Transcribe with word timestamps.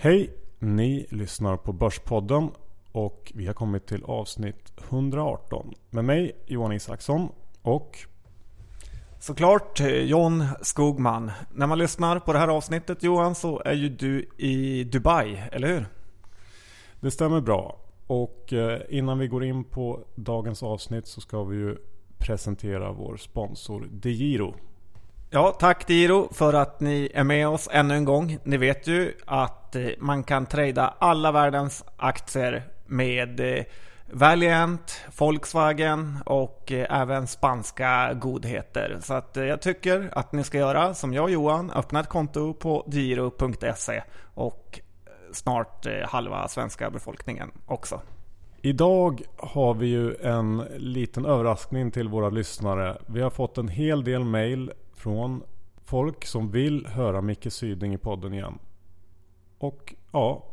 Hej! 0.00 0.30
Ni 0.58 1.06
lyssnar 1.10 1.56
på 1.56 1.72
Börspodden 1.72 2.50
och 2.92 3.32
vi 3.34 3.46
har 3.46 3.54
kommit 3.54 3.86
till 3.86 4.04
avsnitt 4.04 4.72
118 4.88 5.74
med 5.90 6.04
mig 6.04 6.32
Johan 6.46 6.72
Isaksson 6.72 7.28
och 7.62 7.98
Såklart 9.20 9.80
John 10.02 10.44
Skogman. 10.62 11.30
När 11.50 11.66
man 11.66 11.78
lyssnar 11.78 12.18
på 12.18 12.32
det 12.32 12.38
här 12.38 12.48
avsnittet 12.48 13.02
Johan 13.02 13.34
så 13.34 13.62
är 13.64 13.72
ju 13.72 13.88
du 13.88 14.28
i 14.36 14.84
Dubai, 14.84 15.42
eller 15.52 15.68
hur? 15.68 15.86
det 17.00 17.10
stämmer 17.10 17.40
bra. 17.40 17.78
Och 18.06 18.52
eh, 18.52 18.80
innan 18.88 19.18
vi 19.18 19.28
går 19.28 19.44
in 19.44 19.64
på 19.64 20.04
dagens 20.14 20.62
avsnitt 20.62 21.06
så 21.06 21.20
ska 21.20 21.44
vi 21.44 21.56
ju 21.56 21.76
presentera 22.18 22.92
vår 22.92 23.16
sponsor 23.16 23.86
DeGiro. 23.90 24.54
Ja, 25.30 25.56
tack 25.58 25.86
Diro 25.86 26.28
för 26.32 26.54
att 26.54 26.80
ni 26.80 27.10
är 27.14 27.24
med 27.24 27.48
oss 27.48 27.68
ännu 27.72 27.94
en 27.94 28.04
gång. 28.04 28.38
Ni 28.44 28.56
vet 28.56 28.86
ju 28.86 29.12
att 29.26 29.76
eh, 29.76 29.86
man 29.98 30.24
kan 30.24 30.46
trada 30.46 30.94
alla 30.98 31.32
världens 31.32 31.84
aktier 31.96 32.62
med 32.86 33.40
eh, 33.40 33.64
Valiant, 34.12 35.00
Volkswagen 35.18 36.18
och 36.26 36.72
eh, 36.72 37.00
även 37.00 37.26
spanska 37.26 38.14
godheter. 38.14 38.98
Så 39.02 39.14
att 39.14 39.30
jag 39.36 39.62
tycker 39.62 40.10
att 40.12 40.32
ni 40.32 40.44
ska 40.44 40.58
göra 40.58 40.94
som 40.94 41.14
jag 41.14 41.24
och 41.24 41.30
Johan, 41.30 41.70
öppna 41.70 42.00
ett 42.00 42.08
konto 42.08 42.54
på 42.54 42.84
giro.se 42.86 44.02
och 44.34 44.80
snart 45.32 45.86
halva 46.04 46.48
svenska 46.48 46.90
befolkningen 46.90 47.50
också. 47.66 48.00
Idag 48.62 49.22
har 49.36 49.74
vi 49.74 49.86
ju 49.86 50.14
en 50.14 50.64
liten 50.76 51.26
överraskning 51.26 51.90
till 51.90 52.08
våra 52.08 52.30
lyssnare. 52.30 52.98
Vi 53.06 53.20
har 53.20 53.30
fått 53.30 53.58
en 53.58 53.68
hel 53.68 54.04
del 54.04 54.24
mail 54.24 54.72
från 54.98 55.42
folk 55.84 56.24
som 56.24 56.50
vill 56.50 56.86
höra 56.86 57.20
Micke 57.20 57.52
Syding 57.52 57.94
i 57.94 57.98
podden 57.98 58.34
igen. 58.34 58.58
Och 59.58 59.94
ja, 60.12 60.44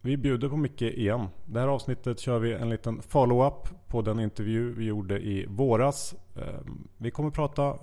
vi 0.00 0.16
bjuder 0.16 0.48
på 0.48 0.56
Micke 0.56 0.82
igen. 0.82 1.28
Det 1.44 1.60
här 1.60 1.68
avsnittet 1.68 2.20
kör 2.20 2.38
vi 2.38 2.52
en 2.52 2.70
liten 2.70 3.02
follow-up 3.02 3.68
på 3.88 4.02
den 4.02 4.20
intervju 4.20 4.72
vi 4.72 4.84
gjorde 4.84 5.18
i 5.18 5.46
våras. 5.48 6.14
Ehm, 6.36 6.88
vi 6.96 7.10
kommer 7.10 7.30
prata 7.30 7.78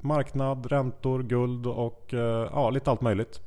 marknad, 0.00 0.66
räntor, 0.66 1.22
guld 1.22 1.66
och 1.66 2.14
eh, 2.14 2.50
ja, 2.52 2.70
lite 2.70 2.90
allt 2.90 3.00
möjligt. 3.00 3.40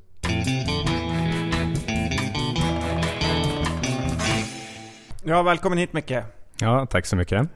Ja, 5.23 5.43
välkommen 5.43 5.77
hit 5.77 5.93
Micke. 5.93 6.17
Ja, 6.61 6.85
tack 6.85 7.05
så 7.05 7.15
mycket. 7.15 7.49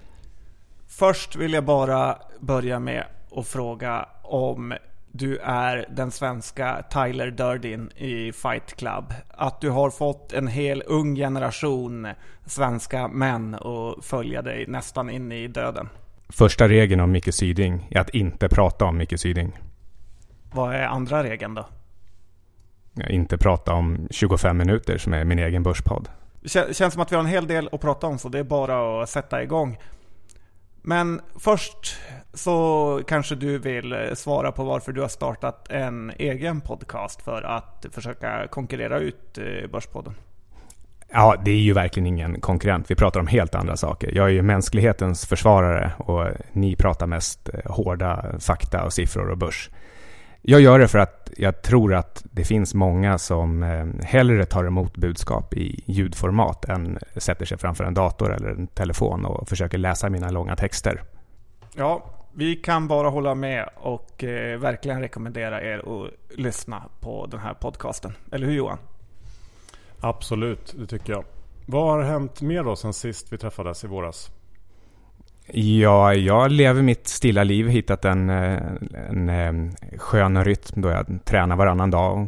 Först 0.88 1.36
vill 1.36 1.54
jag 1.54 1.66
bara 1.66 2.18
börja 2.40 2.80
med 2.80 3.06
att 3.36 3.48
fråga 3.48 4.06
om 4.28 4.74
du 5.12 5.38
är 5.38 5.86
den 5.90 6.12
svenska 6.12 6.84
Tyler 6.90 7.32
Durden 7.32 7.92
i 7.96 8.32
Fight 8.32 8.76
Club. 8.76 9.14
Att 9.30 9.62
du 9.62 9.70
har 9.70 9.90
fått 9.90 10.34
en 10.34 10.48
hel 10.48 10.84
ung 10.86 11.16
generation 11.16 12.08
svenska 12.46 13.08
män 13.08 13.56
att 13.56 14.06
följa 14.06 14.42
dig 14.42 14.66
nästan 14.68 15.10
in 15.10 15.32
i 15.32 15.48
döden. 15.48 15.90
Första 16.30 16.68
regeln 16.68 17.02
om 17.02 17.12
Micke 17.12 17.34
Syding 17.34 17.88
är 17.92 18.00
att 18.00 18.10
inte 18.10 18.50
prata 18.50 18.86
om 18.86 18.98
Micke 18.98 19.20
Syding. 19.20 19.60
Vad 20.54 20.76
är 20.76 20.84
andra 20.84 21.24
regeln 21.24 21.54
då? 21.54 21.68
Inte 23.10 23.38
prata 23.38 23.74
om 23.74 24.08
25 24.12 24.58
minuter 24.58 24.98
som 24.98 25.14
är 25.14 25.26
min 25.26 25.40
egen 25.40 25.64
börspodd. 25.64 26.10
Känns 26.46 26.94
som 26.94 27.02
att 27.02 27.12
vi 27.12 27.16
har 27.16 27.24
en 27.24 27.30
hel 27.30 27.48
del 27.48 27.70
att 27.72 27.82
prata 27.82 28.08
om 28.08 28.18
så 28.18 28.30
det 28.30 28.40
är 28.40 28.44
bara 28.44 29.04
att 29.04 29.10
sätta 29.10 29.44
igång. 29.44 29.78
Men 30.88 31.22
först 31.40 31.98
så 32.34 33.02
kanske 33.08 33.36
du 33.36 33.58
vill 33.58 33.94
eh, 33.94 34.14
svara 34.14 34.52
på 34.52 34.64
varför 34.64 34.92
du 34.92 35.02
har 35.02 35.08
startat 35.08 35.72
en 35.72 36.12
egen 36.18 36.62
podcast 36.62 37.22
för 37.22 37.42
att 37.42 37.86
försöka 37.92 38.48
konkurrera 38.48 39.00
ut 39.00 39.38
eh, 39.38 39.70
Börspodden. 39.72 40.14
Ja, 41.12 41.36
det 41.46 41.52
är 41.52 41.60
ju 41.60 41.74
verkligen 41.74 42.08
ingen 42.08 42.42
konkurrent. 42.42 42.92
Vi 42.92 42.96
pratar 42.96 43.20
om 43.20 43.28
helt 43.28 43.56
andra 43.56 43.78
saker. 43.78 44.12
Jag 44.16 44.26
är 44.26 44.32
ju 44.32 44.42
mänsklighetens 44.42 45.26
försvarare 45.26 45.92
och 45.98 46.28
ni 46.52 46.76
pratar 46.76 47.08
mest 47.08 47.50
eh, 47.54 47.72
hårda 47.72 48.26
fakta 48.40 48.84
och 48.84 48.94
siffror 48.94 49.30
och 49.30 49.38
börs. 49.38 49.70
Jag 50.48 50.62
gör 50.62 50.80
det 50.80 50.88
för 50.88 51.00
att 51.00 51.32
jag 51.38 51.62
tror 51.62 51.94
att 51.94 52.24
det 52.32 52.46
finns 52.46 52.74
många 52.74 53.18
som 53.18 53.64
eh, 53.64 54.06
hellre 54.06 54.46
tar 54.46 54.66
emot 54.66 54.98
budskap 54.98 55.54
i 55.54 55.84
ljudformat 55.86 56.66
än 56.66 57.00
sätter 57.16 57.46
sig 57.46 57.58
framför 57.58 57.84
en 57.84 57.94
dator 57.94 58.34
eller 58.34 58.50
en 58.50 58.68
telefon 58.68 59.26
och 59.26 59.50
försöker 59.50 59.78
läsa 59.78 60.10
mina 60.10 60.30
långa 60.30 60.56
texter. 60.56 61.04
Ja, 61.76 62.06
vi 62.34 62.56
kan 62.56 62.88
bara 62.88 63.10
hålla 63.10 63.36
med 63.36 63.70
och 63.76 64.24
eh, 64.24 64.60
verkligen 64.60 65.02
rekommendera 65.02 65.62
er 65.62 65.78
att 65.78 66.38
lyssna 66.38 66.84
på 67.00 67.26
den 67.26 67.40
här 67.40 67.54
podcasten. 67.54 68.14
Eller 68.32 68.48
hur 68.48 68.54
Johan? 68.54 68.78
Absolut, 70.00 70.76
det 70.78 70.88
tycker 70.88 71.14
jag. 71.14 71.24
Vad 71.66 71.84
har 71.84 72.02
hänt 72.02 72.42
mer 72.42 72.64
då 72.64 72.76
sen 72.76 72.94
sist 72.94 73.34
vi 73.34 73.38
träffades 73.38 73.84
i 73.84 73.88
våras? 73.88 74.32
Ja, 75.48 76.14
jag 76.14 76.52
lever 76.52 76.82
mitt 76.82 77.08
stilla 77.08 77.44
liv. 77.44 77.68
Hittat 77.68 78.06
en, 78.06 78.30
eh, 78.30 78.60
en, 79.10 79.30
en 79.30 79.76
skön 79.98 80.44
rytm 80.46 80.82
då 80.82 80.90
jag 80.90 81.20
tränar 81.26 81.56
varannan 81.56 81.92
dag 81.92 82.22
och 82.22 82.28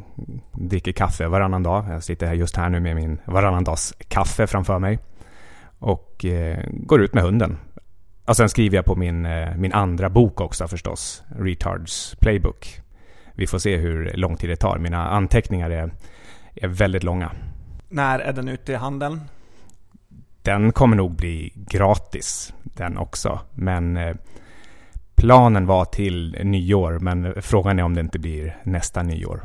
dricker 0.51 0.91
kaffe 0.91 1.27
varannan 1.27 1.63
dag. 1.63 1.85
Jag 1.89 2.03
sitter 2.03 2.27
här 2.27 2.33
just 2.33 2.56
här 2.57 2.69
nu 2.69 2.79
med 2.79 2.95
min 2.95 3.19
varannan 3.25 3.63
dags 3.63 3.94
kaffe 4.07 4.47
framför 4.47 4.79
mig. 4.79 5.00
Och 5.79 6.25
eh, 6.25 6.59
går 6.72 7.01
ut 7.01 7.13
med 7.13 7.23
hunden. 7.23 7.57
Och 8.25 8.35
sen 8.38 8.50
skriver 8.50 8.75
jag 8.75 8.85
på 8.85 8.95
min, 8.95 9.25
eh, 9.25 9.56
min 9.56 9.73
andra 9.73 10.09
bok 10.09 10.41
också 10.41 10.67
förstås. 10.67 11.23
Retards 11.39 12.16
Playbook. 12.19 12.81
Vi 13.33 13.47
får 13.47 13.59
se 13.59 13.77
hur 13.77 14.13
lång 14.13 14.38
tid 14.38 14.50
det 14.50 14.56
tar. 14.56 14.77
Mina 14.77 15.09
anteckningar 15.09 15.69
är, 15.69 15.91
är 16.56 16.67
väldigt 16.67 17.03
långa. 17.03 17.31
När 17.89 18.19
är 18.19 18.33
den 18.33 18.47
ute 18.47 18.72
i 18.72 18.75
handeln? 18.75 19.22
Den 20.47 20.72
kommer 20.72 20.96
nog 20.96 21.12
bli 21.12 21.53
gratis 21.56 22.53
den 22.63 22.97
också. 22.97 23.40
Men 23.53 23.97
eh, 23.97 24.16
planen 25.16 25.66
var 25.66 25.85
till 25.85 26.38
nyår. 26.44 27.00
Men 27.00 27.41
frågan 27.41 27.80
är 27.80 27.84
om 27.84 27.94
det 27.94 28.02
inte 28.02 28.19
blir 28.19 28.57
nästa 28.63 29.03
nyår. 29.03 29.41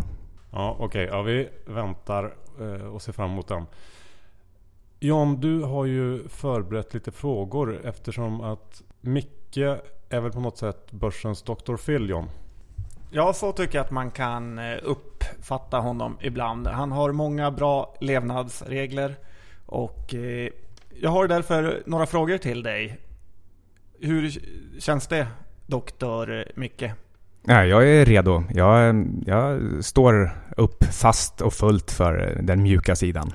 Ja, 0.52 0.76
okej. 0.78 0.86
Okay. 0.86 1.18
Ja, 1.18 1.22
vi 1.22 1.48
väntar 1.66 2.34
eh, 2.60 2.86
och 2.86 3.02
ser 3.02 3.12
fram 3.12 3.30
emot 3.30 3.48
den. 3.48 3.66
John, 5.00 5.40
du 5.40 5.62
har 5.62 5.84
ju 5.84 6.28
förberett 6.28 6.94
lite 6.94 7.12
frågor 7.12 7.86
eftersom 7.86 8.40
att 8.40 8.82
Micke 9.00 9.56
är 10.08 10.20
väl 10.20 10.32
på 10.32 10.40
något 10.40 10.58
sätt 10.58 10.92
börsens 10.92 11.42
Dr. 11.42 11.76
Phil, 11.76 12.08
John? 12.08 12.28
Ja, 13.10 13.32
så 13.32 13.52
tycker 13.52 13.78
jag 13.78 13.84
att 13.84 13.90
man 13.90 14.10
kan 14.10 14.58
eh, 14.58 14.78
uppfatta 14.82 15.78
honom 15.78 16.18
ibland. 16.20 16.66
Han 16.66 16.92
har 16.92 17.12
många 17.12 17.50
bra 17.50 17.94
levnadsregler 18.00 19.14
och 19.66 20.14
jag 21.00 21.10
har 21.10 21.28
därför 21.28 21.82
några 21.86 22.06
frågor 22.06 22.38
till 22.38 22.62
dig. 22.62 22.98
Hur 24.00 24.32
känns 24.80 25.06
det, 25.06 25.26
doktor 25.66 26.44
Micke? 26.54 26.82
Ja, 27.46 27.64
jag 27.64 27.88
är 27.88 28.04
redo. 28.04 28.44
Jag, 28.50 29.06
jag 29.26 29.60
står 29.84 30.30
upp 30.56 30.84
fast 30.84 31.40
och 31.40 31.52
fullt 31.52 31.90
för 31.90 32.38
den 32.42 32.62
mjuka 32.62 32.96
sidan. 32.96 33.32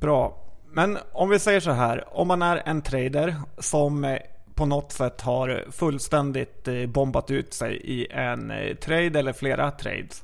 Bra. 0.00 0.40
Men 0.72 0.98
om 1.12 1.28
vi 1.28 1.38
säger 1.38 1.60
så 1.60 1.70
här. 1.70 2.04
Om 2.18 2.28
man 2.28 2.42
är 2.42 2.62
en 2.64 2.82
trader 2.82 3.34
som 3.58 4.16
på 4.54 4.66
något 4.66 4.92
sätt 4.92 5.20
har 5.20 5.64
fullständigt 5.70 6.68
eh, 6.68 6.86
bombat 6.86 7.30
ut 7.30 7.54
sig 7.54 7.76
i 7.76 8.06
en 8.10 8.50
eh, 8.50 8.74
trade 8.74 9.18
eller 9.18 9.32
flera 9.32 9.70
trades. 9.70 10.23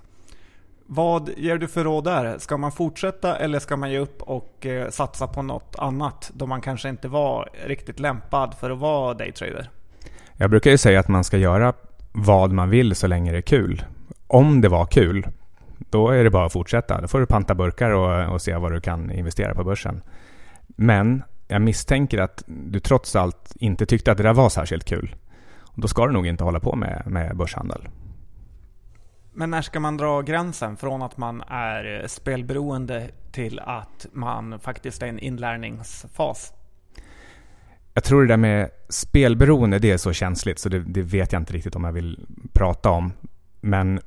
Vad 0.92 1.30
ger 1.36 1.58
du 1.58 1.68
för 1.68 1.84
råd 1.84 2.04
där? 2.04 2.38
Ska 2.38 2.56
man 2.56 2.72
fortsätta 2.72 3.36
eller 3.36 3.58
ska 3.58 3.76
man 3.76 3.90
ge 3.90 3.98
upp 3.98 4.22
och 4.22 4.66
eh, 4.66 4.90
satsa 4.90 5.26
på 5.26 5.42
något 5.42 5.76
annat 5.78 6.30
då 6.34 6.46
man 6.46 6.60
kanske 6.60 6.88
inte 6.88 7.08
var 7.08 7.48
riktigt 7.66 8.00
lämpad 8.00 8.54
för 8.60 8.70
att 8.70 8.78
vara 8.78 9.15
daytrader? 9.15 9.70
Jag 10.36 10.50
brukar 10.50 10.70
ju 10.70 10.78
säga 10.78 11.00
att 11.00 11.09
man 11.09 11.24
ska 11.24 11.36
göra 11.36 11.72
vad 12.12 12.53
man 12.53 12.70
vill 12.70 12.94
så 12.94 13.06
länge 13.06 13.32
det 13.32 13.38
är 13.38 13.42
kul. 13.42 13.84
Om 14.26 14.60
det 14.60 14.68
var 14.68 14.86
kul, 14.86 15.26
då 15.78 16.09
är 16.09 16.24
det 16.24 16.30
bara 16.30 16.47
att 16.47 16.53
fortsätta. 16.53 17.00
Då 17.00 17.09
får 17.09 17.20
du 17.20 17.26
panta 17.26 17.54
burkar 17.54 17.91
och, 17.91 18.34
och 18.34 18.42
se 18.42 18.56
vad 18.56 18.72
du 18.72 18.80
kan 18.80 19.10
investera 19.10 19.54
på 19.54 19.65
börsen. 19.65 20.03
Men 20.66 21.22
jag 21.48 21.62
misstänker 21.62 22.18
att 22.18 22.44
du 22.47 22.80
trots 22.80 23.16
allt 23.16 23.53
inte 23.60 23.86
tyckte 23.86 24.12
att 24.12 24.16
det 24.16 24.22
där 24.22 24.34
var 24.34 24.48
särskilt 24.48 24.84
kul. 24.84 25.16
Då 25.74 25.88
ska 25.88 26.06
du 26.06 26.12
nog 26.12 26.26
inte 26.26 26.44
hålla 26.44 26.60
på 26.60 26.76
med, 26.76 27.03
med 27.06 27.36
börshandel. 27.36 27.88
Men 29.41 29.51
när 29.51 29.63
ska 29.63 29.81
man 29.81 29.97
dra 29.97 30.22
gränsen 30.22 30.77
från 30.77 31.03
att 31.03 31.16
man 31.16 31.42
är 31.48 32.01
eh, 32.01 32.07
spelberoende 32.07 33.10
till 33.33 33.59
att 33.59 34.07
man 34.13 34.60
faktiskt 34.60 35.03
är 35.03 35.07
i 35.07 35.09
en 35.09 35.19
inlärningsfas? 35.19 36.53
Jag 37.95 38.04
tror 38.04 38.22
det 38.22 38.28
där 38.28 38.37
med 38.37 38.71
spelberoende, 38.89 39.78
det 39.78 39.91
är 39.91 39.97
så 39.97 40.13
känsligt 40.13 40.59
så 40.59 40.69
det, 40.69 40.78
det, 40.78 41.03
vet 41.03 41.33
jag 41.33 41.42
inte 41.42 41.53
riktigt 41.53 41.77
om 41.77 41.84
jag 41.84 41.92
vill 41.92 42.27
prata 42.53 42.91
om. 42.91 43.13
Men 43.60 44.01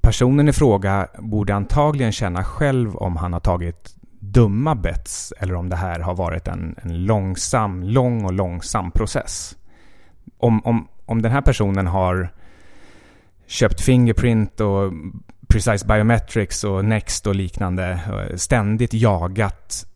personen 0.00 0.48
i 0.48 0.52
fråga 0.52 1.08
borde 1.18 1.54
antagligen 1.54 2.12
känna 2.12 2.44
själv 2.44 2.96
om 2.96 3.16
han 3.16 3.32
har 3.32 3.40
tagit 3.40 3.96
dumma 4.18 4.74
bets 4.74 5.32
eller 5.38 5.54
om 5.54 5.68
det 5.68 5.76
här 5.76 6.00
har 6.00 6.14
varit 6.14 6.48
en, 6.48 6.74
en 6.82 7.06
långsam, 7.06 7.82
lång 7.82 8.24
och 8.24 8.32
långsam 8.32 8.90
process. 8.90 9.56
Om, 10.38 10.60
om, 10.64 10.88
om 11.06 11.22
den 11.22 11.32
här 11.32 11.40
personen 11.40 11.86
har 11.86 12.32
köpt 13.52 13.80
Fingerprint 13.80 14.60
och 14.60 14.92
Precise 15.48 15.86
Biometrics 15.86 16.64
och 16.64 16.84
Next 16.84 17.26
och 17.26 17.34
liknande 17.34 18.00
ständigt 18.36 18.94
jagat 18.94 19.86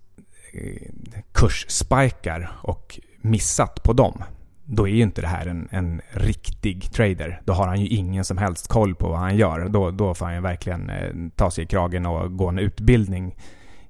eh, 0.53 0.91
kursspikar 1.33 2.53
och 2.63 3.01
missat 3.21 3.83
på 3.83 3.93
dem. 3.93 4.25
Då 4.65 4.89
är 4.89 4.93
ju 4.93 5.03
inte 5.03 5.21
det 5.21 5.27
här 5.27 5.47
en, 5.47 5.69
en 5.71 6.01
riktig 6.11 6.93
trader. 6.93 7.41
Då 7.45 7.53
har 7.53 7.67
han 7.67 7.81
ju 7.81 7.87
ingen 7.87 8.25
som 8.25 8.39
helst 8.39 8.69
koll 8.69 8.95
på 8.95 9.09
vad 9.09 9.19
han 9.19 9.37
gör. 9.37 9.69
Då, 9.69 9.91
då 9.91 10.15
får 10.15 10.27
han 10.27 10.35
ju 10.35 10.41
verkligen 10.41 10.91
eh, 10.91 11.13
ta 11.37 11.51
sig 11.51 11.65
i 11.65 11.67
kragen 11.67 12.07
och 12.07 12.37
gå 12.37 12.49
en 12.49 12.59
utbildning 12.59 13.37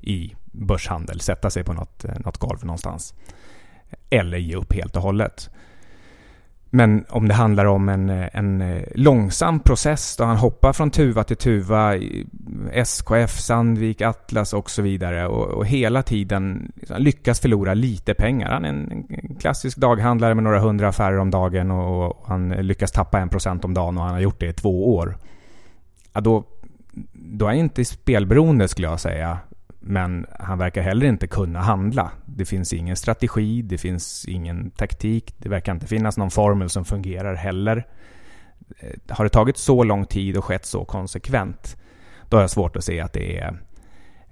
i 0.00 0.34
börshandel. 0.52 1.20
Sätta 1.20 1.50
sig 1.50 1.64
på 1.64 1.72
något, 1.72 2.04
eh, 2.04 2.14
något 2.24 2.38
golv 2.38 2.64
någonstans. 2.64 3.14
Eller 4.10 4.38
ge 4.38 4.56
upp 4.56 4.72
helt 4.72 4.96
och 4.96 5.02
hållet. 5.02 5.50
Men 6.76 7.04
om 7.08 7.28
det 7.28 7.34
handlar 7.34 7.64
om 7.64 7.88
en, 7.88 8.10
en 8.10 8.60
eh, 8.60 8.82
långsam 8.94 9.60
process 9.60 10.16
då 10.16 10.24
han 10.24 10.36
hoppar 10.36 10.72
från 10.72 10.90
tuva 10.90 11.24
till 11.24 11.36
tuva, 11.36 11.94
SKF, 12.72 13.40
Sandvik, 13.40 14.02
Atlas 14.02 14.52
och 14.52 14.70
så 14.70 14.82
vidare 14.82 15.26
och, 15.26 15.46
och 15.46 15.66
hela 15.66 16.02
tiden 16.02 16.72
liksom 16.76 16.96
lyckas 17.02 17.40
förlora 17.40 17.74
lite 17.74 18.14
pengar. 18.14 18.50
Han 18.50 18.64
är 18.64 18.68
en, 18.68 19.06
klassisk 19.40 19.78
daghandlare 19.78 20.34
med 20.34 20.44
några 20.44 20.60
hundra 20.60 20.88
affärer 20.88 21.18
om 21.18 21.30
dagen 21.30 21.70
och, 21.70 22.06
och 22.06 22.24
han 22.26 22.48
lyckas 22.48 22.92
tappa 22.92 23.20
en 23.20 23.28
procent 23.28 23.64
om 23.64 23.74
dagen 23.74 23.98
och 23.98 24.04
han 24.04 24.12
har 24.12 24.20
gjort 24.20 24.40
det 24.40 24.46
i 24.46 24.52
två 24.52 24.96
år. 24.96 25.16
Ja, 26.12 26.20
då, 26.20 26.44
då 27.12 27.44
är 27.44 27.48
han 27.48 27.58
inte 27.58 27.84
spelberoende 27.84 28.68
skulle 28.68 28.86
jag 28.86 29.00
säga. 29.00 29.38
Men 29.88 30.26
han 30.38 30.58
verkar 30.58 30.82
heller 30.82 31.06
inte 31.06 31.26
kunna 31.26 31.60
handla. 31.60 32.10
Det 32.24 32.44
finns 32.44 32.72
ingen 32.72 32.96
strategi, 32.96 33.62
det 33.62 33.78
finns 33.78 34.24
ingen 34.28 34.70
taktik, 34.70 35.34
det 35.38 35.48
verkar 35.48 35.72
inte 35.72 35.86
finnas 35.86 36.16
någon 36.16 36.30
formel 36.30 36.70
som 36.70 36.84
fungerar 36.84 37.34
heller. 37.34 37.86
Eh, 38.78 38.98
har 39.08 39.24
det 39.24 39.30
tagit 39.30 39.56
så 39.56 39.84
lång 39.84 40.06
tid 40.06 40.36
och 40.36 40.44
skett 40.44 40.66
så 40.66 40.84
konsekvent, 40.84 41.76
då 42.28 42.36
har 42.36 42.42
jag 42.42 42.50
svårt 42.50 42.76
att 42.76 42.84
se 42.84 43.00
att 43.00 43.12
det 43.12 43.38
är 43.38 43.58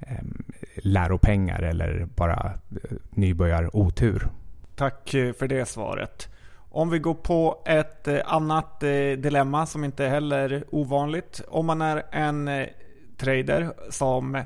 ehm, 0.00 0.44
läropengar 0.76 1.62
eller 1.62 2.08
bara 2.14 2.52
eh, 2.70 2.96
nybörjarotur. 3.10 4.28
Tack 4.76 5.14
eh, 5.14 5.32
för 5.32 5.48
det 5.48 5.68
svaret. 5.68 6.28
Om 6.70 6.90
vi 6.90 6.98
går 6.98 7.14
på 7.14 7.62
ett 7.66 8.08
annat 8.24 8.80
dilemma 9.18 9.66
som 9.66 9.84
inte 9.84 10.06
heller 10.06 10.52
är 10.52 10.64
ovanligt. 10.70 11.42
Om 11.48 11.66
man 11.66 11.82
är 11.82 12.02
en 12.12 12.66
trader 13.16 13.72
som 13.90 14.44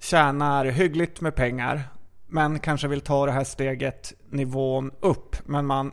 tjänar 0.00 0.64
hyggligt 0.64 1.20
med 1.20 1.34
pengar 1.34 1.82
men 2.26 2.58
kanske 2.58 2.88
vill 2.88 3.00
ta 3.00 3.26
det 3.26 3.32
här 3.32 3.44
steget 3.44 4.12
nivån 4.30 4.90
upp. 5.00 5.36
Men 5.44 5.66
man 5.66 5.92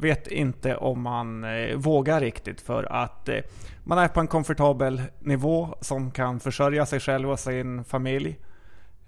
vet 0.00 0.26
inte 0.26 0.76
om 0.76 1.02
man 1.02 1.44
eh, 1.44 1.76
vågar 1.76 2.20
riktigt 2.20 2.60
för 2.60 2.84
att 2.84 3.28
eh, 3.28 3.38
man 3.84 3.98
är 3.98 4.08
på 4.08 4.20
en 4.20 4.26
komfortabel 4.26 5.02
nivå 5.18 5.74
som 5.80 6.10
kan 6.10 6.40
försörja 6.40 6.86
sig 6.86 7.00
själv 7.00 7.30
och 7.30 7.40
sin 7.40 7.84
familj. 7.84 8.38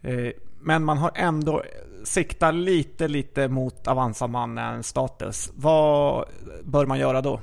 Eh, 0.03 0.33
men 0.61 0.85
man 0.85 0.99
har 0.99 1.11
ändå 1.15 1.61
eh, 1.61 1.65
siktat 2.05 2.55
lite, 2.55 3.09
lite 3.09 3.49
mot 3.49 3.89
Avanza-mannen 3.89 4.83
status. 4.83 5.53
Vad 5.55 6.25
bör 6.65 6.87
man 6.87 6.99
göra 6.99 7.21
då? 7.21 7.41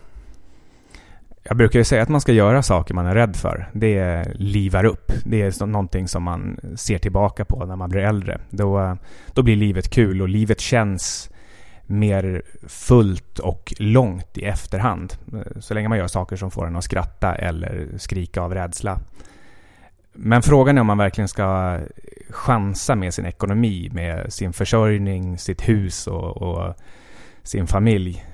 Jag 1.43 1.57
brukar 1.57 1.79
ju 1.79 1.85
säga 1.85 2.01
att 2.03 2.09
man 2.09 2.21
ska 2.21 2.31
göra 2.31 2.63
saker 2.63 2.93
man 2.93 3.05
är 3.05 3.15
rädd 3.15 3.35
för. 3.35 3.69
Det 3.73 4.25
livar 4.35 4.83
upp. 4.83 5.11
Det 5.25 5.41
är 5.41 5.65
någonting 5.65 6.07
som 6.07 6.23
man 6.23 6.59
ser 6.75 6.97
tillbaka 6.97 7.45
på 7.45 7.65
när 7.65 7.75
man 7.75 7.89
blir 7.89 8.01
äldre. 8.01 8.41
Då, 8.49 8.97
då 9.33 9.43
blir 9.43 9.55
livet 9.55 9.89
kul 9.89 10.21
och 10.21 10.29
livet 10.29 10.59
känns 10.59 11.29
mer 11.85 12.41
fullt 12.67 13.39
och 13.39 13.73
långt 13.77 14.37
i 14.37 14.43
efterhand. 14.43 15.13
Så 15.59 15.73
länge 15.73 15.87
man 15.87 15.97
gör 15.97 16.07
saker 16.07 16.35
som 16.35 16.51
får 16.51 16.67
en 16.67 16.75
att 16.75 16.83
skratta 16.83 17.35
eller 17.35 17.87
skrika 17.97 18.41
av 18.41 18.53
rädsla. 18.53 18.99
Men 20.13 20.41
frågan 20.41 20.77
är 20.77 20.81
om 20.81 20.87
man 20.87 20.97
verkligen 20.97 21.27
ska 21.27 21.79
chansa 22.29 22.95
med 22.95 23.13
sin 23.13 23.25
ekonomi, 23.25 23.89
med 23.93 24.33
sin 24.33 24.53
försörjning, 24.53 25.37
sitt 25.37 25.69
hus 25.69 26.07
och, 26.07 26.37
och 26.37 26.75
sin 27.43 27.67
familj. 27.67 28.25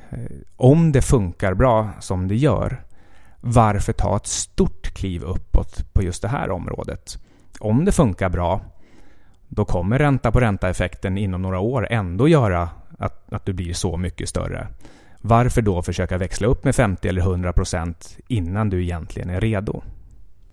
Om 0.56 0.92
det 0.92 1.02
funkar 1.02 1.54
bra 1.54 1.90
som 2.00 2.28
det 2.28 2.36
gör 2.36 2.82
varför 3.46 3.94
ta 3.94 4.16
ett 4.16 4.28
stort 4.28 4.94
kliv 4.94 5.24
uppåt 5.24 5.94
på 5.94 6.04
just 6.04 6.22
det 6.22 6.28
här 6.28 6.52
området? 6.52 7.18
Om 7.60 7.86
det 7.86 7.92
funkar 7.92 8.30
bra, 8.30 8.62
då 9.48 9.66
kommer 9.66 10.00
ränta 10.00 10.32
på 10.32 10.40
ränta-effekten 10.40 11.18
inom 11.18 11.42
några 11.42 11.60
år 11.60 11.88
ändå 11.90 12.28
göra 12.28 12.70
att, 12.98 13.34
att 13.34 13.46
du 13.46 13.54
blir 13.54 13.74
så 13.74 13.98
mycket 13.98 14.30
större. 14.30 14.68
Varför 15.22 15.62
då 15.62 15.82
försöka 15.82 16.18
växla 16.18 16.48
upp 16.48 16.64
med 16.64 16.76
50 16.76 17.08
eller 17.08 17.22
100 17.22 17.54
procent 17.54 18.18
innan 18.28 18.70
du 18.70 18.84
egentligen 18.84 19.30
är 19.30 19.42
redo? 19.42 19.82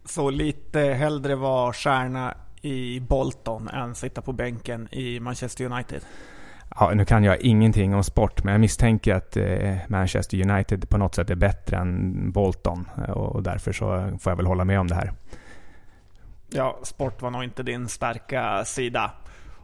Så 0.05 0.31
lite 0.31 0.81
hellre 0.81 1.35
vara 1.35 1.73
stjärna 1.73 2.35
i 2.61 3.01
Bolton 3.01 3.69
än 3.69 3.95
sitta 3.95 4.23
på 4.23 4.33
bänken 4.33 4.89
i 4.91 5.21
Manchester 5.21 5.65
United? 5.65 6.03
Ja, 6.79 6.91
nu 6.95 7.05
kan 7.05 7.25
jag 7.25 7.41
ingenting 7.41 7.95
om 7.95 8.05
sport, 8.05 8.45
men 8.45 8.53
jag 8.53 8.61
misstänker 8.61 9.15
att 9.15 9.37
eh, 9.37 9.77
Manchester 9.89 10.51
United 10.51 10.89
på 10.89 10.99
något 10.99 11.15
sätt 11.15 11.31
är 11.31 11.35
bättre 11.35 11.77
än 11.77 12.33
Bolton 12.33 12.89
eh, 12.99 13.11
och 13.11 13.43
därför 13.43 13.73
så 13.73 14.19
får 14.21 14.31
jag 14.31 14.37
väl 14.37 14.47
hålla 14.47 14.65
med 14.65 14.81
om 14.81 14.89
det 14.89 14.95
här. 14.95 15.13
Ja, 16.51 16.79
sport 16.83 17.23
var 17.23 17.31
nog 17.31 17.45
inte 17.45 17.63
din 17.63 17.89
starka 17.89 18.65
sida. 18.65 19.11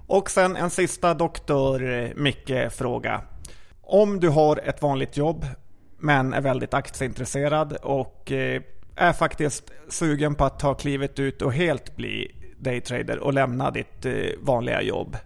Och 0.07 0.31
sen 0.31 0.57
en 0.57 0.71
sista 0.71 1.15
doktor-Micke-fråga. 1.15 3.15
Eh, 3.15 3.21
om 3.83 4.21
du 4.21 4.29
har 4.29 4.57
ett 4.57 4.83
vanligt 4.83 5.17
jobb 5.17 5.47
men 5.99 6.33
är 6.33 6.41
väldigt 6.41 6.75
aktieintresserad 6.75 7.73
och 7.73 8.33
är 8.97 9.13
faktiskt 9.13 9.73
sugen 9.89 10.35
på 10.35 10.45
att 10.45 10.59
ta 10.59 10.75
klivet 10.75 11.19
ut 11.19 11.43
och 11.43 11.53
helt 11.53 11.97
bli 11.97 12.35
daytrader 12.59 13.19
och 13.19 13.33
lämna 13.33 13.71
ditt 13.71 14.07
vanliga 14.41 14.83
jobb 14.83 15.17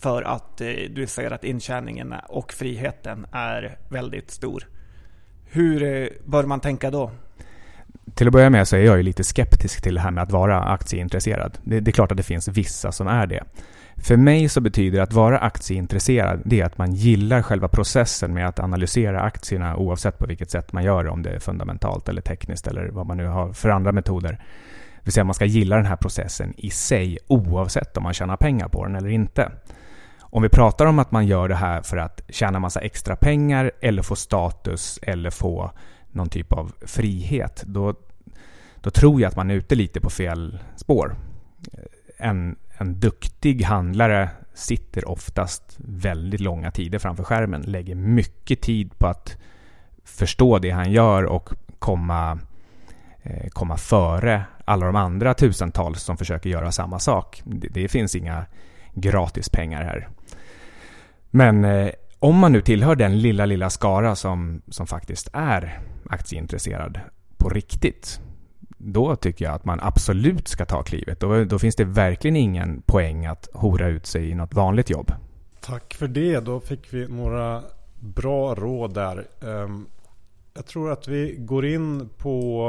för 0.00 0.22
att 0.22 0.60
eh, 0.60 0.68
du 0.90 1.06
ser 1.06 1.30
att 1.30 1.44
intjäningen 1.44 2.14
och 2.28 2.52
friheten 2.52 3.26
är 3.32 3.78
väldigt 3.88 4.30
stor. 4.30 4.68
Hur 5.44 5.82
eh, 5.82 6.08
bör 6.24 6.44
man 6.44 6.60
tänka 6.60 6.90
då? 6.90 7.10
Till 8.14 8.26
att 8.26 8.32
börja 8.32 8.50
med 8.50 8.68
så 8.68 8.76
är 8.76 8.80
jag 8.80 8.96
ju 8.96 9.02
lite 9.02 9.24
skeptisk 9.24 9.82
till 9.82 9.94
det 9.94 10.00
här 10.00 10.10
med 10.10 10.22
att 10.22 10.32
vara 10.32 10.62
aktieintresserad. 10.62 11.58
Det, 11.64 11.80
det, 11.80 11.90
är 11.90 11.92
klart 11.92 12.10
att 12.10 12.16
det 12.16 12.22
finns 12.22 12.48
vissa 12.48 12.92
som 12.92 13.06
är 13.06 13.26
det. 13.26 13.44
För 13.96 14.16
mig 14.16 14.48
så 14.48 14.60
betyder 14.60 15.00
att 15.00 15.12
vara 15.12 15.38
aktieintresserad 15.38 16.42
det 16.44 16.60
är 16.60 16.64
att 16.64 16.78
man 16.78 16.94
gillar 16.94 17.42
själva 17.42 17.68
processen 17.68 18.34
med 18.34 18.48
att 18.48 18.60
analysera 18.60 19.20
aktierna 19.20 19.76
oavsett 19.76 20.18
på 20.18 20.26
vilket 20.26 20.50
sätt 20.50 20.72
man 20.72 20.84
gör 20.84 21.04
det, 21.04 21.10
om 21.10 21.22
det 21.22 21.30
är 21.30 21.38
fundamentalt 21.38 22.08
eller 22.08 22.20
tekniskt 22.20 22.66
eller 22.66 22.88
vad 22.88 23.06
man 23.06 23.16
nu 23.16 23.26
har 23.26 23.52
för 23.52 23.68
andra 23.68 23.92
metoder. 23.92 24.30
Det 24.30 25.04
vill 25.04 25.12
säga 25.12 25.24
man 25.24 25.34
ska 25.34 25.44
gilla 25.44 25.76
den 25.76 25.86
här 25.86 25.96
processen 25.96 26.54
i 26.56 26.70
sig 26.70 27.18
oavsett 27.26 27.96
om 27.96 28.02
man 28.02 28.14
tjänar 28.14 28.36
pengar 28.36 28.68
på 28.68 28.84
den 28.84 28.94
eller 28.94 29.08
inte. 29.08 29.52
Om 30.36 30.42
vi 30.42 30.48
pratar 30.48 30.86
om 30.86 30.98
att 30.98 31.10
man 31.10 31.26
gör 31.26 31.48
det 31.48 31.54
här 31.54 31.82
för 31.82 31.96
att 31.96 32.20
tjäna 32.28 32.58
massa 32.58 32.80
extra 32.80 33.16
pengar 33.16 33.70
eller 33.80 34.02
få 34.02 34.16
status 34.16 34.98
eller 35.02 35.30
få 35.30 35.70
någon 36.10 36.28
typ 36.28 36.52
av 36.52 36.72
frihet, 36.86 37.64
då, 37.66 37.94
då 38.80 38.90
tror 38.90 39.20
jag 39.20 39.28
att 39.28 39.36
man 39.36 39.50
är 39.50 39.54
ute 39.54 39.74
lite 39.74 40.00
på 40.00 40.10
fel 40.10 40.58
spår. 40.76 41.16
En, 42.16 42.56
en 42.78 43.00
duktig 43.00 43.62
handlare 43.62 44.30
sitter 44.54 45.08
oftast 45.08 45.76
väldigt 45.78 46.40
långa 46.40 46.70
tider 46.70 46.98
framför 46.98 47.24
skärmen, 47.24 47.62
lägger 47.62 47.94
mycket 47.94 48.60
tid 48.60 48.98
på 48.98 49.06
att 49.06 49.36
förstå 50.04 50.58
det 50.58 50.70
han 50.70 50.92
gör 50.92 51.24
och 51.24 51.50
komma, 51.78 52.38
eh, 53.22 53.48
komma 53.48 53.76
före 53.76 54.44
alla 54.64 54.86
de 54.86 54.96
andra 54.96 55.34
tusentals 55.34 56.02
som 56.02 56.16
försöker 56.16 56.50
göra 56.50 56.72
samma 56.72 56.98
sak. 56.98 57.42
Det, 57.44 57.68
det 57.68 57.88
finns 57.88 58.14
inga 58.14 58.46
gratispengar 58.94 59.82
här. 59.82 60.08
Men 61.36 61.64
eh, 61.64 61.90
om 62.18 62.38
man 62.38 62.52
nu 62.52 62.60
tillhör 62.60 62.96
den 62.96 63.18
lilla, 63.18 63.46
lilla 63.46 63.70
skara 63.70 64.16
som, 64.16 64.62
som 64.68 64.86
faktiskt 64.86 65.28
är 65.32 65.80
aktieintresserad 66.10 67.00
på 67.36 67.48
riktigt, 67.48 68.20
då 68.78 69.16
tycker 69.16 69.44
jag 69.44 69.54
att 69.54 69.64
man 69.64 69.80
absolut 69.82 70.48
ska 70.48 70.64
ta 70.64 70.82
klivet. 70.82 71.20
Då, 71.20 71.44
då 71.44 71.58
finns 71.58 71.76
det 71.76 71.84
verkligen 71.84 72.36
ingen 72.36 72.82
poäng 72.82 73.26
att 73.26 73.48
hora 73.52 73.88
ut 73.88 74.06
sig 74.06 74.30
i 74.30 74.34
något 74.34 74.54
vanligt 74.54 74.90
jobb. 74.90 75.12
Tack 75.60 75.94
för 75.94 76.08
det. 76.08 76.40
Då 76.40 76.60
fick 76.60 76.94
vi 76.94 77.08
några 77.08 77.62
bra 78.00 78.54
råd 78.54 78.94
där. 78.94 79.24
Um, 79.40 79.86
jag 80.56 80.66
tror 80.66 80.92
att 80.92 81.08
vi 81.08 81.36
går 81.38 81.66
in 81.66 82.08
på 82.18 82.62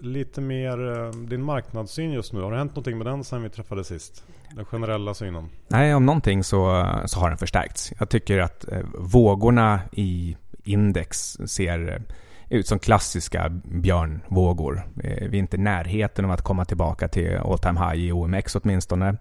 eh, 0.00 0.04
lite 0.04 0.40
mer 0.40 0.98
eh, 0.98 1.10
din 1.10 1.42
marknadssyn 1.42 2.12
just 2.12 2.32
nu. 2.32 2.40
Har 2.40 2.50
det 2.50 2.58
hänt 2.58 2.70
någonting 2.70 2.98
med 2.98 3.06
den 3.06 3.24
sen 3.24 3.42
vi 3.42 3.50
träffades 3.50 3.86
sist? 3.86 4.24
Den 4.56 4.64
generella 4.64 5.14
synen? 5.14 5.48
Nej, 5.68 5.94
om 5.94 6.06
någonting 6.06 6.44
så, 6.44 6.80
eh, 6.80 7.04
så 7.06 7.20
har 7.20 7.28
den 7.28 7.38
förstärkts. 7.38 7.92
Jag 7.98 8.08
tycker 8.08 8.38
att 8.38 8.64
vågorna 8.98 9.80
i 9.92 10.36
index 10.64 11.38
ser 11.46 12.02
ut 12.48 12.66
som 12.66 12.78
klassiska 12.78 13.48
björnvågor. 13.64 14.82
Vi 14.94 15.08
är 15.08 15.34
inte 15.34 15.56
i 15.56 15.60
närheten 15.60 16.24
av 16.24 16.30
att 16.30 16.42
komma 16.42 16.64
tillbaka 16.64 17.08
till 17.08 17.36
all 17.36 17.58
time 17.58 17.80
high 17.80 18.04
i 18.04 18.12
OMX 18.12 18.56
åtminstone. 18.56 19.16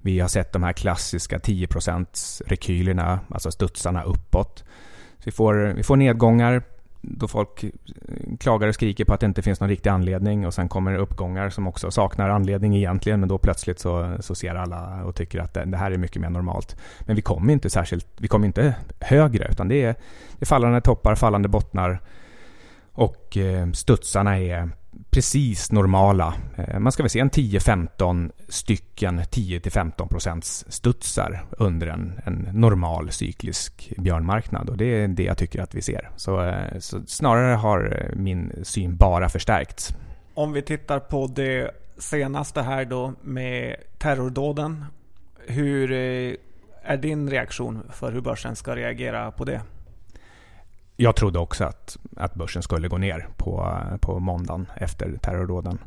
Vi 0.00 0.20
har 0.20 0.28
sett 0.28 0.52
de 0.52 0.62
här 0.62 0.72
klassiska 0.72 1.38
10% 1.38 2.42
rekylerna, 2.46 3.20
alltså 3.30 3.50
studsarna 3.50 4.02
uppåt. 4.02 4.64
Så 5.18 5.24
vi, 5.24 5.30
får, 5.30 5.54
vi 5.54 5.82
får 5.82 5.96
nedgångar, 5.96 6.62
då 7.00 7.28
folk 7.28 7.64
eh, 7.64 7.70
klagar 8.40 8.68
och 8.68 8.74
skriker 8.74 9.04
på 9.04 9.14
att 9.14 9.20
det 9.20 9.26
inte 9.26 9.42
finns 9.42 9.60
någon 9.60 9.68
riktig 9.68 9.90
anledning 9.90 10.46
och 10.46 10.54
sen 10.54 10.68
kommer 10.68 10.94
uppgångar 10.94 11.50
som 11.50 11.66
också 11.66 11.90
saknar 11.90 12.28
anledning 12.28 12.76
egentligen 12.76 13.20
men 13.20 13.28
då 13.28 13.38
plötsligt 13.38 13.78
så, 13.78 14.16
så 14.20 14.34
ser 14.34 14.54
alla 14.54 15.04
och 15.04 15.14
tycker 15.14 15.38
att 15.38 15.54
det, 15.54 15.64
det 15.64 15.76
här 15.76 15.90
är 15.90 15.96
mycket 15.96 16.22
mer 16.22 16.30
normalt. 16.30 16.76
Men 17.00 17.16
vi 17.16 17.22
kommer 17.22 17.52
inte 17.52 17.70
särskilt, 17.70 18.06
vi 18.16 18.28
kommer 18.28 18.46
inte 18.46 18.74
högre 19.00 19.48
utan 19.50 19.68
det 19.68 19.82
är, 19.82 19.94
det 20.38 20.44
är 20.44 20.46
fallande 20.46 20.80
toppar, 20.80 21.14
fallande 21.14 21.48
bottnar 21.48 22.00
och 22.92 23.36
eh, 23.36 23.70
studsarna 23.72 24.38
är 24.38 24.70
precis 25.10 25.72
normala. 25.72 26.34
Eh, 26.56 26.78
man 26.78 26.92
ska 26.92 27.02
väl 27.02 27.10
se 27.10 27.18
en 27.20 27.30
10-15 27.30 28.30
stycken 28.48 29.20
10-15 29.20 30.40
studsar 30.70 31.44
under 31.50 31.86
en, 31.86 32.20
en, 32.24 32.48
normal 32.52 33.10
cyklisk 33.10 33.92
björnmarknad 33.96 34.68
och 34.68 34.76
det 34.76 34.84
är 34.84 35.08
det 35.08 35.22
jag 35.22 35.38
tycker 35.38 35.62
att 35.62 35.74
vi 35.74 35.82
ser. 35.82 36.10
Så, 36.16 36.42
eh, 36.42 36.78
så 36.78 37.00
snarare 37.06 37.54
har 37.54 38.08
eh, 38.10 38.16
min 38.16 38.52
syn 38.62 38.96
bara 38.96 39.28
förstärkts. 39.28 39.94
Om 40.34 40.52
vi 40.52 40.62
tittar 40.62 41.00
på 41.00 41.26
det 41.26 41.70
senaste 41.98 42.62
här 42.62 42.84
då 42.84 43.12
med 43.22 43.76
terrordåden. 43.98 44.84
Hur 45.46 45.92
är 46.82 46.96
din 46.96 47.30
reaktion 47.30 47.82
för 47.92 48.12
hur 48.12 48.20
börsen 48.20 48.56
ska 48.56 48.76
reagera 48.76 49.30
på 49.30 49.44
det? 49.44 49.60
Jag 51.00 51.16
trodde 51.16 51.38
också 51.38 51.64
att, 51.64 51.96
att 52.16 52.34
börsen 52.34 52.62
skulle 52.62 52.88
gå 52.88 52.98
ner 52.98 53.28
på, 53.36 53.78
på 54.00 54.18
måndagen 54.18 54.66
efter 54.76 55.16
terrordåden. 55.22 55.78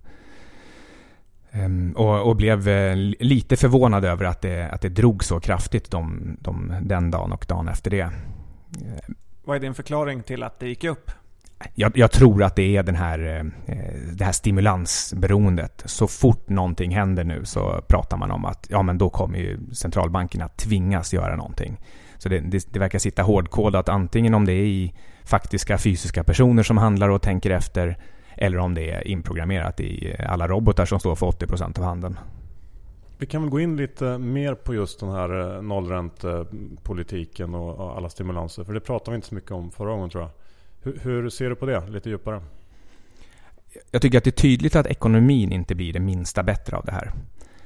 Um, 1.51 1.91
och, 1.91 2.29
och, 2.29 2.35
blev 2.35 2.67
eh, 2.67 2.95
lite 3.19 3.57
förvånad 3.57 4.05
över 4.05 4.25
att 4.25 4.41
det, 4.41 4.69
att 4.71 4.81
det 4.81 4.89
drog 4.89 5.23
så 5.23 5.39
kraftigt 5.39 5.91
de, 5.91 6.37
de, 6.39 6.75
den 6.81 7.11
dagen 7.11 7.31
och 7.31 7.45
dagen 7.49 7.67
efter 7.67 7.91
det. 7.91 8.09
Vad 9.43 9.55
är 9.55 9.59
din 9.59 9.73
förklaring 9.73 10.23
till 10.23 10.43
att 10.43 10.59
det 10.59 10.67
gick 10.67 10.83
upp? 10.83 11.11
Jag, 11.75 11.97
jag, 11.97 12.11
tror 12.11 12.43
att 12.43 12.55
det 12.55 12.77
är 12.77 12.83
den 12.83 12.95
här, 12.95 13.19
eh, 13.19 13.75
det 14.13 14.25
här 14.25 14.31
stimulansberoendet. 14.31 15.83
Så 15.85 16.07
fort 16.07 16.49
någonting 16.49 16.95
händer 16.95 17.23
nu 17.23 17.45
så 17.45 17.81
pratar 17.87 18.17
man 18.17 18.31
om 18.31 18.45
att 18.45 18.67
ja, 18.69 18.81
men 18.81 18.97
då 18.97 19.09
kommer 19.09 19.37
ju 19.37 19.59
centralbankerna 19.73 20.47
tvingas 20.47 21.13
göra 21.13 21.35
någonting. 21.35 21.77
Så 22.23 22.29
det, 22.29 22.39
det, 22.39 22.73
det 22.73 22.79
verkar 22.79 22.99
sitta 22.99 23.23
hårdkodat 23.23 23.89
antingen 23.89 24.33
om 24.33 24.45
det 24.45 24.53
är 24.53 24.65
i 24.65 24.93
faktiska 25.23 25.77
fysiska 25.77 26.23
personer 26.23 26.63
som 26.63 26.77
handlar 26.77 27.09
och 27.09 27.21
tänker 27.21 27.49
efter 27.49 27.97
eller 28.35 28.57
om 28.57 28.73
det 28.73 28.91
är 28.91 29.07
inprogrammerat 29.07 29.79
i 29.79 30.15
alla 30.19 30.47
robotar 30.47 30.85
som 30.85 30.99
står 30.99 31.15
för 31.15 31.25
80% 31.25 31.79
av 31.79 31.85
handeln. 31.85 32.19
Vi 33.17 33.25
kan 33.25 33.41
väl 33.41 33.51
gå 33.51 33.59
in 33.59 33.77
lite 33.77 34.17
mer 34.17 34.55
på 34.55 34.73
just 34.73 34.99
den 34.99 35.09
här 35.09 35.55
eh, 35.55 35.61
nollräntepolitiken 35.61 37.55
och 37.55 37.97
alla 37.97 38.09
stimulanser. 38.09 38.63
För 38.63 38.73
det 38.73 38.79
pratade 38.79 39.11
vi 39.11 39.15
inte 39.15 39.27
så 39.27 39.35
mycket 39.35 39.51
om 39.51 39.71
förra 39.71 39.91
gången 39.91 40.09
tror 40.09 40.23
jag. 40.23 40.31
Hur, 40.81 40.99
hur 41.03 41.29
ser 41.29 41.49
du 41.49 41.55
på 41.55 41.65
det 41.65 41.87
lite 41.89 42.09
djupare? 42.09 42.41
Jag 43.91 44.01
tycker 44.01 44.17
att 44.17 44.23
det 44.23 44.29
är 44.29 44.41
tydligt 44.41 44.75
att 44.75 44.87
ekonomin 44.87 45.51
inte 45.51 45.75
blir 45.75 45.93
det 45.93 45.99
minsta 45.99 46.43
bättre 46.43 46.77
av 46.77 46.85
det 46.85 46.91
här. 46.91 47.11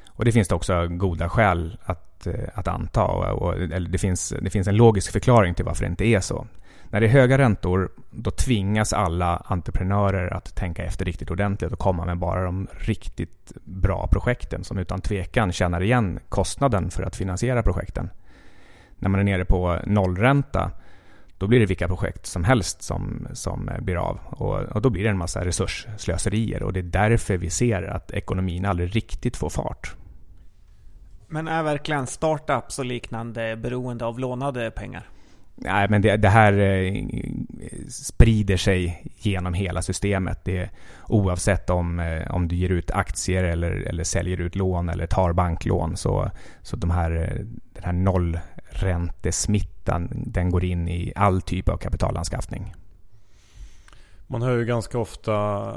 Och 0.08 0.26
det 0.26 0.32
finns 0.32 0.48
det 0.48 0.56
också 0.56 0.88
goda 0.88 1.30
skäl 1.30 1.78
att, 1.84 2.07
Eh, 2.26 2.50
att 2.54 2.68
anta. 2.68 3.04
Och, 3.04 3.54
eller 3.54 3.90
det, 3.90 3.98
finns, 3.98 4.34
det 4.42 4.50
finns 4.50 4.68
en 4.68 4.76
logisk 4.76 5.12
förklaring 5.12 5.54
till 5.54 5.66
varför 5.66 5.84
det 5.84 5.90
inte 5.90 6.06
är 6.06 6.20
så. 6.20 6.48
När 6.90 7.02
det 7.02 7.08
är 7.08 7.10
höga 7.10 7.38
räntor, 7.38 7.90
då 8.10 8.32
tvingas 8.32 8.94
alla 8.94 9.36
entreprenörer 9.46 10.34
att 10.34 10.56
tänka 10.56 10.86
efter 10.86 11.06
riktigt 11.06 11.32
ordentligt 11.32 11.72
och 11.72 11.80
komma 11.80 12.06
med 12.06 12.18
bara 12.18 12.44
de 12.44 12.68
riktigt 12.72 13.54
bra 13.64 14.08
projekten 14.08 14.64
som 14.64 14.78
utan 14.78 15.02
tvekan 15.02 15.52
tjänar 15.52 15.82
igen 15.82 16.20
kostnaden 16.30 16.90
för 16.90 17.04
att 17.04 17.16
finansiera 17.16 17.64
projekten. 17.64 18.10
När 18.98 19.10
man 19.10 19.20
är 19.20 19.24
nere 19.24 19.46
på 19.46 19.80
nollränta, 19.86 20.72
då 21.38 21.48
blir 21.48 21.60
det 21.60 21.66
vilka 21.66 21.88
projekt 21.88 22.26
som 22.26 22.44
helst 22.44 22.82
som, 22.82 23.28
som 23.34 23.70
blir 23.80 23.96
av. 23.96 24.20
Och, 24.26 24.60
och 24.60 24.82
då 24.82 24.90
blir 24.90 25.04
det 25.04 25.10
en 25.10 25.18
massa 25.18 25.46
resursslöserier 25.46 26.64
och 26.64 26.74
det 26.74 26.80
är 26.80 26.84
därför 26.84 27.38
vi 27.38 27.50
ser 27.50 27.84
att 27.84 28.12
ekonomin 28.12 28.66
aldrig 28.66 28.96
riktigt 28.96 29.38
får 29.38 29.50
fart. 29.50 29.96
Men 31.28 31.48
är 31.48 31.64
verkligen 31.64 32.08
startups 32.08 32.80
och 32.80 32.86
liknande 32.86 33.56
beroende 33.56 34.06
av 34.06 34.20
lånade 34.20 34.72
pengar? 34.72 35.10
Nej, 35.60 35.90
men 35.90 36.02
det, 36.02 36.18
det, 36.18 36.30
här 36.30 36.54
eh, 36.54 37.06
sprider 37.90 38.58
sig 38.58 39.04
genom 39.18 39.54
hela 39.54 39.82
systemet. 39.82 40.46
Det, 40.46 40.70
oavsett 41.08 41.70
om, 41.70 42.00
eh, 42.00 42.32
om 42.32 42.48
du 42.48 42.56
ger 42.56 42.70
ut 42.70 42.92
aktier 42.92 43.44
eller, 43.44 43.72
eller 43.72 44.04
säljer 44.04 44.42
ut 44.42 44.56
lån 44.56 44.90
eller 44.90 45.08
tar 45.08 45.34
banklån. 45.34 45.98
Så, 45.98 46.32
så 46.62 46.76
de 46.76 46.92
här, 46.92 47.12
eh, 47.12 47.46
den 47.74 47.84
här 47.84 47.94
nollräntesmittan 47.94 50.10
den 50.12 50.50
går 50.50 50.64
in 50.64 50.88
i 50.88 51.14
all 51.16 51.42
typ 51.42 51.70
av 51.70 51.78
kapitalanskaffning. 51.78 52.74
Man 54.28 54.42
hör 54.42 54.58
ju 54.58 54.66
ganska 54.66 55.00
ofta 55.00 55.76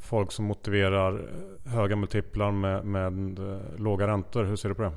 folk 0.00 0.32
som 0.32 0.44
motiverar 0.44 1.12
eh, 1.12 1.72
höga 1.72 1.96
multiplar 1.96 2.50
med, 2.50 2.84
med 2.84 3.38
eh, 3.38 3.58
låga 3.76 4.06
räntor. 4.06 4.44
Hur 4.44 4.56
ser 4.56 4.68
du 4.68 4.74
på 4.74 4.82
det? 4.82 4.92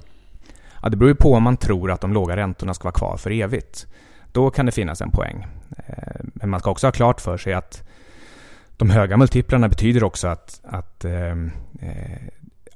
Ja, 0.82 0.90
det 0.90 0.98
beror 0.98 1.10
ju 1.10 1.16
på 1.16 1.34
om 1.34 1.44
man 1.44 1.58
tror 1.58 1.92
att 1.92 2.02
de 2.02 2.14
låga 2.14 2.36
räntorna 2.36 2.74
ska 2.74 2.84
vara 2.84 2.94
kvar 2.94 3.18
för 3.18 3.32
evigt. 3.32 3.88
Då 4.32 4.50
kan 4.50 4.66
det 4.66 4.72
finnas 4.72 5.02
en 5.02 5.12
poäng. 5.12 5.48
Eh, 5.78 6.22
men 6.24 6.50
man 6.50 6.60
ska 6.60 6.72
också 6.72 6.88
ha 6.88 6.92
klart 6.92 7.22
för 7.22 7.38
sig 7.38 7.54
att 7.54 7.90
de 8.78 8.90
höga 8.90 9.18
multiplarna 9.18 9.70
betyder 9.70 10.04
också 10.04 10.28
att, 10.28 10.62
att 10.64 11.06
eh, 11.06 11.36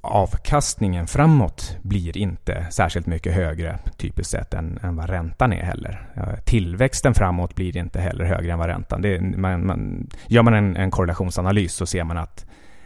avkastningen 0.01 1.07
framåt 1.07 1.77
blir 1.81 2.17
inte 2.17 2.67
särskilt 2.71 3.05
mycket 3.05 3.33
högre 3.33 3.79
typiskt 3.97 4.31
sett 4.31 4.53
än, 4.53 4.79
än 4.83 4.95
vad 4.95 5.09
räntan 5.09 5.53
är 5.53 5.63
heller. 5.63 6.09
Tillväxten 6.45 7.13
framåt 7.13 7.55
blir 7.55 7.77
inte 7.77 7.99
heller 7.99 8.25
högre 8.25 8.51
än 8.51 8.59
vad 8.59 8.67
räntan. 8.67 9.01
Det 9.01 9.15
är, 9.15 9.21
man, 9.21 9.65
man, 9.65 10.09
gör 10.27 10.43
man 10.43 10.53
en, 10.53 10.75
en 10.75 10.91
korrelationsanalys 10.91 11.73
så 11.73 11.85
ser 11.85 12.03
man 12.03 12.17
att 12.17 12.45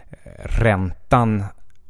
eh, 0.09 0.31
räntan 0.43 1.43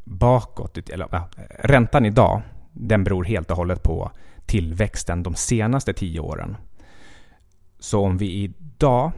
bakåt, 0.03 0.89
eller 0.89 1.07
ja, 1.11 1.29
räntan 1.59 2.05
idag, 2.05 2.41
den 2.71 3.03
beror 3.03 3.23
helt 3.23 3.51
och 3.51 3.57
hållet 3.57 3.83
på 3.83 4.11
tillväxten 4.45 5.23
de 5.23 5.35
senaste 5.35 5.93
tio 5.93 6.19
åren. 6.19 6.57
Så 7.79 8.05
om 8.05 8.17
vi 8.17 8.43
idag 8.43 9.11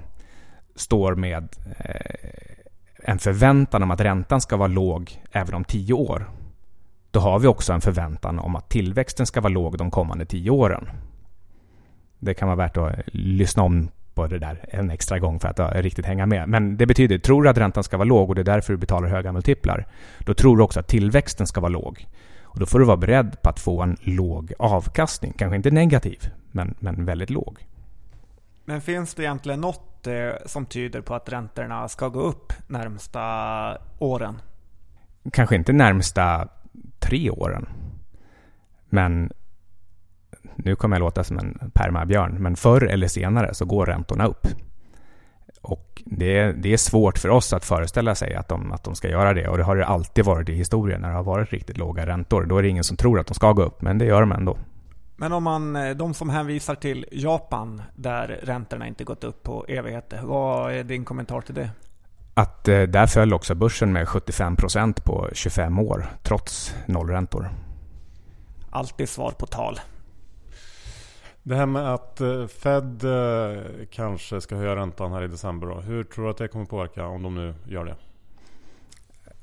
står 0.76 1.16
med 1.16 1.56
eh, 1.80 2.53
en 3.06 3.20
förväntan 3.20 3.84
om 3.84 3.92
att 3.92 4.02
räntan 4.02 4.42
ska 4.42 4.58
vara 4.58 4.68
låg 4.68 5.22
även 5.32 5.56
om 5.56 5.64
tio 5.64 5.94
år. 5.94 6.30
Då 7.12 7.20
har 7.20 7.40
vi 7.40 7.48
också 7.48 7.74
en 7.74 7.82
förväntan 7.82 8.40
om 8.40 8.56
att 8.56 8.70
tillväxten 8.70 9.26
ska 9.26 9.42
vara 9.42 9.54
låg 9.54 9.78
de 9.78 9.92
kommande 9.92 10.26
tio 10.26 10.52
åren. 10.52 10.90
Det 12.20 12.34
kan 12.34 12.48
vara 12.48 12.56
värt 12.56 12.78
att 12.78 13.00
lyssna 13.14 13.64
om 13.64 13.90
på 14.14 14.28
det 14.28 14.40
där 14.40 14.66
en 14.70 14.92
extra 14.92 15.20
gång 15.20 15.40
för 15.40 15.48
att 15.48 15.76
riktigt 15.76 16.06
hänga 16.06 16.26
med. 16.26 16.50
Men 16.50 16.78
det 16.78 16.86
betyder, 16.86 17.18
tror 17.18 17.44
du 17.44 17.50
att 17.50 17.58
räntan 17.58 17.84
ska 17.84 17.98
vara 17.98 18.08
låg 18.08 18.30
och 18.30 18.36
det 18.36 18.42
är 18.42 18.46
därför 18.46 18.74
du 18.74 18.78
betalar 18.78 19.08
höga 19.08 19.32
multiplar, 19.32 19.88
då 20.20 20.34
tror 20.34 20.58
du 20.58 20.64
också 20.64 20.80
att 20.80 20.88
tillväxten 20.88 21.48
ska 21.48 21.62
vara 21.62 21.70
låg. 21.70 22.08
Och 22.44 22.60
då 22.60 22.66
får 22.66 22.80
du 22.80 22.86
vara 22.86 22.98
beredd 22.98 23.42
på 23.42 23.50
att 23.50 23.60
få 23.60 23.82
en 23.82 23.98
låg 24.02 24.54
avkastning. 24.60 25.34
Kanske 25.38 25.56
inte 25.56 25.72
negativ, 25.72 26.20
men, 26.52 26.76
men 26.80 27.06
väldigt 27.06 27.30
låg. 27.30 27.68
Men 28.66 28.82
finns 28.82 29.14
det 29.14 29.24
egentligen 29.24 29.62
något 29.62 29.93
Eh, 30.08 30.34
som 30.46 30.66
tyder 30.66 31.02
på 31.02 31.16
att 31.16 31.30
räntorna 31.30 31.88
ska 31.88 32.08
gå 32.08 32.22
upp 32.22 32.54
närmsta 32.68 33.78
åren? 34.00 34.42
Kanske 35.32 35.56
inte 35.56 35.74
närmsta 35.74 36.48
tre 37.00 37.30
åren. 37.30 37.70
Men 38.90 39.32
nu 40.56 40.76
kommer 40.76 40.96
jag 40.96 41.00
låta 41.00 41.24
som 41.24 41.38
en 41.38 41.72
permabjörn, 41.74 42.36
men 42.40 42.56
förr 42.56 42.84
eller 42.84 43.08
senare 43.08 43.54
så 43.54 43.66
går 43.66 43.86
räntorna 43.86 44.26
upp. 44.26 44.48
Och 45.62 46.04
det 46.06 46.38
är, 46.38 46.54
det 46.54 46.74
är 46.74 46.78
svårt 46.78 47.18
för 47.18 47.30
oss 47.30 47.54
att 47.54 47.66
föreställa 47.66 48.16
sig 48.16 48.36
att 48.36 48.48
de, 48.48 48.72
att 48.72 48.84
de 48.84 48.96
ska 48.96 49.10
göra 49.10 49.34
det. 49.34 49.48
Och 49.48 49.58
det 49.58 49.64
har 49.64 49.76
det 49.76 49.86
alltid 49.86 50.26
varit 50.26 50.50
i 50.50 50.54
historien 50.54 51.02
när 51.02 51.10
det 51.10 51.16
har 51.16 51.24
varit 51.24 51.52
riktigt 51.52 51.78
låga 51.78 52.06
räntor. 52.06 52.46
Då 52.46 52.58
är 52.58 52.64
det 52.64 52.70
ingen 52.70 52.84
som 52.84 52.98
tror 52.98 53.20
att 53.20 53.28
de 53.28 53.34
ska 53.34 53.54
gå 53.54 53.64
upp, 53.64 53.82
men 53.82 53.98
det 53.98 54.06
gör 54.06 54.20
de 54.20 54.32
ändå. 54.32 54.58
Men 55.16 55.34
om 55.34 55.44
man, 55.44 55.76
eh, 55.76 55.96
de 55.96 56.14
som 56.14 56.30
hänvisar 56.30 56.76
till 56.76 57.06
Japan 57.12 57.82
där 57.96 58.40
räntorna 58.44 58.88
inte 58.88 59.04
gått 59.04 59.24
upp 59.24 59.44
på 59.44 59.66
evigheter. 59.68 60.22
Vad 60.24 60.74
är 60.74 60.84
din 60.84 61.06
kommentar 61.06 61.42
till 61.42 61.56
det? 61.56 61.70
Att 62.34 62.68
eh, 62.68 62.82
där 62.82 63.08
föll 63.08 63.34
också 63.34 63.56
börsen 63.56 63.94
med 63.94 64.08
75% 64.08 65.02
på 65.04 65.30
25 65.34 65.80
år 65.80 66.06
trots 66.24 66.76
nollräntor. 66.86 67.50
Alltid 68.70 69.10
svar 69.10 69.32
på 69.32 69.46
tal. 69.46 69.80
Det 71.44 71.56
här 71.56 71.66
med 71.66 71.94
att 71.94 72.22
eh, 72.22 72.48
Fed 72.48 73.04
kanske 73.92 74.42
ska 74.42 74.56
höja 74.56 74.76
räntan 74.76 75.12
här 75.12 75.24
i 75.24 75.28
december. 75.28 75.68
Då. 75.68 75.82
Hur 75.82 76.04
tror 76.04 76.26
du 76.26 76.32
att 76.32 76.38
det 76.38 76.48
kommer 76.48 76.66
påverka 76.66 77.06
om 77.06 77.24
de 77.24 77.36
nu 77.36 77.54
gör 77.66 77.86
det? 77.86 77.96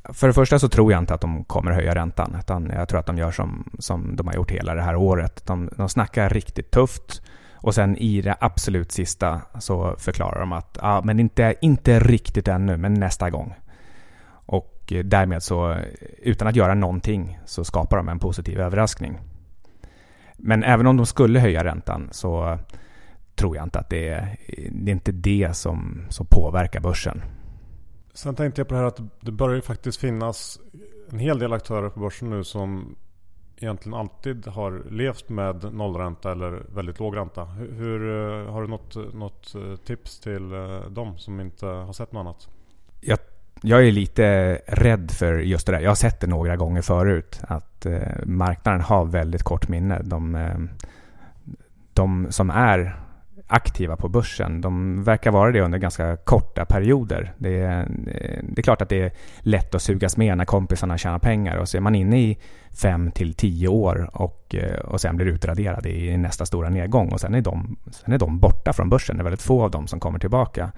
För 0.05 0.27
det 0.27 0.33
första 0.33 0.59
så 0.59 0.69
tror 0.69 0.93
jag 0.93 0.99
inte 0.99 1.15
att 1.15 1.21
de 1.21 1.45
kommer 1.45 1.73
höja 1.73 1.95
räntan. 1.95 2.37
Utan 2.39 2.71
jag 2.75 2.89
tror 2.89 3.01
att 3.01 3.07
de 3.07 3.19
gör 3.19 3.31
som, 3.31 3.71
som 3.79 4.17
de 4.17 4.27
har 4.27 4.35
gjort 4.35 4.51
hela 4.51 4.75
det 4.75 4.83
här 4.83 4.97
året. 4.97 5.47
De, 5.47 5.71
de 5.77 5.89
snackar 5.89 6.31
riktigt 6.31 6.71
tufft. 6.71 7.23
Och 7.63 7.75
sen 7.75 7.97
i 7.97 8.23
det 8.23 8.37
absolut 8.41 8.93
sista 8.93 9.41
så 9.59 9.95
förklarar 9.99 10.41
de 10.41 10.53
att 10.53 10.79
ja, 10.83 11.03
men 11.05 11.21
inte, 11.21 11.55
inte 11.61 12.01
riktigt 12.01 12.49
ännu, 12.49 12.77
men 12.77 12.95
nästa 12.95 13.31
gång. 13.31 13.55
Och 14.47 14.93
därmed 15.05 15.43
så, 15.43 15.77
utan 16.23 16.49
att 16.49 16.57
göra 16.57 16.75
någonting, 16.75 17.39
så 17.45 17.65
skapar 17.65 17.97
de 17.97 18.09
en 18.09 18.19
positiv 18.19 18.61
överraskning. 18.61 19.19
Men 20.37 20.65
även 20.65 20.87
om 20.87 20.97
de 20.97 21.07
skulle 21.07 21.41
höja 21.41 21.65
räntan 21.65 22.09
så 22.11 22.59
tror 23.35 23.57
jag 23.57 23.67
inte 23.67 23.79
att 23.79 23.91
det 23.91 24.09
är, 24.09 24.37
det 24.71 24.91
är 24.91 24.95
inte 24.95 25.13
det 25.13 25.57
som, 25.57 26.07
som 26.09 26.27
påverkar 26.27 26.81
börsen. 26.81 27.23
Sen 28.15 28.35
tänkte 28.35 28.61
jag 28.61 28.69
på 28.69 28.75
det 28.75 28.81
här 28.81 28.87
att 28.87 29.01
det 29.21 29.33
börjar 29.33 29.57
ju 29.57 29.63
faktiskt 29.63 30.01
finnas 30.01 30.61
en 31.11 31.19
hel 31.19 31.39
del 31.39 31.53
aktörer 31.53 31.89
på 31.89 32.01
börsen 32.01 32.31
nu 32.31 32.45
som 32.45 32.97
egentligen 33.57 33.99
alltid 33.99 34.47
har 34.47 34.83
levt 34.91 35.29
med 35.29 35.75
nollränta 35.75 36.33
eller 36.33 36.63
väldigt 36.75 36.99
låg 36.99 37.17
ränta. 37.17 37.45
Hur, 37.45 37.73
hur 37.73 38.47
har 38.47 38.63
du 38.63 38.69
något, 38.69 39.15
något 39.15 39.55
eh, 39.55 39.77
tips 39.77 40.21
till 40.21 40.53
eh, 40.53 40.81
dem 40.81 41.19
som 41.19 41.41
inte 41.41 41.67
har 41.67 41.93
sett 41.93 42.13
något 42.13 42.21
annat? 42.21 42.49
Jag, 43.01 43.19
jag 43.63 43.87
är 43.87 43.93
lite 43.93 44.55
rädd 44.67 45.11
för 45.11 45.39
just 45.39 45.67
det 45.67 45.73
där. 45.73 45.81
Jag 45.81 45.91
har 45.91 45.95
sett 45.95 46.21
det 46.21 46.27
några 46.27 46.57
gånger 46.57 46.83
förut. 46.83 47.41
Att 47.43 47.87
marknaden 48.25 48.81
har 48.81 49.05
väldigt 49.05 49.43
kort 49.43 49.69
minne. 49.69 50.03
De, 50.03 50.69
de 51.95 52.27
som 52.31 52.51
är 52.51 53.01
aktiva 53.51 53.97
på 53.97 54.09
börsen. 54.09 54.61
De 54.61 55.05
verkar 55.05 55.31
vara 55.31 55.53
det 55.53 55.61
under 55.61 55.79
ganska 55.79 56.17
korta 56.17 56.65
perioder. 56.65 57.33
Det 57.39 57.61
är, 57.61 57.81
eh, 57.81 58.43
det 58.43 58.61
är 58.61 58.63
klart 58.63 58.83
att 58.83 58.89
det 58.89 59.03
är 59.03 59.13
lätt 59.41 59.75
att 59.75 59.83
sugas 59.83 60.17
med 60.17 60.39
när 60.39 60.45
kompisarna 60.45 60.99
tjänar 60.99 61.19
pengar 61.19 61.57
och 61.57 61.69
så 61.69 61.77
är 61.77 61.81
man 61.81 61.95
inne 61.95 62.21
i 62.21 62.39
fem 62.83 63.11
till 63.11 63.35
tio 63.35 63.69
år 63.69 64.11
och, 64.13 64.55
eh, 64.55 64.79
och 64.79 65.01
sen 65.01 65.17
blir 65.17 65.27
utraderade 65.27 65.91
i 65.91 66.17
nästa 66.17 66.47
stora 66.47 66.69
nedgång 66.69 67.13
och 67.13 67.21
sen 67.21 67.35
är, 67.35 67.41
de, 67.41 67.77
sen 67.91 68.15
är 68.15 68.19
de 68.19 68.39
borta 68.39 68.73
från 68.73 68.89
börsen. 68.89 69.17
Det 69.17 69.23
är 69.23 69.25
väldigt 69.25 69.43
få 69.43 69.63
av 69.63 69.71
dem 69.71 69.87
som 69.87 70.01
kommer 70.01 70.19
tillbaka. 70.19 70.73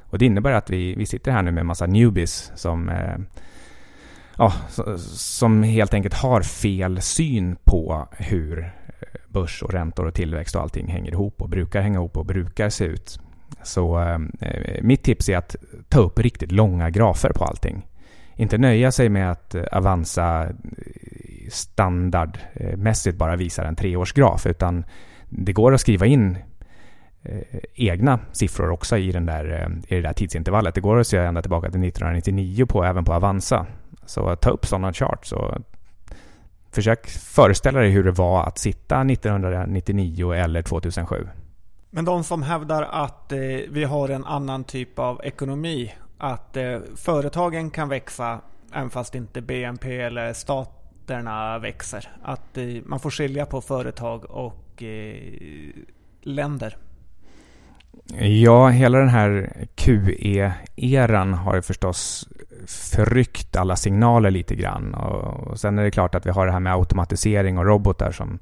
Och 0.00 0.18
det 0.18 0.26
innebär 0.26 0.52
att 0.52 0.70
vi, 0.70 0.94
vi 0.94 1.06
sitter 1.06 1.32
här 1.32 1.42
nu 1.42 1.50
med 1.50 1.60
en 1.60 1.66
massa 1.66 1.86
newbies 1.86 2.52
som 2.54 2.88
eh, 2.88 3.16
ja, 4.38 4.52
som 5.16 5.62
helt 5.62 5.94
enkelt 5.94 6.14
har 6.14 6.42
fel 6.42 7.00
syn 7.00 7.56
på 7.64 8.08
hur 8.12 8.58
eh, 8.58 8.72
börs 9.28 9.62
och 9.62 9.72
räntor 9.72 10.06
och 10.06 10.14
tillväxt 10.14 10.56
och 10.56 10.62
allting 10.62 10.88
hänger 10.88 11.12
ihop 11.12 11.42
och 11.42 11.48
brukar 11.48 11.80
hänga 11.80 11.98
ihop 11.98 12.16
och 12.16 12.26
brukar 12.26 12.68
se 12.68 12.84
ut. 12.84 13.20
Så 13.62 14.00
eh, 14.00 14.18
eh 14.40 14.82
mitt 14.82 15.02
tips 15.02 15.28
är 15.28 15.36
att 15.36 15.56
ta 15.88 16.00
upp 16.00 16.18
riktigt 16.18 16.52
långa 16.52 16.90
grafer 16.90 17.32
på 17.32 17.44
allting. 17.44 17.86
Inte 18.36 18.58
nöja 18.58 18.92
sig 18.92 19.08
med 19.08 19.30
att 19.30 19.54
eh, 19.54 19.64
Avanza 19.72 20.48
standardmässigt 21.48 23.16
bara 23.16 23.36
visar 23.36 23.64
en 23.64 23.76
treårsgraf 23.76 24.46
utan 24.46 24.84
det 25.28 25.52
går 25.52 25.74
att 25.74 25.80
skriva 25.80 26.06
in 26.06 26.38
eh, 27.22 27.40
egna 27.74 28.20
siffror 28.32 28.70
också 28.70 28.96
i, 28.96 29.12
den 29.12 29.26
där, 29.26 29.62
eh, 29.62 29.96
i 29.96 30.00
det 30.00 30.08
där 30.08 30.12
tidsintervallet. 30.12 30.74
Det 30.74 30.80
går 30.80 30.98
att 30.98 31.06
se 31.06 31.16
ända 31.16 31.42
tillbaka 31.42 31.70
till 31.70 31.84
1999 31.84 32.66
på, 32.66 32.84
även 32.84 33.04
på 33.04 33.14
Avanza. 33.14 33.66
Så 34.06 34.36
ta 34.36 34.50
upp 34.50 34.66
sådana 34.66 34.92
charts 34.92 35.32
och 35.32 35.54
Försök 36.76 37.08
föreställa 37.08 37.80
dig 37.80 37.90
hur 37.90 38.04
det 38.04 38.10
var 38.10 38.46
att 38.46 38.58
sitta 38.58 39.00
1999 39.00 40.32
eller 40.32 40.62
2007. 40.62 41.28
Men 41.90 42.04
de 42.04 42.24
som 42.24 42.42
hävdar 42.42 42.82
att 42.82 43.32
eh, 43.32 43.38
vi 43.68 43.84
har 43.84 44.08
en 44.08 44.24
annan 44.24 44.64
typ 44.64 44.98
av 44.98 45.20
ekonomi, 45.24 45.94
att 46.18 46.56
eh, 46.56 46.78
företagen 46.96 47.70
kan 47.70 47.88
växa 47.88 48.40
även 48.72 48.90
fast 48.90 49.14
inte 49.14 49.40
BNP 49.40 50.00
eller 50.00 50.32
staterna 50.32 51.58
växer. 51.58 52.08
Att 52.22 52.58
eh, 52.58 52.64
man 52.84 53.00
får 53.00 53.10
skilja 53.10 53.46
på 53.46 53.60
företag 53.60 54.24
och 54.30 54.82
länder. 56.22 56.76
Ja, 58.18 58.68
hela 58.68 58.98
den 58.98 59.08
här 59.08 59.52
QE-eran 59.74 61.34
har 61.34 61.54
ju 61.54 61.62
förstås 61.62 62.28
förryckt 62.66 63.56
alla 63.56 63.76
signaler 63.76 64.30
lite 64.30 64.54
grann. 64.54 64.94
Och 64.94 65.60
sen 65.60 65.78
är 65.78 65.82
det 65.82 65.90
klart 65.90 66.14
att 66.14 66.26
vi 66.26 66.30
har 66.30 66.46
det 66.46 66.52
här 66.52 66.60
med 66.60 66.72
automatisering 66.72 67.58
och 67.58 67.66
robotar 67.66 68.12
som 68.12 68.38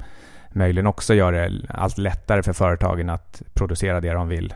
möjligen 0.53 0.87
också 0.87 1.15
gör 1.15 1.33
det 1.33 1.53
allt 1.69 1.99
lättare 1.99 2.43
för 2.43 2.53
företagen 2.53 3.11
att 3.11 3.43
producera 3.55 4.01
det 4.01 4.13
de 4.13 4.29
vill. 4.29 4.55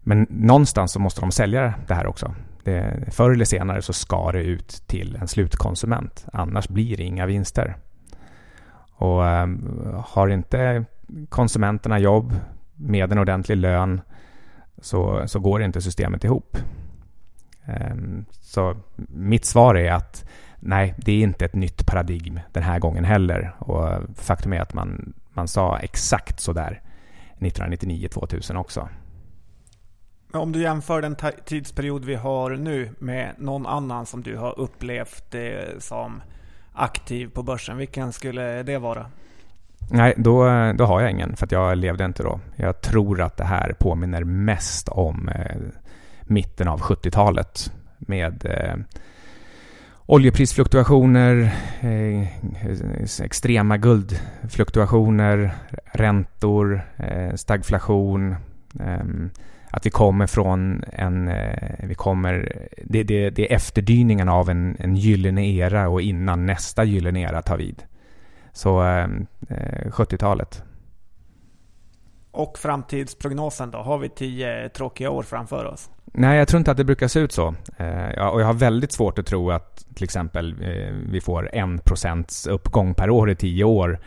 Men 0.00 0.26
någonstans 0.30 0.92
så 0.92 1.00
måste 1.00 1.20
de 1.20 1.30
sälja 1.30 1.74
det 1.86 1.94
här 1.94 2.06
också. 2.06 2.34
Det, 2.64 3.04
förr 3.10 3.30
eller 3.30 3.44
senare 3.44 3.82
så 3.82 3.92
ska 3.92 4.32
det 4.32 4.42
ut 4.42 4.68
till 4.86 5.18
en 5.20 5.28
slutkonsument. 5.28 6.26
Annars 6.32 6.68
blir 6.68 6.96
det 6.96 7.02
inga 7.02 7.26
vinster. 7.26 7.76
Och 8.94 9.26
äh, 9.26 9.46
har 10.04 10.28
inte 10.28 10.84
konsumenterna 11.28 11.98
jobb 11.98 12.34
med 12.74 13.12
en 13.12 13.18
ordentlig 13.18 13.56
lön 13.56 14.00
så, 14.80 15.22
så 15.26 15.40
går 15.40 15.62
inte 15.62 15.80
systemet 15.80 16.24
ihop. 16.24 16.56
Ehm, 17.66 18.24
så 18.40 18.76
mitt 19.08 19.44
svar 19.44 19.74
är 19.74 19.92
att 19.92 20.24
nej, 20.60 20.94
det 20.96 21.12
är 21.12 21.22
inte 21.22 21.44
ett 21.44 21.54
nytt 21.54 21.86
paradigm 21.86 22.40
den 22.52 22.62
här 22.62 22.78
gången 22.78 23.04
heller. 23.04 23.54
Och 23.58 23.88
faktum 24.16 24.52
är 24.52 24.60
att 24.60 24.74
man, 24.74 25.14
man 25.32 25.48
sa 25.48 25.78
exakt 25.78 26.40
så 26.40 26.52
där 26.52 26.80
1999-2000 27.38 28.56
också. 28.56 28.88
Om 30.32 30.52
du 30.52 30.62
jämför 30.62 31.02
den 31.02 31.16
tidsperiod 31.44 32.04
vi 32.04 32.14
har 32.14 32.50
nu 32.50 32.90
med 32.98 33.34
någon 33.38 33.66
annan 33.66 34.06
som 34.06 34.22
du 34.22 34.36
har 34.36 34.58
upplevt 34.58 35.34
som 35.78 36.22
aktiv 36.72 37.30
på 37.30 37.42
börsen, 37.42 37.76
vilken 37.76 38.12
skulle 38.12 38.62
det 38.62 38.78
vara? 38.78 39.06
Nej, 39.90 40.14
då, 40.16 40.44
då 40.72 40.84
har 40.84 41.00
jag 41.00 41.10
ingen 41.10 41.36
för 41.36 41.48
jag 41.50 41.78
levde 41.78 42.04
inte 42.04 42.22
då. 42.22 42.40
Jag 42.56 42.80
tror 42.80 43.20
att 43.20 43.36
det 43.36 43.44
här 43.44 43.74
påminner 43.78 44.24
mest 44.24 44.88
om 44.88 45.28
eh, 45.28 45.56
mitten 46.32 46.68
av 46.68 46.80
70-talet 46.80 47.72
med 47.98 48.46
eh, 48.46 48.76
oljeprisfluktuationer, 50.06 51.52
eh, 51.80 53.22
extrema 53.24 53.76
guldfluktuationer, 53.76 55.54
räntor, 55.92 56.82
eh, 56.96 57.34
stagflation. 57.34 58.36
Eh, 58.80 59.04
att 59.70 59.86
vi 59.86 59.90
kommer 59.90 60.26
från 60.26 60.84
en... 60.92 61.28
Eh, 61.28 61.74
vi 61.82 61.94
kommer, 61.94 62.66
det, 62.84 63.02
det, 63.02 63.30
det 63.30 63.52
är 63.52 63.56
efterdyningarna 63.56 64.32
av 64.32 64.50
en, 64.50 64.76
en 64.78 64.96
gyllene 64.96 65.46
era 65.46 65.88
och 65.88 66.02
innan 66.02 66.46
nästa 66.46 66.84
gyllene 66.84 67.20
era 67.20 67.42
tar 67.42 67.56
vid. 67.56 67.82
Så 68.52 68.82
eh, 68.82 69.04
eh 69.48 69.90
70-talet. 69.90 70.62
Och 72.30 72.58
framtidsprognosen 72.58 73.70
då? 73.70 73.78
Har 73.78 73.98
vi 73.98 74.08
tio 74.08 74.68
tråkiga 74.68 75.10
år 75.10 75.22
framför 75.22 75.64
oss? 75.64 75.90
Nej, 76.12 76.38
jag 76.38 76.48
tror 76.48 76.58
inte 76.58 76.70
att 76.70 76.76
det 76.76 76.84
brukar 76.84 77.08
se 77.08 77.20
ut 77.20 77.32
så. 77.32 77.54
Eh, 77.76 78.26
och 78.26 78.40
jag 78.40 78.46
har 78.46 78.54
väldigt 78.54 78.92
svårt 78.92 79.18
att 79.18 79.26
tro 79.26 79.50
att 79.50 79.86
till 79.94 80.04
exempel 80.04 80.54
eh, 80.62 80.94
vi 81.10 81.20
får 81.20 81.54
en 81.54 81.78
procents 81.78 82.46
uppgång 82.46 82.94
per 82.94 83.10
år 83.10 83.30
i 83.30 83.34
tio 83.34 83.64
år. 83.64 83.98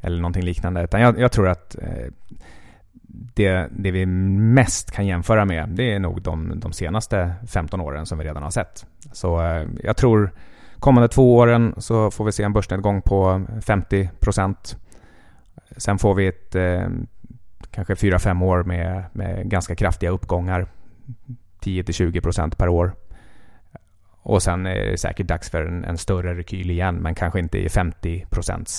Eller 0.00 0.16
någonting 0.16 0.42
liknande. 0.42 0.82
Utan 0.82 1.00
jag, 1.00 1.18
jag 1.18 1.32
tror 1.32 1.48
att 1.48 1.76
eh, 1.82 2.12
det, 3.34 3.68
det, 3.70 3.90
vi 3.90 4.06
mest 4.06 4.90
kan 4.90 5.06
jämföra 5.06 5.44
med, 5.44 5.68
det 5.68 5.94
är 5.94 5.98
nog 5.98 6.22
de, 6.22 6.60
de 6.60 6.72
senaste 6.72 7.34
15 7.48 7.80
åren 7.80 8.06
som 8.06 8.18
vi 8.18 8.24
redan 8.24 8.42
har 8.42 8.50
sett. 8.50 8.86
Så 9.12 9.42
eh, 9.42 9.66
jag 9.82 9.96
tror 9.96 10.30
kommande 10.78 11.08
två 11.08 11.36
åren 11.36 11.74
så 11.76 12.10
får 12.10 12.24
vi 12.24 12.32
se 12.32 12.42
en 12.42 12.52
börsnedgång 12.52 13.02
på 13.02 13.46
50 13.62 14.10
procent. 14.20 14.76
Sen 15.76 15.98
får 15.98 16.14
vi 16.14 16.26
ett 16.26 16.54
eh, 16.54 16.88
kanske 17.70 17.94
4-5 17.94 18.44
år 18.44 18.62
med, 18.62 19.04
med 19.12 19.50
ganska 19.50 19.74
kraftiga 19.74 20.10
uppgångar. 20.10 20.66
10-20 21.60 22.20
procent 22.20 22.58
per 22.58 22.68
år. 22.68 22.94
Och 24.22 24.42
sen 24.42 24.66
är 24.66 24.74
det 24.74 24.98
säkert 24.98 25.26
dags 25.26 25.50
för 25.50 25.62
en, 25.62 25.84
en 25.84 25.98
större 25.98 26.34
rekyl 26.34 26.70
igen, 26.70 26.94
men 26.94 27.14
kanske 27.14 27.38
inte 27.38 27.58
i 27.58 27.68
50 27.68 28.26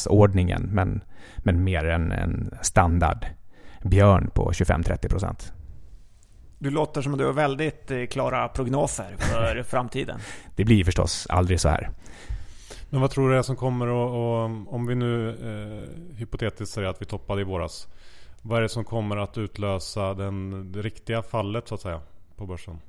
ordningen 0.10 0.70
men, 0.72 1.02
men 1.38 1.64
mer 1.64 1.86
än 1.86 2.12
en 2.12 2.54
standard 2.62 3.26
björn 3.84 4.32
på 4.34 4.52
25-30 4.52 5.10
procent. 5.10 5.54
Du 6.58 6.70
låter 6.70 7.02
som 7.02 7.14
att 7.14 7.20
du 7.20 7.26
har 7.26 7.34
väldigt 7.34 7.92
eh, 7.92 8.06
klara 8.06 8.48
prognoser 8.48 9.16
för 9.18 9.64
framtiden. 9.68 10.20
Det 10.56 10.66
blir 10.66 10.84
förstås 10.84 11.28
aldrig 11.30 11.60
så 11.60 11.70
här. 11.70 11.90
Men 12.90 13.02
vad 13.02 13.12
tror 13.12 13.30
du 13.30 13.38
är 13.38 13.42
som 13.42 13.56
kommer 13.56 13.88
att, 13.88 14.68
om 14.68 14.88
vi 14.88 14.96
nu 14.96 15.30
eh, 15.30 16.18
hypotetiskt 16.18 16.74
säger 16.74 16.88
att 16.88 17.02
vi 17.02 17.06
toppade 17.06 17.42
i 17.42 17.44
våras. 17.44 17.88
Vad 18.42 18.58
är 18.58 18.62
det 18.62 18.70
som 18.70 18.84
kommer 18.84 19.18
att 19.18 19.38
utlösa 19.38 20.14
den, 20.14 20.72
det 20.72 20.82
riktiga 20.82 21.22
fallet 21.22 21.68
så 21.68 21.76
att 21.76 21.82
säga 21.82 22.02
på 22.40 22.46
börsen? 22.46 22.80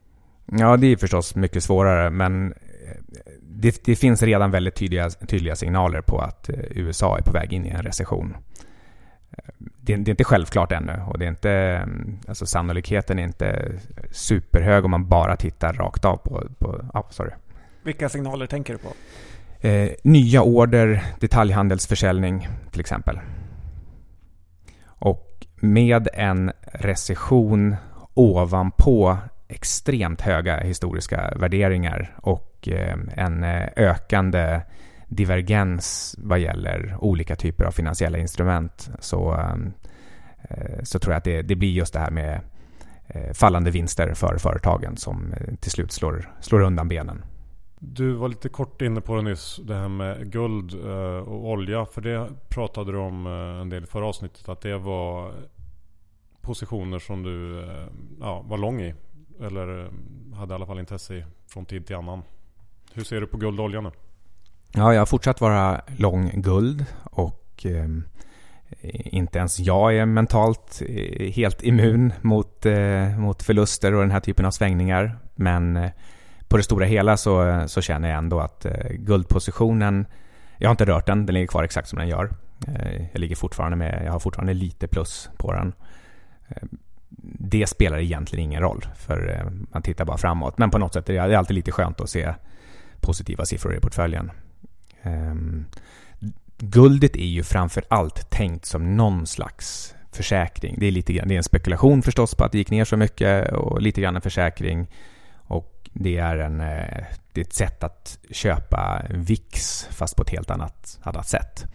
Ja, 0.47 0.77
det 0.77 0.87
är 0.87 0.97
förstås 0.97 1.35
mycket 1.35 1.65
svårare 1.65 2.11
men 2.11 2.53
eh, 2.53 2.97
det, 3.43 3.85
det 3.85 3.97
finns 3.97 4.23
redan 4.23 4.51
väldigt 4.51 4.75
tydliga, 4.75 5.11
tydliga 5.11 5.57
signaler 5.57 6.01
på 6.01 6.19
att 6.19 6.49
eh, 6.49 6.57
USA 6.71 7.19
är 7.19 7.23
på 7.23 7.33
väg 7.33 7.53
in 7.53 7.67
i 7.67 7.69
en 7.69 7.83
recession 7.83 8.37
det, 9.57 9.97
det, 9.97 10.09
är 10.09 10.11
inte 10.11 10.25
självklart 10.25 10.73
ännu 10.73 11.03
och 11.09 11.19
det 11.19 11.25
är 11.25 11.29
inte, 11.29 11.51
mm, 11.51 12.19
alltså 12.29 12.47
sannolikheten 12.47 13.19
är 13.19 13.23
inte 13.23 13.73
superhög 14.11 14.85
om 14.85 14.91
man 14.91 15.09
bara 15.09 15.37
tittar 15.37 15.73
rakt 15.73 16.05
av 16.05 16.17
på, 16.17 16.43
på 16.59 16.85
ah, 16.95 17.03
sorry. 17.11 17.31
Vilka 17.83 18.09
signaler 18.09 18.47
tänker 18.47 18.73
du 18.73 18.79
på? 18.79 18.89
Eh, 19.69 19.91
nya 20.03 20.43
order, 20.43 21.05
detaljhandelsförsäljning 21.21 22.49
till 22.71 22.81
exempel. 22.81 23.21
Och 24.85 25.47
med 25.61 26.09
en 26.15 26.53
recession 26.73 27.77
ovanpå 28.15 29.19
extremt 29.51 30.21
höga 30.21 30.61
historiska 30.61 31.33
värderingar 31.37 32.17
och 32.23 32.69
eh, 32.69 32.99
en 33.17 33.45
eh, 33.45 33.69
ökande 33.77 34.61
divergens 35.09 36.15
vad 36.19 36.39
gäller 36.39 36.97
olika 37.01 37.37
typer 37.37 37.65
av 37.65 37.71
finansiella 37.71 38.19
instrument 38.19 38.91
så, 39.01 39.33
ehm, 39.33 39.73
eh, 40.43 40.83
så 40.83 40.99
tror 40.99 41.13
jag 41.13 41.19
att 41.19 41.25
det, 41.25 41.43
det 41.43 41.57
blir 41.57 41.73
just 41.73 41.93
det 41.93 42.01
här 42.01 42.11
med 42.11 42.41
fallande 43.35 43.71
vinster 43.71 44.15
för 44.15 44.37
företagen 44.39 44.97
som 44.97 45.35
till 45.61 45.71
slut 45.71 45.93
slår, 45.93 46.31
slår 46.41 46.61
undan 46.61 46.89
benen. 46.89 47.25
Du 47.79 48.13
var 48.13 48.29
lite 48.29 48.49
kort 48.49 48.83
inne 48.83 49.01
på 49.01 49.17
det 49.17 49.23
nyss, 49.23 49.61
det 49.65 49.75
här 49.75 49.89
med 49.89 50.33
guld 50.33 50.75
och 51.25 51.51
olja. 51.51 51.87
För 51.87 52.01
det 52.01 52.29
pratade 52.49 52.93
du 52.93 52.99
om 52.99 53.27
en 53.61 53.69
del 53.69 53.83
i 53.83 53.87
förra 53.87 54.07
avsnittet. 54.07 54.49
Att 54.49 54.61
det 54.61 54.79
var 54.79 55.35
positioner 56.41 56.99
som 56.99 57.23
du 57.23 57.67
ja, 58.21 58.45
var 58.47 58.59
lång 58.59 58.81
i. 58.81 58.95
Eller 59.41 59.85
eh, 59.85 59.91
hade 60.37 60.53
i 60.53 60.55
alla 60.55 60.67
fall 60.67 60.79
intresse 60.79 61.15
i 61.15 61.25
från 61.49 61.67
tid 61.67 61.87
till 61.87 61.97
annan. 61.97 62.23
Hur 62.95 63.05
ser 63.05 63.21
du 63.21 63.27
på 63.27 63.37
guld 63.37 63.61
och 63.61 63.65
olja 63.65 63.81
nu? 63.81 63.91
Ja, 64.73 64.93
jag 64.93 65.01
har 65.01 65.07
fortsatt 65.07 65.41
vara 65.41 65.81
lång 65.87 66.31
guld 66.35 66.85
och 67.05 67.67
eh, 67.67 67.89
inte 68.93 69.39
ens 69.39 69.59
jag 69.59 69.97
är 69.97 70.07
mentalt 70.07 70.83
eh, 70.89 71.33
helt 71.33 71.63
immun 71.63 72.13
mot, 72.21 72.67
eh, 72.67 73.19
mot 73.19 73.43
förluster 73.43 73.95
och 73.95 74.01
den 74.01 74.11
här 74.11 74.21
typen 74.21 74.47
av 74.47 74.51
svängningar. 74.51 75.19
Men 75.35 75.77
eh, 75.77 75.91
på 76.49 76.57
det 76.57 76.63
stora 76.63 76.87
hela 76.87 77.17
så, 77.17 77.65
så 77.67 77.81
känner 77.81 78.09
jag 78.09 78.19
ändå 78.19 78.41
att 78.41 78.65
eh, 78.65 78.89
guldpositionen, 78.91 80.07
jag 80.59 80.69
har 80.69 80.73
inte 80.73 80.85
rört 80.85 81.07
den, 81.07 81.27
den 81.27 81.35
ligger 81.35 81.47
kvar 81.47 81.63
exakt 81.63 81.89
som 81.89 81.99
den 81.99 82.09
gör. 82.09 82.31
Eh, 82.69 83.07
jag 83.13 83.19
ligger 83.19 83.37
fortfarande 83.37 83.77
med, 83.77 84.03
jag 84.07 84.13
har 84.13 84.21
fortfarande 84.21 84.55
lite 84.55 84.89
plus 84.89 85.31
på 85.37 85.53
den. 85.53 85.73
Ehm, 86.49 86.79
det 87.23 87.67
spelar 87.67 87.99
egentligen 87.99 88.45
ingen 88.45 88.63
roll, 88.63 88.85
för 88.97 89.29
eh, 89.29 89.51
man 89.73 89.83
tittar 89.83 90.05
bara 90.05 90.19
framåt. 90.19 90.59
Men 90.59 90.71
på 90.71 90.79
något 90.79 90.95
sätt 90.95 91.09
är 91.09 91.29
det 91.29 91.39
alltid 91.39 91.55
lite 91.55 91.73
skönt 91.73 92.01
att 92.01 92.11
se 92.11 92.35
positiva 93.01 93.45
siffror 93.45 93.77
i 93.77 93.81
portföljen. 93.81 94.31
Um, 95.03 95.67
guldet 96.59 97.17
är 97.17 97.27
ju 97.27 97.43
framför 97.43 97.85
allt 97.89 98.31
tänkt 98.31 98.65
som 98.65 98.97
någon 98.97 99.27
slags 99.27 99.95
försäkring. 100.13 100.77
Det 100.79 100.87
är, 100.87 100.91
lite 100.91 101.13
grann, 101.13 101.29
det 101.29 101.35
är 101.35 101.37
en 101.37 101.45
spekulation 101.45 102.03
förstås 102.03 102.35
på 102.35 102.45
att 102.45 102.53
det 102.53 102.59
gick 102.59 102.71
ner 102.71 102.85
så 102.85 102.97
mycket 102.97 103.53
och 103.53 103.83
lite 103.83 104.01
grann 104.01 104.17
en 104.17 104.23
försäkring. 104.23 104.87
Och 105.35 105.91
det 105.93 106.19
är, 106.19 106.37
en, 106.37 106.61
eh, 106.61 107.05
det 107.33 107.41
är 107.41 107.45
ett 107.45 107.53
sätt 107.53 107.85
att 107.85 108.19
köpa 108.31 109.03
VIX 109.11 109.87
fast 109.91 110.17
på 110.17 110.23
ett 110.23 110.31
helt 110.31 110.51
annat, 110.51 110.99
annat 111.03 111.29
sätt. 111.29 111.67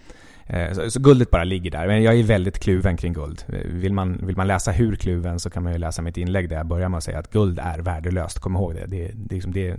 Eh, 0.48 0.74
så, 0.74 0.92
så, 0.92 1.00
guldet 1.00 1.32
bara 1.32 1.44
ligger 1.44 1.72
där. 1.72 1.88
Men 1.88 2.04
jag 2.04 2.20
är 2.20 2.24
väldigt 2.24 2.60
kluven 2.60 2.98
kring 2.98 3.14
guld. 3.14 3.44
Vill 3.66 3.94
man, 3.94 4.28
vill 4.28 4.38
man 4.38 4.48
läsa 4.48 4.72
hur 4.72 4.96
kluven 4.96 5.40
så 5.40 5.50
kan 5.50 5.64
man 5.64 5.72
ju 5.72 5.78
läsa 5.78 6.02
mitt 6.02 6.18
inlägg 6.18 6.50
där 6.50 6.58
jag 6.58 6.68
börjar 6.68 6.90
med 6.90 6.98
att 6.98 7.04
säga 7.04 7.20
att 7.20 7.32
guld 7.32 7.60
är 7.60 7.80
värdelöst. 7.80 8.40
Kom 8.40 8.56
ihåg 8.56 8.76
det. 8.76 8.86
Det, 8.86 9.12
det, 9.16 9.36
liksom, 9.36 9.54
det, 9.54 9.76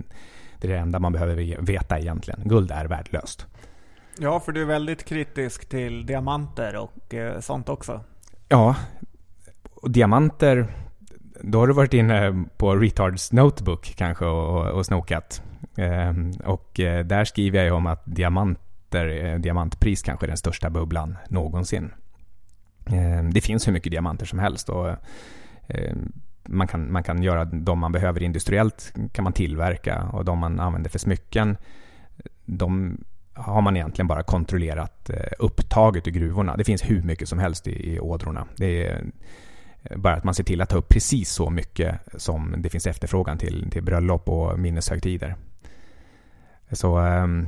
det 0.59 0.67
är 0.67 0.71
det 0.71 0.77
enda 0.77 0.99
man 0.99 1.13
behöver 1.13 1.61
veta 1.61 1.99
egentligen. 1.99 2.41
Guld 2.45 2.71
är 2.71 2.85
värdelöst. 2.85 3.47
Ja, 4.19 4.39
för 4.39 4.51
du 4.51 4.61
är 4.61 4.65
väldigt 4.65 5.05
kritisk 5.05 5.69
till 5.69 6.05
diamanter 6.05 6.75
och 6.75 7.13
eh, 7.13 7.39
sånt 7.39 7.69
också. 7.69 8.01
Ja, 8.49 8.75
och 9.73 9.91
diamanter, 9.91 10.67
då 11.41 11.59
har 11.59 11.67
du 11.67 11.73
varit 11.73 11.93
inne 11.93 12.45
på 12.57 12.75
Retards 12.75 13.31
Notebook 13.31 13.93
kanske 13.97 14.25
och, 14.25 14.67
och 14.67 14.85
snokat. 14.85 15.41
Ehm, 15.77 16.31
och 16.31 16.79
eh, 16.79 17.05
där 17.05 17.25
skriver 17.25 17.57
jag 17.59 17.65
ju 17.65 17.71
om 17.71 17.87
att 17.87 18.03
diamanter, 18.89 19.25
eh, 19.25 19.39
diamantpris 19.39 20.01
kanske 20.01 20.25
är 20.25 20.27
den 20.27 20.37
största 20.37 20.69
bubblan 20.69 21.17
någonsin. 21.29 21.91
Eh, 22.85 23.23
det 23.23 23.41
finns 23.41 23.67
hur 23.67 23.73
mycket 23.73 23.91
diamanter 23.91 24.25
som 24.25 24.39
helst 24.39 24.69
och 24.69 24.89
eh, 25.67 25.95
man 26.43 26.67
kan, 26.67 26.91
man 26.91 27.03
kan 27.03 27.23
göra 27.23 27.45
de 27.45 27.79
man 27.79 27.91
behöver 27.91 28.23
industriellt 28.23 28.93
kan 29.11 29.23
man 29.23 29.33
tillverka 29.33 30.03
och 30.03 30.25
de 30.25 30.39
man 30.39 30.59
använder 30.59 30.89
för 30.89 30.99
smycken 30.99 31.57
de 32.45 32.97
har 33.33 33.61
man 33.61 33.77
egentligen 33.77 34.07
bara 34.07 34.23
kontrollerat 34.23 35.09
upptaget 35.39 36.07
ur 36.07 36.11
gruvorna. 36.11 36.57
Det 36.57 36.63
finns 36.63 36.89
hur 36.89 37.01
mycket 37.01 37.29
som 37.29 37.39
helst 37.39 37.67
i, 37.67 37.93
i 37.93 37.99
ådrorna. 37.99 38.47
Det 38.55 38.87
är 38.87 39.03
bara 39.95 40.15
att 40.15 40.23
man 40.23 40.33
ser 40.33 40.43
till 40.43 40.61
att 40.61 40.69
ta 40.69 40.77
upp 40.77 40.89
precis 40.89 41.29
så 41.29 41.49
mycket 41.49 41.99
som 42.15 42.55
det 42.57 42.69
finns 42.69 42.87
efterfrågan 42.87 43.37
till, 43.37 43.69
till 43.71 43.83
bröllop 43.83 44.29
och 44.29 44.59
minneshögtider. 44.59 45.35
Så 46.71 46.97
ehm, 46.97 47.47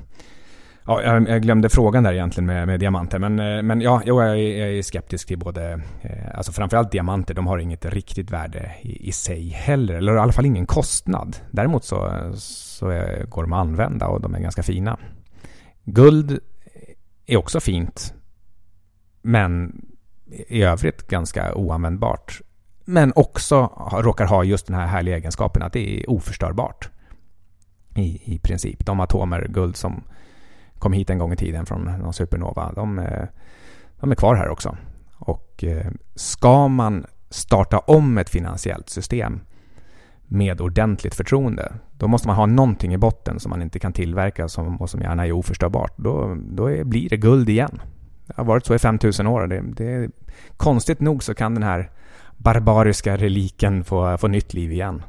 Ja, 0.89 1.03
jag 1.03 1.41
glömde 1.41 1.69
frågan 1.69 2.03
där 2.03 2.13
egentligen 2.13 2.45
med, 2.45 2.67
med 2.67 2.79
diamanter. 2.79 3.19
Men, 3.19 3.39
eh, 3.39 3.61
men 3.61 3.81
ja, 3.81 4.01
jag 4.05 4.39
är 4.39 4.81
skeptisk 4.81 5.27
till 5.27 5.39
både, 5.39 5.81
eh, 6.01 6.37
alltså 6.37 6.51
framförallt 6.51 6.91
diamanter, 6.91 7.33
de 7.33 7.47
har 7.47 7.57
inget 7.57 7.85
riktigt 7.85 8.31
värde 8.31 8.71
i, 8.81 9.07
i 9.07 9.11
sig 9.11 9.49
heller. 9.49 9.95
Eller 9.95 10.15
i 10.15 10.19
alla 10.19 10.31
fall 10.31 10.45
ingen 10.45 10.65
kostnad. 10.65 11.37
Däremot 11.51 11.83
så, 11.83 12.31
så 12.35 12.85
går 13.29 13.41
de 13.41 13.53
att 13.53 13.59
använda 13.59 14.07
och 14.07 14.21
de 14.21 14.35
är 14.35 14.39
ganska 14.39 14.63
fina. 14.63 14.97
Guld 15.83 16.39
är 17.25 17.37
också 17.37 17.59
fint. 17.59 18.13
Men 19.21 19.81
i 20.47 20.63
övrigt 20.63 21.07
ganska 21.07 21.55
oanvändbart. 21.55 22.41
Men 22.85 23.13
också 23.15 23.87
råkar 23.91 24.25
ha 24.25 24.43
just 24.43 24.67
den 24.67 24.75
här 24.75 24.87
härliga 24.87 25.17
egenskapen 25.17 25.63
att 25.63 25.73
det 25.73 25.99
är 25.99 26.09
oförstörbart. 26.09 26.89
I, 27.95 28.33
i 28.35 28.39
princip. 28.39 28.85
De 28.85 28.99
atomer 28.99 29.47
guld 29.49 29.75
som 29.75 30.03
kom 30.79 30.93
hit 30.93 31.09
en 31.09 31.17
gång 31.17 31.33
i 31.33 31.35
tiden 31.35 31.65
från 31.65 31.83
någon 31.83 32.13
supernova. 32.13 32.71
De, 32.75 32.99
eh, 32.99 33.27
de 33.99 34.11
är 34.11 34.15
kvar 34.15 34.35
här 34.35 34.49
också. 34.49 34.77
Och 35.13 35.63
eh, 35.63 35.91
ska 36.15 36.67
man 36.67 37.05
starta 37.29 37.79
om 37.79 38.17
ett 38.17 38.29
finansiellt 38.29 38.89
system 38.89 39.41
med 40.27 40.61
ordentligt 40.61 41.15
förtroende, 41.15 41.73
då 41.97 42.07
måste 42.07 42.27
man 42.27 42.37
ha 42.37 42.45
någonting 42.45 42.93
i 42.93 42.97
botten 42.97 43.39
som 43.39 43.49
man 43.49 43.61
inte 43.61 43.79
kan 43.79 43.93
tillverka 43.93 44.47
som, 44.47 44.81
och 44.81 44.89
som 44.89 45.01
gärna 45.01 45.27
är 45.27 45.31
oförstörbart. 45.31 45.93
Då, 45.97 46.37
då 46.51 46.71
är, 46.71 46.83
blir 46.83 47.09
det 47.09 47.17
guld 47.17 47.49
igen. 47.49 47.81
Det 48.27 48.33
har 48.37 48.43
varit 48.43 48.65
så 48.65 48.75
i 48.75 48.79
5000 48.79 49.27
år. 49.27 49.47
Det, 49.47 49.61
det, 49.61 50.11
konstigt 50.57 50.99
nog 50.99 51.23
så 51.23 51.33
kan 51.33 51.53
den 51.53 51.63
här 51.63 51.89
barbariska 52.37 53.17
reliken 53.17 53.83
få, 53.83 54.17
få 54.17 54.27
nytt 54.27 54.53
liv 54.53 54.71
igen. 54.71 55.03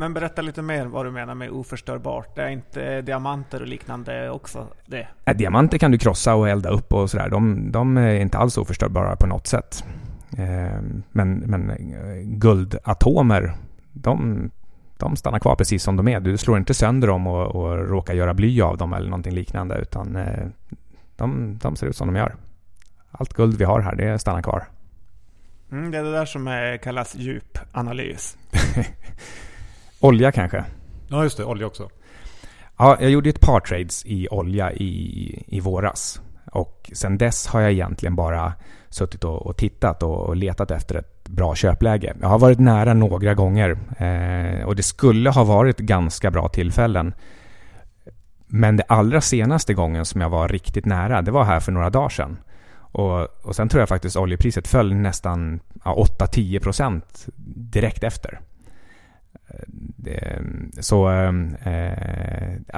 Men 0.00 0.14
berätta 0.14 0.42
lite 0.42 0.62
mer 0.62 0.86
vad 0.86 1.06
du 1.06 1.10
menar 1.10 1.34
med 1.34 1.50
oförstörbart. 1.50 2.36
Det 2.36 2.42
är 2.42 2.48
inte 2.48 3.02
diamanter 3.02 3.60
och 3.60 3.68
liknande 3.68 4.30
också 4.30 4.66
det? 4.86 5.08
Ja, 5.24 5.34
diamanter 5.34 5.78
kan 5.78 5.90
du 5.90 5.98
krossa 5.98 6.34
och 6.34 6.48
elda 6.48 6.70
upp 6.70 6.92
och 6.92 7.10
sådär. 7.10 7.28
De, 7.28 7.72
de 7.72 7.96
är 7.96 8.14
inte 8.14 8.38
alls 8.38 8.58
oförstörbara 8.58 9.16
på 9.16 9.26
något 9.26 9.46
sätt. 9.46 9.84
Eh, 10.38 10.80
men, 11.12 11.34
men 11.34 11.70
eh, 11.70 11.76
guldatomer, 12.22 13.54
de, 13.92 14.50
de 14.96 15.16
stannar 15.16 15.38
kvar 15.38 15.56
precis 15.56 15.82
som 15.82 15.96
de 15.96 16.08
är. 16.08 16.20
Du 16.20 16.36
slår 16.36 16.58
inte 16.58 16.74
sönder 16.74 17.08
dem 17.08 17.26
och, 17.26 17.46
och 17.46 17.88
råkar 17.88 18.14
göra 18.14 18.34
bly 18.34 18.62
av 18.62 18.76
dem 18.76 18.92
eller 18.92 19.10
någonting 19.10 19.34
liknande. 19.34 19.78
Utan 19.78 20.16
eh, 20.16 20.46
de, 21.16 21.58
de 21.62 21.76
ser 21.76 21.86
ut 21.86 21.96
som 21.96 22.06
de 22.06 22.16
gör. 22.16 22.34
Allt 23.10 23.32
guld 23.34 23.58
vi 23.58 23.64
har 23.64 23.80
här, 23.80 23.96
det 23.96 24.18
stannar 24.18 24.42
kvar. 24.42 24.64
Mm, 25.72 25.90
det 25.90 25.98
är 25.98 26.02
det 26.02 26.12
där 26.12 26.26
som 26.26 26.78
kallas 26.82 27.16
djupanalys. 27.16 28.36
Olja 30.00 30.32
kanske? 30.32 30.64
Ja, 31.08 31.22
just 31.22 31.36
det. 31.36 31.44
Olja 31.44 31.66
också. 31.66 31.88
Ja, 32.78 32.96
jag 33.00 33.10
gjorde 33.10 33.30
ett 33.30 33.40
par 33.40 33.60
trades 33.60 34.06
i 34.06 34.28
olja 34.30 34.72
i, 34.72 35.44
i 35.46 35.60
våras. 35.60 36.20
Och 36.52 36.90
sen 36.92 37.18
dess 37.18 37.46
har 37.46 37.60
jag 37.60 37.72
egentligen 37.72 38.16
bara 38.16 38.52
suttit 38.88 39.24
och, 39.24 39.46
och 39.46 39.56
tittat 39.56 40.02
och, 40.02 40.20
och, 40.20 40.36
letat 40.36 40.70
efter 40.70 40.94
ett 40.94 41.28
bra 41.28 41.54
köpläge. 41.54 42.16
Jag 42.20 42.28
har 42.28 42.38
varit 42.38 42.58
nära 42.58 42.94
några 42.94 43.34
gånger 43.34 43.78
eh, 43.98 44.66
och 44.66 44.76
det 44.76 44.82
skulle 44.82 45.30
ha 45.30 45.44
varit 45.44 45.78
ganska 45.78 46.30
bra 46.30 46.48
tillfällen. 46.48 47.14
Men 48.46 48.76
det 48.76 48.84
allra 48.88 49.20
senaste 49.20 49.74
gången 49.74 50.04
som 50.04 50.20
jag 50.20 50.28
var 50.28 50.48
riktigt 50.48 50.84
nära, 50.84 51.22
det 51.22 51.30
var 51.30 51.44
här 51.44 51.60
för 51.60 51.72
några 51.72 51.90
dagar 51.90 52.08
sedan. 52.08 52.38
Och, 52.74 53.46
och 53.46 53.56
sen 53.56 53.68
tror 53.68 53.80
jag 53.80 53.88
faktiskt 53.88 54.16
oljepriset 54.16 54.68
föll 54.68 54.94
nästan 54.94 55.60
ja, 55.84 56.06
8-10% 56.18 57.02
direkt 57.54 58.04
efter. 58.04 58.40
Det, 59.96 60.42
så 60.80 61.10
eh, 61.10 61.32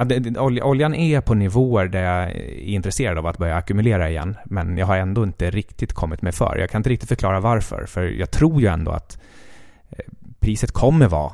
det, 0.05 0.39
oljan 0.39 0.93
är 0.93 1.21
på 1.21 1.33
nivåer 1.33 1.87
där 1.87 2.03
jag 2.03 2.31
är 2.31 2.59
intresserad 2.59 3.17
av 3.17 3.27
att 3.27 3.37
börja 3.37 3.55
ackumulera 3.55 4.09
igen. 4.09 4.37
Men 4.45 4.77
jag 4.77 4.85
har 4.85 4.97
ändå 4.97 5.23
inte 5.23 5.51
riktigt 5.51 5.93
kommit 5.93 6.21
mig 6.21 6.31
för. 6.31 6.57
Jag 6.57 6.69
kan 6.69 6.79
inte 6.79 6.89
riktigt 6.89 7.09
förklara 7.09 7.39
varför. 7.39 7.85
För 7.85 8.03
jag 8.03 8.31
tror 8.31 8.61
ju 8.61 8.67
ändå 8.67 8.91
att 8.91 9.21
eh, 9.89 10.05
priset 10.39 10.71
kommer 10.71 11.07
vara 11.07 11.33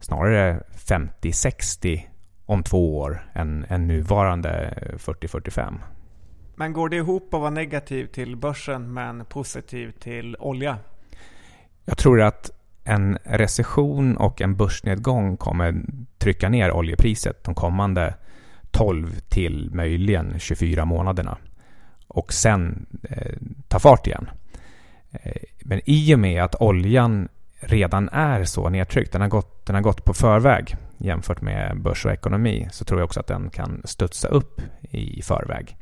snarare 0.00 0.62
50-60 0.74 2.00
om 2.46 2.62
två 2.62 2.98
år 2.98 3.30
än, 3.32 3.66
än 3.68 3.86
nuvarande 3.86 4.74
40-45. 4.96 5.74
Men 6.56 6.72
går 6.72 6.88
det 6.88 6.96
ihop 6.96 7.34
att 7.34 7.40
vara 7.40 7.50
negativ 7.50 8.06
till 8.06 8.36
börsen 8.36 8.94
men 8.94 9.24
positiv 9.24 9.92
till 9.92 10.36
olja? 10.38 10.78
Jag 11.84 11.98
tror 11.98 12.20
att 12.20 12.50
en 12.88 13.18
recession 13.24 14.16
och 14.16 14.40
en 14.40 14.56
börsnedgång 14.56 15.36
kommer 15.36 15.82
trycka 16.18 16.48
ner 16.48 16.72
oljepriset 16.72 17.44
de 17.44 17.54
kommande 17.54 18.14
12 18.70 19.20
till 19.28 19.70
möjligen 19.72 20.38
24 20.38 20.84
månaderna 20.84 21.38
och 22.08 22.32
sen 22.32 22.86
eh, 23.10 23.32
ta 23.68 23.78
fart 23.78 24.06
igen. 24.06 24.30
Eh, 25.10 25.42
men 25.60 25.80
i 25.84 26.14
och 26.14 26.18
med 26.18 26.42
att 26.42 26.54
oljan 26.60 27.28
redan 27.60 28.08
är 28.08 28.44
så 28.44 28.68
nedtryckt, 28.68 29.12
den 29.12 29.20
har, 29.20 29.28
gått, 29.28 29.66
den 29.66 29.74
har 29.74 29.82
gått 29.82 30.04
på 30.04 30.14
förväg 30.14 30.76
jämfört 30.98 31.40
med 31.40 31.80
börs 31.80 32.06
och 32.06 32.12
ekonomi, 32.12 32.68
så 32.72 32.84
tror 32.84 33.00
jag 33.00 33.04
också 33.04 33.20
att 33.20 33.26
den 33.26 33.50
kan 33.50 33.82
studsa 33.84 34.28
upp 34.28 34.60
i 34.90 35.22
förväg. 35.22 35.76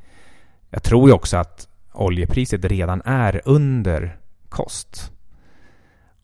Jag 0.71 0.83
tror 0.83 1.09
ju 1.09 1.15
också 1.15 1.37
att 1.37 1.69
oljepriset 1.93 2.65
redan 2.65 3.03
är 3.05 3.41
under 3.45 4.17
kost. 4.49 5.13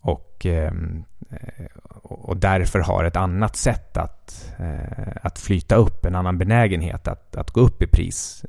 Och, 0.02 0.46
ehm, 0.46 1.04
och 2.02 2.36
därför 2.36 2.78
har 2.78 3.04
ett 3.04 3.16
annat 3.16 3.56
sätt 3.56 3.96
att, 3.96 4.52
att 5.22 5.38
flyta 5.38 5.76
upp, 5.76 6.04
en 6.04 6.14
annan 6.14 6.38
benägenhet 6.38 7.08
att, 7.08 7.36
att 7.36 7.50
gå 7.50 7.60
upp 7.60 7.82
i 7.82 7.86
pris 7.86 8.44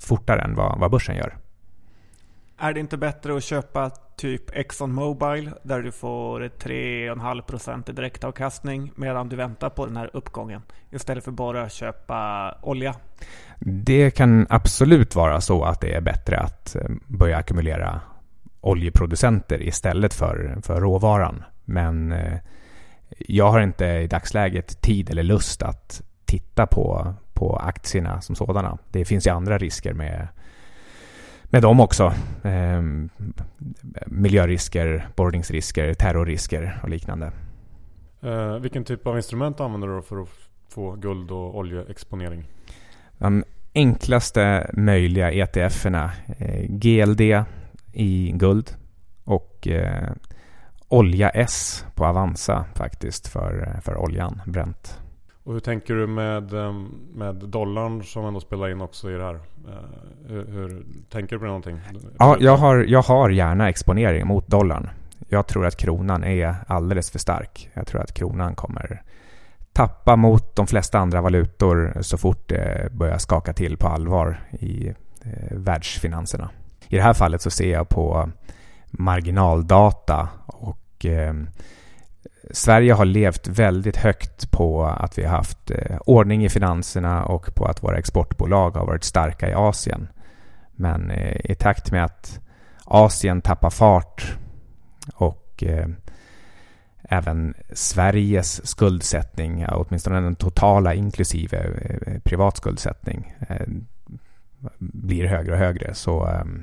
fortare 0.00 0.40
än 0.40 0.54
vad, 0.54 0.78
vad 0.78 0.90
börsen 0.90 1.16
gör. 1.16 1.36
Är 2.62 2.72
det 2.72 2.80
inte 2.80 2.96
bättre 2.96 3.36
att 3.36 3.44
köpa 3.44 3.90
typ 4.16 4.56
Exxon 4.56 4.92
Mobil 4.92 5.50
där 5.62 5.82
du 5.82 5.92
får 5.92 6.40
3,5% 6.40 7.90
i 7.90 7.92
direktavkastning 7.92 8.92
medan 8.94 9.28
du 9.28 9.36
väntar 9.36 9.70
på 9.70 9.86
den 9.86 9.96
här 9.96 10.10
uppgången 10.12 10.62
istället 10.90 11.24
för 11.24 11.30
bara 11.30 11.62
att 11.62 11.72
köpa 11.72 12.54
olja? 12.62 12.94
Det 13.58 14.10
kan 14.10 14.46
absolut 14.50 15.14
vara 15.14 15.40
så 15.40 15.64
att 15.64 15.80
det 15.80 15.94
är 15.94 16.00
bättre 16.00 16.38
att 16.38 16.76
eh, 16.76 16.82
börja 17.06 17.36
ackumulera 17.36 18.00
oljeproducenter 18.60 19.62
istället 19.62 20.14
för, 20.14 20.58
för 20.62 20.80
råvaran. 20.80 21.44
Men 21.64 22.12
eh, 22.12 22.38
jag 23.18 23.50
har 23.50 23.60
inte 23.60 23.86
i 23.86 24.06
dagsläget 24.06 24.80
tid 24.80 25.10
eller 25.10 25.22
lust 25.22 25.62
att 25.62 26.02
titta 26.24 26.66
på, 26.66 27.14
på 27.32 27.56
aktierna 27.56 28.20
som 28.20 28.36
sådana. 28.36 28.78
Det 28.88 29.04
finns 29.04 29.26
ju 29.26 29.30
andra 29.30 29.58
risker 29.58 29.92
med 29.92 30.28
med 31.52 31.62
dem 31.62 31.80
också. 31.80 32.12
Eh, 32.42 32.82
miljörisker, 34.06 35.08
borrningsrisker, 35.16 35.94
terrorrisker 35.94 36.80
och 36.82 36.88
liknande. 36.88 37.32
Eh, 38.22 38.54
vilken 38.54 38.84
typ 38.84 39.06
av 39.06 39.16
instrument 39.16 39.60
använder 39.60 39.88
du 39.88 40.02
för 40.02 40.22
att 40.22 40.28
få 40.68 40.92
guld 40.92 41.30
och 41.30 41.56
oljeexponering? 41.58 42.44
De 43.18 43.44
enklaste 43.74 44.70
möjliga 44.72 45.30
ETFerna. 45.30 46.10
Eh, 46.38 46.64
GLD 46.68 47.20
i 47.92 48.32
guld 48.34 48.76
och 49.24 49.68
eh, 49.68 50.12
Olja 50.88 51.28
S 51.28 51.84
på 51.94 52.06
Avanza 52.06 52.64
faktiskt 52.74 53.28
för, 53.28 53.80
för 53.82 53.96
oljan, 53.96 54.40
bränt. 54.46 55.00
Och 55.44 55.52
hur 55.52 55.60
tänker 55.60 55.94
du 55.94 56.06
med, 56.06 56.52
ehm, 56.52 56.88
med 57.14 57.34
dollarn 57.34 58.04
som 58.04 58.24
ändå 58.24 58.40
spelar 58.40 58.70
in 58.70 58.80
också 58.80 59.10
i 59.10 59.14
det 59.14 59.24
här? 59.24 59.34
Eh, 59.34 59.38
hur, 60.28 60.46
hur 60.46 60.86
tänker 61.10 61.36
du 61.36 61.40
på 61.40 61.46
någonting? 61.46 61.80
Ja, 62.18 62.36
jag 62.40 62.56
har, 62.56 62.76
jag 62.76 63.02
har 63.02 63.30
gärna 63.30 63.68
exponering 63.68 64.26
mot 64.26 64.48
dollarn. 64.48 64.90
Jag 65.28 65.46
tror 65.46 65.66
att 65.66 65.76
kronan 65.76 66.24
är 66.24 66.54
alldeles 66.66 67.10
för 67.10 67.18
stark. 67.18 67.70
Jag 67.74 67.86
tror 67.86 68.00
att 68.00 68.14
kronan 68.14 68.54
kommer 68.54 69.02
tappa 69.72 70.16
mot 70.16 70.56
de 70.56 70.66
flesta 70.66 70.98
andra 70.98 71.20
valutor 71.20 71.96
så 72.00 72.18
fort 72.18 72.48
det 72.48 72.88
börjar 72.92 73.18
skaka 73.18 73.52
till 73.52 73.76
på 73.76 73.88
allvar 73.88 74.40
i 74.52 74.88
eh, 75.24 75.56
världsfinanserna. 75.56 76.50
I 76.92 76.96
det 76.96 77.02
här 77.02 77.14
fallet 77.14 77.42
så 77.42 77.50
ser 77.50 77.72
jag 77.72 77.88
på 77.88 78.30
marginaldata 78.90 80.28
och 80.46 81.06
eh, 81.06 81.34
Sverige 82.50 82.92
har 82.92 83.04
levt 83.04 83.48
väldigt 83.48 83.96
högt 83.96 84.50
på 84.50 84.84
att 84.84 85.18
vi 85.18 85.24
har 85.24 85.36
haft 85.36 85.70
eh, 85.70 85.98
ordning 86.06 86.44
i 86.44 86.48
finanserna 86.48 87.24
och 87.24 87.54
på 87.54 87.64
att 87.64 87.82
våra 87.82 87.98
exportbolag 87.98 88.70
har 88.70 88.86
varit 88.86 89.04
starka 89.04 89.48
i 89.50 89.54
Asien. 89.54 90.08
Men 90.72 91.10
eh, 91.10 91.50
i 91.50 91.54
takt 91.54 91.92
med 91.92 92.04
att 92.04 92.40
Asien 92.84 93.40
tappar 93.40 93.70
fart 93.70 94.36
och 95.14 95.64
eh, 95.66 95.88
även 97.02 97.54
Sveriges 97.72 98.66
skuldsättning, 98.66 99.66
åtminstone 99.68 100.20
den 100.20 100.36
totala 100.36 100.94
inklusive 100.94 101.58
eh, 101.58 102.20
privat 102.20 102.56
skuldsättning, 102.56 103.34
eh, 103.48 103.66
blir 104.78 105.26
högre 105.26 105.52
och 105.52 105.58
högre 105.58 105.94
så, 105.94 106.26
ehm, 106.26 106.62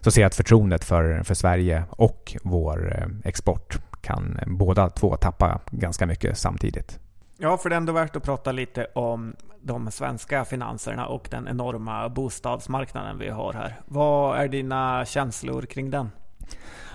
så 0.00 0.10
ser 0.10 0.20
jag 0.20 0.26
att 0.26 0.34
förtroendet 0.34 0.84
för, 0.84 1.22
för 1.22 1.34
Sverige 1.34 1.84
och 1.90 2.36
vår 2.42 3.08
export 3.24 3.78
kan 4.00 4.38
båda 4.46 4.90
två 4.90 5.16
tappa 5.16 5.60
ganska 5.70 6.06
mycket 6.06 6.38
samtidigt. 6.38 6.98
Ja, 7.38 7.58
för 7.58 7.68
det 7.68 7.74
är 7.74 7.76
ändå 7.76 7.92
värt 7.92 8.16
att 8.16 8.22
prata 8.22 8.52
lite 8.52 8.86
om 8.94 9.36
de 9.62 9.90
svenska 9.90 10.44
finanserna 10.44 11.06
och 11.06 11.28
den 11.30 11.48
enorma 11.48 12.08
bostadsmarknaden 12.08 13.18
vi 13.18 13.28
har 13.28 13.52
här. 13.52 13.80
Vad 13.86 14.40
är 14.40 14.48
dina 14.48 15.04
känslor 15.04 15.62
kring 15.62 15.90
den? 15.90 16.10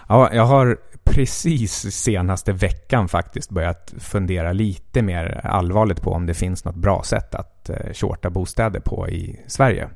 Ja, 0.10 0.34
jag 0.34 0.46
har 0.46 0.78
precis 1.04 1.74
senaste 1.96 2.54
veckan 2.54 3.08
faktiskt 3.08 3.50
börjat 3.50 3.93
fundera 4.00 4.54
lite 4.54 5.02
mer 5.02 5.41
allvarligt 5.43 6.02
på 6.02 6.12
om 6.12 6.26
det 6.26 6.34
finns 6.34 6.65
något 6.65 6.76
bra 6.76 7.04
sätt 7.04 7.36
att 7.36 7.70
eh, 7.70 7.93
shorta 7.93 8.30
bostäder 8.30 8.80
på 8.80 9.10
i 9.10 9.39
Sverige. 9.48 9.89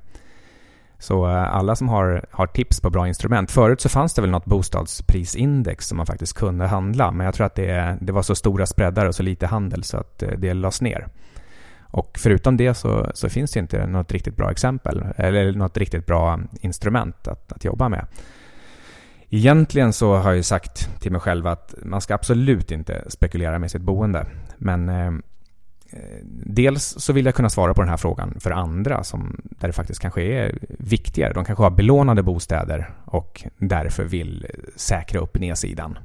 Så 1.01 1.27
eh, 1.27 1.55
alla 1.55 1.75
som 1.75 1.89
har, 1.89 2.25
har 2.31 2.47
tips 2.47 2.81
på 2.81 2.89
bra 2.89 3.07
instrument. 3.07 3.51
Förut 3.51 3.81
så 3.81 3.89
fanns 3.89 4.13
det 4.13 4.21
väl 4.21 4.31
något 4.31 4.45
bostadsprisindex 4.45 5.87
som 5.87 5.97
man 5.97 6.05
faktiskt 6.05 6.33
kunde 6.33 6.67
handla. 6.67 7.11
Men 7.11 7.25
jag 7.25 7.35
tror 7.35 7.45
att 7.45 7.55
det, 7.55 7.97
det 8.01 8.11
var 8.11 8.21
så 8.21 8.35
stora 8.35 8.65
spreadar 8.65 9.05
och 9.05 9.15
så 9.15 9.23
lite 9.23 9.47
handel 9.47 9.83
så 9.83 9.97
att 9.97 10.23
eh, 10.23 10.29
det 10.37 10.53
lades 10.53 10.81
ner. 10.81 11.07
Och 11.81 12.19
förutom 12.19 12.57
det 12.57 12.73
så, 12.73 13.11
så, 13.13 13.29
finns 13.29 13.51
det 13.51 13.59
inte 13.59 13.87
något 13.87 14.11
riktigt 14.11 14.35
bra 14.35 14.51
exempel 14.51 15.05
eller 15.15 15.51
något 15.51 15.77
riktigt 15.77 16.05
bra 16.05 16.39
instrument 16.61 17.27
att, 17.27 17.51
att 17.51 17.65
jobba 17.65 17.89
med. 17.89 18.05
Egentligen 19.29 19.93
så 19.93 20.15
har 20.15 20.33
jag 20.33 20.45
sagt 20.45 21.01
till 21.01 21.11
mig 21.11 21.21
själv 21.21 21.47
att 21.47 21.73
man 21.83 22.01
ska 22.01 22.15
absolut 22.15 22.71
inte 22.71 23.03
spekulera 23.07 23.59
med 23.59 23.71
sitt 23.71 23.81
boende. 23.81 24.25
Men 24.57 24.89
Eh, 24.89 25.11
Eh, 25.93 25.99
dels 26.45 26.83
så 26.83 27.13
vill 27.13 27.25
jag 27.25 27.35
kunna 27.35 27.49
svara 27.49 27.73
på 27.73 27.81
den 27.81 27.89
här 27.89 27.97
frågan 27.97 28.37
för 28.39 28.51
andra 28.51 29.03
som, 29.03 29.41
där 29.43 29.67
det 29.67 29.73
faktiskt 29.73 29.99
kanske 29.99 30.21
är 30.21 30.59
viktigare. 30.69 31.33
De 31.33 31.45
kanske 31.45 31.63
har 31.63 31.71
belånade 31.71 32.23
bostäder 32.23 32.89
och 33.05 33.43
därför 33.57 34.03
vill 34.03 34.47
säkra 34.75 35.19
upp 35.19 35.39
nedsidan. 35.39 35.97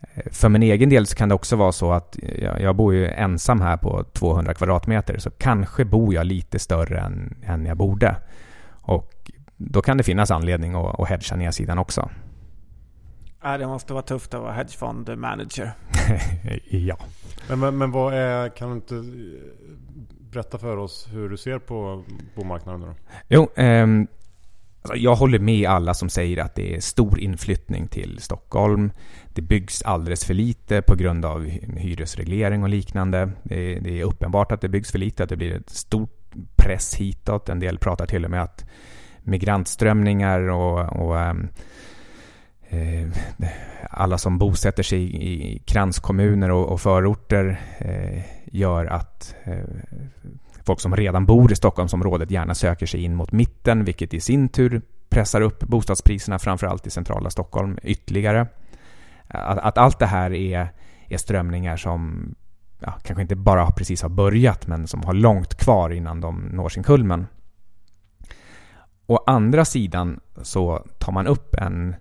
Eh, 0.00 0.32
för 0.32 0.48
min 0.48 0.62
egen 0.62 0.88
del 0.88 1.06
så 1.06 1.16
kan 1.16 1.28
det 1.28 1.34
också 1.34 1.56
vara 1.56 1.72
så 1.72 1.92
att 1.92 2.16
jag, 2.38 2.60
jag 2.60 2.76
bor 2.76 2.94
ju 2.94 3.08
ensam 3.08 3.60
här 3.60 3.76
på 3.76 4.04
200 4.12 4.54
kvadratmeter 4.54 5.18
så 5.18 5.30
kanske 5.30 5.84
bor 5.84 6.14
jag 6.14 6.26
lite 6.26 6.58
större 6.58 7.00
än, 7.00 7.34
än 7.42 7.66
jag 7.66 7.76
borde. 7.76 8.16
Och 8.70 9.30
då 9.56 9.82
kan 9.82 9.96
det 9.96 10.02
finnas 10.02 10.30
anledning 10.30 10.74
att, 10.74 11.00
att 11.00 11.08
hedga 11.08 11.36
nedsidan 11.36 11.78
också. 11.78 12.10
Ja, 13.42 13.58
det 13.58 13.66
måste 13.66 13.92
vara 13.92 14.02
tufft 14.02 14.34
att 14.34 14.40
vara 14.40 14.52
hedgefondmanager. 14.52 15.72
ja. 16.70 16.96
Men, 17.48 17.60
men, 17.60 17.78
men, 17.78 17.90
vad 17.90 18.14
är, 18.14 18.48
kan 18.48 18.68
du 18.68 18.74
inte 18.74 19.04
berätta 20.30 20.58
för 20.58 20.76
oss 20.76 21.08
hur 21.12 21.28
du 21.28 21.36
ser 21.36 21.58
på 21.58 22.04
bomarknaden 22.34 22.80
då? 22.80 22.94
Jo, 23.28 23.48
ehm, 23.56 24.06
alltså 24.82 24.96
jag 24.96 25.14
håller 25.14 25.38
med 25.38 25.68
alla 25.68 25.94
som 25.94 26.08
säger 26.08 26.42
att 26.42 26.54
det 26.54 26.76
är 26.76 26.80
stor 26.80 27.20
inflyttning 27.20 27.88
till 27.88 28.18
Stockholm. 28.20 28.92
Det 29.28 29.42
byggs 29.42 29.82
alldeles 29.82 30.24
för 30.24 30.34
lite 30.34 30.82
på 30.82 30.94
grund 30.94 31.24
av 31.24 31.44
hyresreglering 31.76 32.62
och 32.62 32.68
liknande. 32.68 33.30
Det 33.42 33.76
är, 33.76 33.80
det 33.80 34.00
är 34.00 34.04
uppenbart 34.04 34.52
att 34.52 34.60
det 34.60 34.68
byggs 34.68 34.90
för 34.92 34.98
lite, 34.98 35.22
att 35.22 35.28
det 35.28 35.36
blir 35.36 35.56
ett 35.56 35.70
stort 35.70 36.34
press 36.56 36.94
hitåt. 36.94 37.48
En 37.48 37.60
del 37.60 37.78
pratar 37.78 38.06
till 38.06 38.24
och 38.24 38.30
med 38.30 38.42
att 38.42 38.64
migrantströmningar 39.22 40.40
och, 40.40 40.96
och 40.96 41.16
um, 41.16 41.48
Eh, 41.48 41.48
alla 44.02 44.18
som 44.18 44.38
bosätter 44.38 44.82
sig 44.82 45.16
i 45.16 45.58
kranskommuner 45.58 46.50
och, 46.50 46.80
förorter 46.80 47.60
eh, 47.78 48.22
gör 48.44 48.86
att 48.86 49.34
eh, 49.44 49.64
folk 50.64 50.80
som 50.80 50.96
redan 50.96 51.26
bor 51.26 51.52
i 51.52 51.56
Stockholmsområdet 51.56 52.30
gärna 52.30 52.54
söker 52.54 52.86
sig 52.86 53.04
in 53.04 53.14
mot 53.14 53.32
mitten, 53.32 53.84
vilket 53.84 54.14
i 54.14 54.20
sin 54.20 54.48
tur 54.48 54.82
pressar 55.08 55.40
upp 55.40 55.64
bostadspriserna, 55.64 56.38
framförallt 56.38 56.86
i 56.86 56.90
centrala 56.90 57.30
Stockholm, 57.30 57.78
ytterligare. 57.82 58.46
Att, 59.28 59.58
att 59.58 59.78
allt 59.78 59.98
det 59.98 60.06
här 60.06 60.32
är, 60.32 60.68
är 61.08 61.16
strömningar 61.16 61.76
som 61.76 62.34
ja, 62.78 62.92
kanske 63.02 63.22
inte 63.22 63.36
bara 63.36 63.70
precis 63.70 64.02
har 64.02 64.08
börjat, 64.08 64.66
men 64.66 64.86
som 64.86 65.02
har 65.04 65.14
långt 65.14 65.54
kvar 65.54 65.90
innan 65.90 66.20
de 66.20 66.48
når 66.52 66.68
sin 66.68 66.82
kulmen. 66.82 67.26
Å 69.06 69.24
andra 69.26 69.64
sidan 69.64 70.20
så 70.42 70.86
tar 70.98 71.12
man 71.12 71.26
upp 71.26 71.54
en 71.54 71.94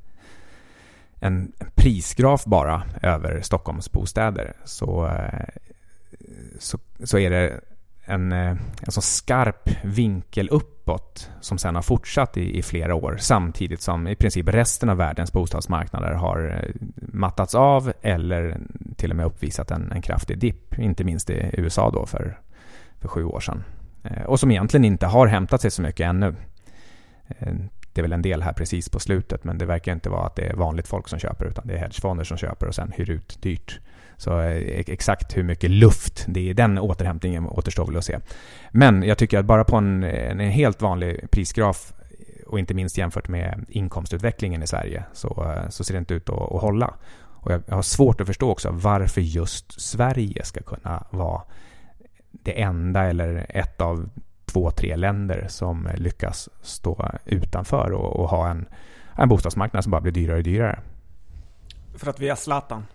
en 1.23 1.51
prisgraf 1.75 2.45
bara 2.45 2.83
över 3.01 3.41
Stockholms 3.41 3.91
bostäder 3.91 4.53
så, 4.63 5.05
eh, 5.05 5.47
så, 6.59 6.77
så 7.03 7.17
är 7.17 7.29
det 7.29 7.61
en, 8.05 8.31
eh, 8.31 8.57
en 8.81 8.91
så 8.91 9.01
skarp 9.01 9.69
vinkel 9.83 10.49
uppåt 10.49 11.29
som 11.41 11.57
sen 11.57 11.75
har 11.75 11.81
fortsatt 11.81 12.37
i, 12.37 12.57
i, 12.57 12.61
flera 12.63 12.95
år 12.95 13.17
samtidigt 13.19 13.81
som 13.81 14.07
i 14.07 14.15
princip 14.15 14.47
resten 14.47 14.89
av 14.89 14.97
världens 14.97 15.33
bostadsmarknader 15.33 16.11
har 16.11 16.63
eh, 16.63 16.87
mattats 16.95 17.55
av 17.55 17.93
eller 18.01 18.57
till 18.95 19.11
och 19.11 19.17
med 19.17 19.25
uppvisat 19.25 19.71
en, 19.71 19.91
en 19.91 20.01
kraftig 20.01 20.39
dipp, 20.39 20.79
inte 20.79 21.03
minst 21.03 21.29
i 21.29 21.49
USA 21.53 21.89
då 21.91 22.05
för, 22.05 22.39
för 22.99 23.07
sju 23.07 23.23
år 23.23 23.39
sedan. 23.39 23.63
Och 24.25 24.39
som 24.39 24.51
egentligen 24.51 24.85
inte 24.85 25.07
har 25.07 25.27
hämtat 25.27 25.61
sig 25.61 25.71
så 25.71 25.81
mycket 25.81 26.05
ännu. 26.05 26.35
Det 27.93 28.01
är 28.01 28.03
väl 28.03 28.13
en 28.13 28.21
del 28.21 28.41
här 28.41 28.53
precis 28.53 28.89
på 28.89 28.99
slutet 28.99 29.43
men 29.43 29.57
det 29.57 29.65
verkar 29.65 29.91
inte 29.93 30.09
vara 30.09 30.25
att 30.25 30.35
det 30.35 30.45
är 30.45 30.53
vanligt 30.53 30.87
folk 30.87 31.07
som 31.07 31.19
köper 31.19 31.45
utan 31.45 31.67
det 31.67 31.73
är 31.73 31.77
hedgefonder 31.77 32.23
som 32.23 32.37
köper 32.37 32.67
och 32.67 32.75
sen 32.75 32.91
hyr 32.91 33.09
ut 33.09 33.41
dyrt. 33.41 33.79
Så 34.17 34.39
eh, 34.39 34.79
exakt 34.87 35.37
hur 35.37 35.43
mycket 35.43 35.71
luft 35.71 36.25
det 36.27 36.39
är 36.39 36.49
i 36.49 36.53
den 36.53 36.77
återhämtningen 36.77 37.47
återstår 37.47 37.85
väl 37.85 37.97
att 37.97 38.05
se. 38.05 38.19
Men 38.71 39.03
jag 39.03 39.17
tycker 39.17 39.39
att 39.39 39.45
bara 39.45 39.63
på 39.63 39.75
en, 39.75 40.03
en 40.03 40.39
helt 40.39 40.81
vanlig 40.81 41.31
prisgraf 41.31 41.93
och 42.47 42.59
inte 42.59 42.73
minst 42.73 42.97
jämfört 42.97 43.27
med 43.27 43.65
inkomstutvecklingen 43.69 44.63
i 44.63 44.67
Sverige 44.67 45.03
så, 45.13 45.53
eh, 45.55 45.69
så 45.69 45.83
ser 45.83 45.93
det 45.93 45.99
inte 45.99 46.13
ut 46.13 46.29
att, 46.29 46.51
att 46.51 46.61
hålla. 46.61 46.93
Och 47.41 47.51
jag 47.51 47.61
har 47.69 47.81
svårt 47.81 48.21
att 48.21 48.27
förstå 48.27 48.51
också 48.51 48.69
varför 48.71 49.21
just 49.21 49.81
Sverige 49.81 50.45
ska 50.45 50.61
kunna 50.61 51.03
vara 51.09 51.41
det 52.31 52.61
enda 52.61 53.03
eller 53.03 53.45
ett 53.49 53.81
av 53.81 54.09
två, 54.53 54.71
tre 54.71 54.95
länder 54.95 55.45
som 55.49 55.87
lyckas 55.95 56.49
stå 56.61 57.11
utanför 57.25 57.91
och, 57.91 58.19
och 58.19 58.29
ha 58.29 58.49
en, 58.49 58.65
en 59.15 59.29
bostadsmarknad 59.29 59.83
som 59.83 59.91
bara 59.91 60.01
blir 60.01 60.11
dyrare 60.11 60.37
och 60.37 60.43
dyrare. 60.43 60.79
För 61.95 62.09
att 62.09 62.19
vi 62.19 62.29
har 62.29 62.35
Zlatan? 62.35 62.85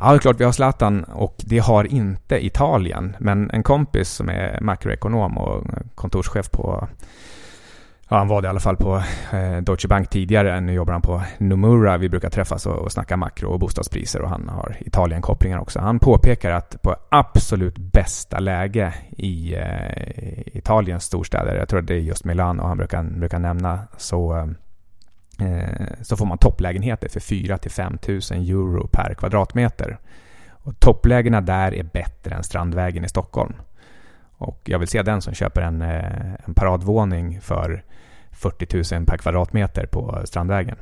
Ja, 0.00 0.10
det 0.10 0.16
är 0.16 0.18
klart 0.18 0.40
vi 0.40 0.44
har 0.44 0.52
Zlatan 0.52 1.04
och 1.04 1.34
det 1.38 1.58
har 1.58 1.84
inte 1.84 2.46
Italien. 2.46 3.16
Men 3.20 3.50
en 3.50 3.62
kompis 3.62 4.08
som 4.08 4.28
är 4.28 4.60
makroekonom 4.60 5.38
och 5.38 5.64
kontorschef 5.94 6.50
på 6.50 6.88
Ja, 8.12 8.18
han 8.18 8.28
var 8.28 8.42
det 8.42 8.46
i 8.46 8.48
alla 8.48 8.60
fall 8.60 8.76
på 8.76 9.02
eh, 9.32 9.56
Deutsche 9.56 9.88
Bank 9.88 10.10
tidigare. 10.10 10.60
Nu 10.60 10.72
jobbar 10.72 10.92
han 10.92 11.02
på 11.02 11.22
Nomura. 11.38 11.96
Vi 11.96 12.08
brukar 12.08 12.30
träffas 12.30 12.66
och, 12.66 12.78
och 12.78 12.92
snacka 12.92 13.16
makro 13.16 13.48
och 13.48 13.58
bostadspriser 13.58 14.22
och 14.22 14.28
han 14.28 14.48
har 14.48 14.76
Italien-kopplingar 14.80 15.58
också. 15.58 15.80
Han 15.80 15.98
påpekar 15.98 16.50
att 16.50 16.82
på 16.82 16.96
absolut 17.08 17.78
bästa 17.78 18.38
läge 18.38 18.94
i 19.10 19.54
eh, 19.54 20.56
Italiens 20.56 21.04
storstäder, 21.04 21.56
jag 21.56 21.68
tror 21.68 21.80
att 21.80 21.86
det 21.86 21.94
är 21.94 21.98
just 21.98 22.24
Milano 22.24 22.62
han 22.62 22.76
brukar, 22.76 23.02
brukar 23.02 23.38
nämna, 23.38 23.80
så 23.96 24.36
eh, 25.38 25.48
eh 25.48 25.86
så 26.02 26.16
får 26.16 26.26
man 26.26 26.38
topplägenheter 26.38 27.08
för 27.08 27.20
4 27.20 27.58
till 27.58 27.70
5 27.70 27.98
000 28.08 28.18
euro 28.30 28.86
per 28.86 29.14
kvadratmeter. 29.14 29.98
Och 30.50 30.80
topplägena 30.80 31.40
där 31.40 31.74
är 31.74 31.82
bättre 31.82 32.34
än 32.34 32.42
Strandvägen 32.42 33.04
i 33.04 33.08
Stockholm. 33.08 33.52
Och 34.42 34.60
jag 34.64 34.78
vill 34.78 34.88
se 34.88 35.02
den 35.02 35.22
som 35.22 35.34
köper 35.34 35.62
en, 35.62 35.82
eh, 35.82 36.34
en 36.46 36.54
paradvåning 36.54 37.40
för 37.40 37.84
40 38.32 38.96
000 38.96 39.06
per 39.06 39.18
kvadratmeter 39.18 39.86
på 39.86 40.22
Strandvägen. 40.24 40.76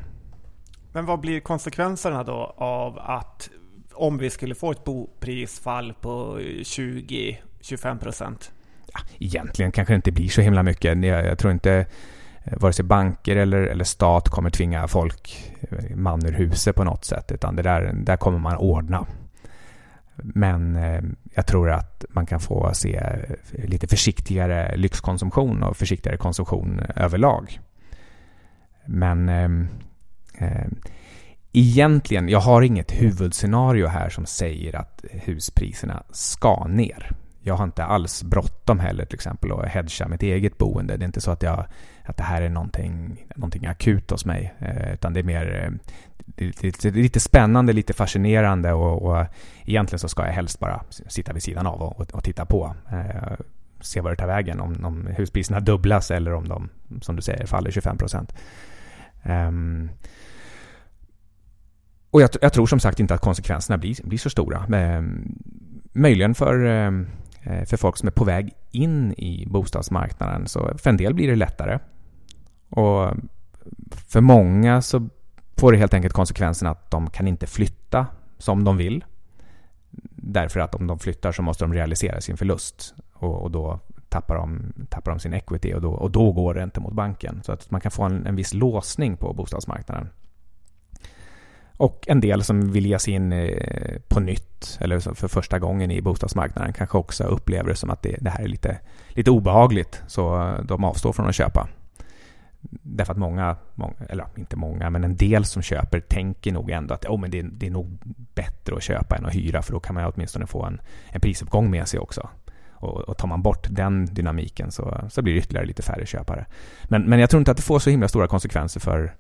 Men 0.93 1.07
vad 1.07 1.21
blir 1.21 1.41
konsekvenserna 1.41 2.25
då 2.25 2.55
av 2.57 2.99
att 2.99 3.51
om 3.93 4.19
vi 4.19 4.31
skulle 4.31 4.55
få 4.55 4.71
ett 4.71 4.85
boprisfall 4.85 5.95
på 6.01 6.39
20-25 6.39 7.99
procent? 7.99 8.53
Ja, 8.93 9.01
egentligen 9.19 9.73
kanske 9.73 9.95
det 9.95 9.97
inte 9.97 10.13
blir 10.13 10.29
så 10.29 10.41
himla 10.41 10.63
mycket. 10.63 11.05
Jag, 11.05 11.27
jag 11.27 11.39
tror 11.39 11.53
inte 11.53 11.87
eh, 12.45 12.59
vare 12.59 12.73
sig 12.73 12.85
banker 12.85 13.37
eller, 13.37 13.63
eller 13.63 13.85
stat 13.85 14.29
kommer 14.29 14.51
tvinga 14.51 14.89
folk 14.89 15.53
eh, 15.61 15.97
man 15.97 16.27
ur 16.27 16.33
huset 16.33 16.77
på 16.77 16.85
något 16.85 17.05
sätt. 17.05 17.33
Utan 17.33 17.57
det 17.57 17.63
där, 17.63 17.93
där 17.95 18.17
kommer 18.17 18.39
man 18.39 18.57
ordna. 18.57 19.07
Men 20.23 20.77
eh, 20.77 21.03
jag 21.35 21.47
tror 21.47 21.71
att 21.71 22.05
man 22.11 22.27
kan 22.27 22.41
få 22.41 22.71
se 22.75 22.97
eh, 22.97 23.65
lite 23.69 23.87
försiktigare 23.87 24.77
lyxkonsumtion 24.77 25.63
och 25.63 25.77
försiktigare 25.77 26.17
konsumtion 26.17 26.81
överlag. 26.97 27.61
Men 28.87 29.29
ehm, 29.29 29.69
eh, 30.39 30.67
egentligen, 31.53 32.29
jag 32.29 32.41
har 32.41 32.63
inget 32.63 32.93
huvudscenario 32.93 33.87
här 33.87 34.09
som 34.09 34.27
säger 34.27 34.77
att 34.77 35.05
huspriserna 35.11 36.03
ska 36.11 36.67
ner. 36.67 37.11
Jag 37.43 37.55
har 37.55 37.65
inte 37.65 37.85
alls 37.85 38.23
bråttom 38.23 38.79
heller 38.79 39.05
till 39.05 39.15
exempel 39.15 39.53
att 39.53 39.69
hedga 39.69 40.09
mitt 40.09 40.23
eget 40.23 40.59
boende. 40.59 40.97
Det 40.97 41.05
är 41.05 41.07
inte 41.07 41.21
så 41.21 41.31
att, 41.31 41.43
jag, 41.43 41.67
att 42.05 42.17
det 42.17 42.23
här 42.23 42.43
är 42.43 42.49
någonting, 42.49 43.27
någonting 43.37 43.67
akut 43.67 44.11
hos 44.11 44.25
mig. 44.25 44.55
Eh, 44.59 44.93
utan 44.95 45.13
det 45.13 45.21
är 45.21 45.25
mer 45.25 45.73
det, 46.61 46.85
är 46.85 46.91
lite 46.91 47.21
spännande, 47.21 47.73
lite 47.73 47.93
fascinerande 47.93 48.73
och, 48.73 49.03
och 49.03 49.27
egentligen 49.65 49.99
så 49.99 50.09
ska 50.09 50.27
jag 50.27 50.33
helst 50.33 50.59
bara 50.59 50.83
sitta 50.91 51.33
vid 51.33 51.43
sidan 51.43 51.67
av 51.67 51.83
och, 51.83 52.11
och 52.15 52.25
titta 52.25 52.47
på. 52.47 52.75
Eh, 52.93 53.33
se 53.81 54.01
vad 54.01 54.13
det 54.13 54.17
tar 54.17 54.27
vägen, 54.27 54.61
om, 54.61 54.85
om 54.85 55.07
huspriserna 55.07 55.61
dubblas 55.71 56.11
eller 56.11 56.35
om 56.35 56.49
de, 56.49 56.69
som 57.03 57.17
du 57.17 57.23
säger, 57.23 57.47
faller 57.47 57.71
25 57.71 57.99
procent. 57.99 58.35
Um, 59.23 59.91
och 62.11 62.23
jag, 62.23 62.31
jag, 62.41 62.53
tror 62.53 62.67
som 62.67 62.81
sagt 62.81 63.01
inte 63.01 63.15
att 63.15 63.21
konsekvenserna 63.21 63.79
blir, 63.79 64.07
blir 64.07 64.19
så 64.19 64.31
stora. 64.31 64.65
Men, 64.69 65.35
möjligen 65.93 66.35
för, 66.35 66.65
eh, 66.65 67.65
för 67.65 67.77
folk 67.77 67.97
som 67.97 68.07
är 68.07 68.13
på 68.13 68.25
väg 68.25 68.53
in 68.71 69.13
i 69.13 69.47
bostadsmarknaden. 69.47 70.49
Så 70.49 70.79
för 70.79 70.91
en 70.91 70.97
del 70.97 71.15
blir 71.15 71.29
det 71.29 71.37
lättare. 71.37 71.79
Och 72.71 73.17
för 74.09 74.21
många 74.21 74.83
så 74.83 75.09
får 75.61 75.73
det 75.73 75.79
helt 75.79 75.95
enkelt 75.95 76.15
konsekvensen 76.15 76.69
att 76.69 76.91
de 76.91 77.11
kan 77.11 77.29
inte 77.29 77.47
flytta 77.47 78.07
som 78.39 78.65
de 78.65 78.77
vill. 78.77 79.05
Därför 80.17 80.61
att 80.61 80.75
om 80.75 80.87
de 80.87 80.99
flyttar 80.99 81.33
så 81.33 81.43
måste 81.43 81.65
de 81.65 81.75
realisera 81.75 82.21
sin 82.21 82.37
förlust 82.37 82.95
och, 83.13 83.43
och 83.43 83.51
då 83.51 83.81
tappar 84.09 84.35
de, 84.35 84.73
tappar 84.89 85.11
de 85.11 85.21
sin 85.21 85.35
equity 85.35 85.75
och 85.75 85.81
då, 85.81 85.91
och 85.93 86.11
då 86.11 86.33
går 86.33 86.55
det 86.55 86.63
inte 86.63 86.81
mot 86.81 86.93
banken. 86.93 87.41
Så 87.43 87.53
att 87.53 87.71
man 87.71 87.81
kan 87.81 87.91
få 87.91 88.03
en, 88.03 88.27
en 88.27 88.37
viss 88.37 88.55
låsning 88.55 89.17
på 89.17 89.33
bostadsmarknaden. 89.33 90.09
Och 91.77 92.05
en 92.09 92.21
del 92.21 92.45
som 92.45 92.73
vill 92.73 92.87
ge 92.87 92.99
sig 92.99 93.15
in 93.15 93.33
eh, 93.33 94.01
på 94.09 94.21
nytt 94.21 94.79
eller 94.81 95.15
för 95.15 95.29
första 95.29 95.59
gången 95.59 95.91
i 95.91 96.03
bostadsmarknaden 96.03 96.73
kanske 96.73 96.99
också 96.99 97.25
upplever 97.25 97.69
det 97.69 97.77
som 97.77 97.91
att 97.91 98.03
det, 98.03 98.17
det 98.21 98.31
här 98.31 98.45
är 98.45 98.49
lite, 98.49 98.79
lite 99.09 99.31
obehagligt 99.31 100.03
så 100.07 100.43
eh, 100.43 100.63
de 100.63 100.85
avstår 100.85 101.13
från 101.13 101.29
att 101.29 101.35
köpa. 101.35 101.69
Därför 102.83 103.13
att 103.13 103.19
många, 103.19 103.57
många, 103.75 103.95
eller 104.09 104.27
inte 104.37 104.57
många, 104.57 104.91
men 104.91 105.05
en 105.05 105.17
del 105.17 105.45
som 105.45 105.63
köper 105.63 106.01
tänker 106.01 106.53
nog 106.53 106.71
ändå 106.71 106.95
att 106.95 107.07
oh, 107.07 107.21
men 107.21 107.31
det, 107.31 107.43
det 107.43 107.67
är 107.67 107.71
nog 107.71 107.99
bättre 108.35 108.77
att 108.77 108.83
köpa 108.83 109.17
än 109.17 109.27
att 109.27 109.35
hyra 109.35 109.63
för 109.63 109.73
då 109.73 109.81
kan 109.81 109.95
man 109.95 110.13
åtminstone 110.15 110.47
få 110.47 110.65
en, 110.65 110.81
en 111.09 111.21
prisuppgång 111.21 111.71
med 111.71 111.89
sig 111.89 112.01
också. 112.01 112.29
Och, 112.71 113.01
och 113.01 113.19
tar 113.19 113.29
man 113.29 113.43
bort 113.43 113.67
den 113.71 114.07
dynamiken 114.07 114.71
så, 114.71 115.01
så 115.11 115.23
blir 115.23 115.35
det 115.35 115.39
ytterligare 115.39 115.67
lite 115.67 115.83
färre 115.83 116.07
köpare. 116.07 116.47
Men, 116.85 117.03
men 117.03 117.19
jag 117.19 117.31
tror 117.31 117.39
inte 117.39 117.51
att 117.51 117.57
det 117.57 117.63
får 117.63 117.79
så 117.79 117.91
himla 117.91 118.09
stora 118.09 118.27
konsekvenser 118.27 118.81
för, 118.81 119.15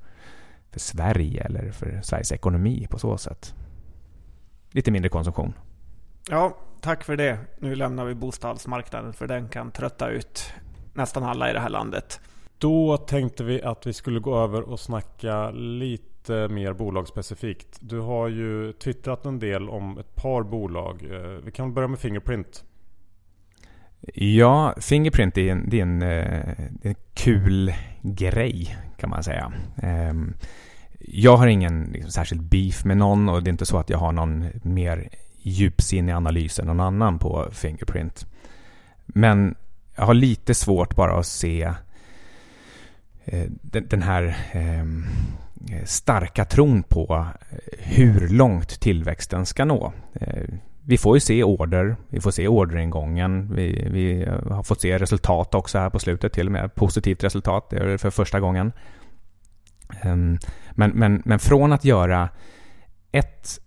för 0.71 0.81
Sverige 0.81 1.43
eller 1.43 1.71
för 1.71 2.01
Sveriges 2.03 2.33
ekonomi 2.33 2.87
på 2.91 2.99
så 2.99 3.19
sätt. 3.19 3.55
Lite 4.71 4.91
mindre 4.91 5.09
konsumtion. 5.09 5.53
Ja, 6.29 6.57
tack 6.81 7.05
för 7.05 7.17
det. 7.17 7.39
Nu 7.59 7.75
lämnar 7.75 8.05
vi 8.05 8.15
bostadsmarknaden 8.15 9.13
för 9.13 9.27
den 9.27 9.49
kan 9.49 9.71
trötta 9.71 10.09
ut 10.09 10.53
nästan 10.95 11.23
alla 11.23 11.51
i 11.51 11.53
det 11.53 11.61
här 11.61 11.69
landet. 11.69 12.21
Då 12.61 12.97
tänkte 12.97 13.45
vi 13.45 13.63
att 13.63 13.87
vi 13.87 13.93
skulle 13.93 14.21
gå 14.21 14.39
över 14.39 14.63
och 14.63 14.81
snacka 14.81 15.51
lite 15.51 16.49
mer 16.49 16.73
bolagsspecifikt. 16.73 17.79
Du 17.81 18.01
har 18.01 18.29
ju 18.29 18.73
twittrat 18.73 19.27
en 19.27 19.39
del 19.39 19.69
om 19.69 19.99
ett 19.99 20.15
par 20.15 20.43
bolag. 20.43 21.07
Eh, 21.11 21.45
vi 21.45 21.51
kan 21.51 21.75
börja 21.75 21.89
med 21.89 21.99
Fingerprint. 21.99 22.65
Ja, 24.15 24.75
Fingerprint 24.81 25.39
är 25.39 25.53
en, 25.53 25.71
det 25.71 25.79
är 25.79 25.83
en, 25.83 26.03
eh, 26.03 26.61
en 26.83 26.95
kul 27.15 27.75
grej 28.03 28.77
kan 28.97 29.11
man 29.11 29.25
säga. 29.25 29.53
Ehm, 29.83 30.35
jag 30.99 31.37
har 31.37 31.47
ingen 31.47 31.91
liksom, 31.93 32.11
särskild 32.11 32.43
beef 32.43 32.85
med 32.85 32.97
någon 32.97 33.29
och 33.29 33.43
det 33.43 33.49
är 33.49 33.53
inte 33.53 33.67
så 33.67 33.79
att 33.79 33.91
jag 33.91 33.99
har 33.99 34.13
någon 34.13 34.47
mer 34.63 35.09
djupsinnig 35.39 36.13
analys 36.13 36.59
än 36.59 36.67
någon 36.67 36.81
annan 36.81 37.19
på 37.19 37.49
Fingerprint. 37.53 38.27
Men 39.07 39.55
jag 39.97 40.05
har 40.05 40.15
lite 40.15 40.55
svårt 40.55 40.97
bara 40.97 41.19
att 41.19 41.27
se 41.27 41.73
Eh, 43.25 43.47
den 43.63 44.03
här 44.03 44.37
ehm, 44.53 45.05
eh, 45.71 45.85
starka 45.85 46.45
tron 46.45 46.83
på 46.83 47.27
eh, 47.51 47.59
hur 47.79 48.29
långt 48.29 48.81
tillväxten 48.81 49.47
ska 49.47 49.65
nå. 49.65 49.93
Eh, 50.13 50.45
vi 50.85 50.99
får 50.99 51.17
ju 51.17 51.21
se 51.21 51.45
order, 51.45 51.97
vi 52.09 52.21
får 52.21 52.31
se 52.31 52.49
orderingången, 52.49 53.55
vi, 53.55 53.89
vi 53.91 54.25
har 54.51 54.63
fått 54.63 54.81
se 54.81 54.99
resultat 54.99 55.55
också 55.55 55.79
här 55.79 55.91
på 55.91 55.99
slutet, 55.99 56.33
till 56.33 56.47
och 56.47 56.53
med 56.53 56.75
positivt 56.75 57.25
resultat, 57.25 57.71
det 57.71 57.77
är 57.77 57.87
det 57.87 57.99
för 57.99 58.11
första 58.11 58.41
gången. 58.41 58.73
Ehm, 60.03 60.39
men, 60.71 60.91
men, 60.91 61.23
men 61.25 61.39
från 61.39 61.73
att 61.73 61.85
göra 61.85 62.29
ett 63.13 63.61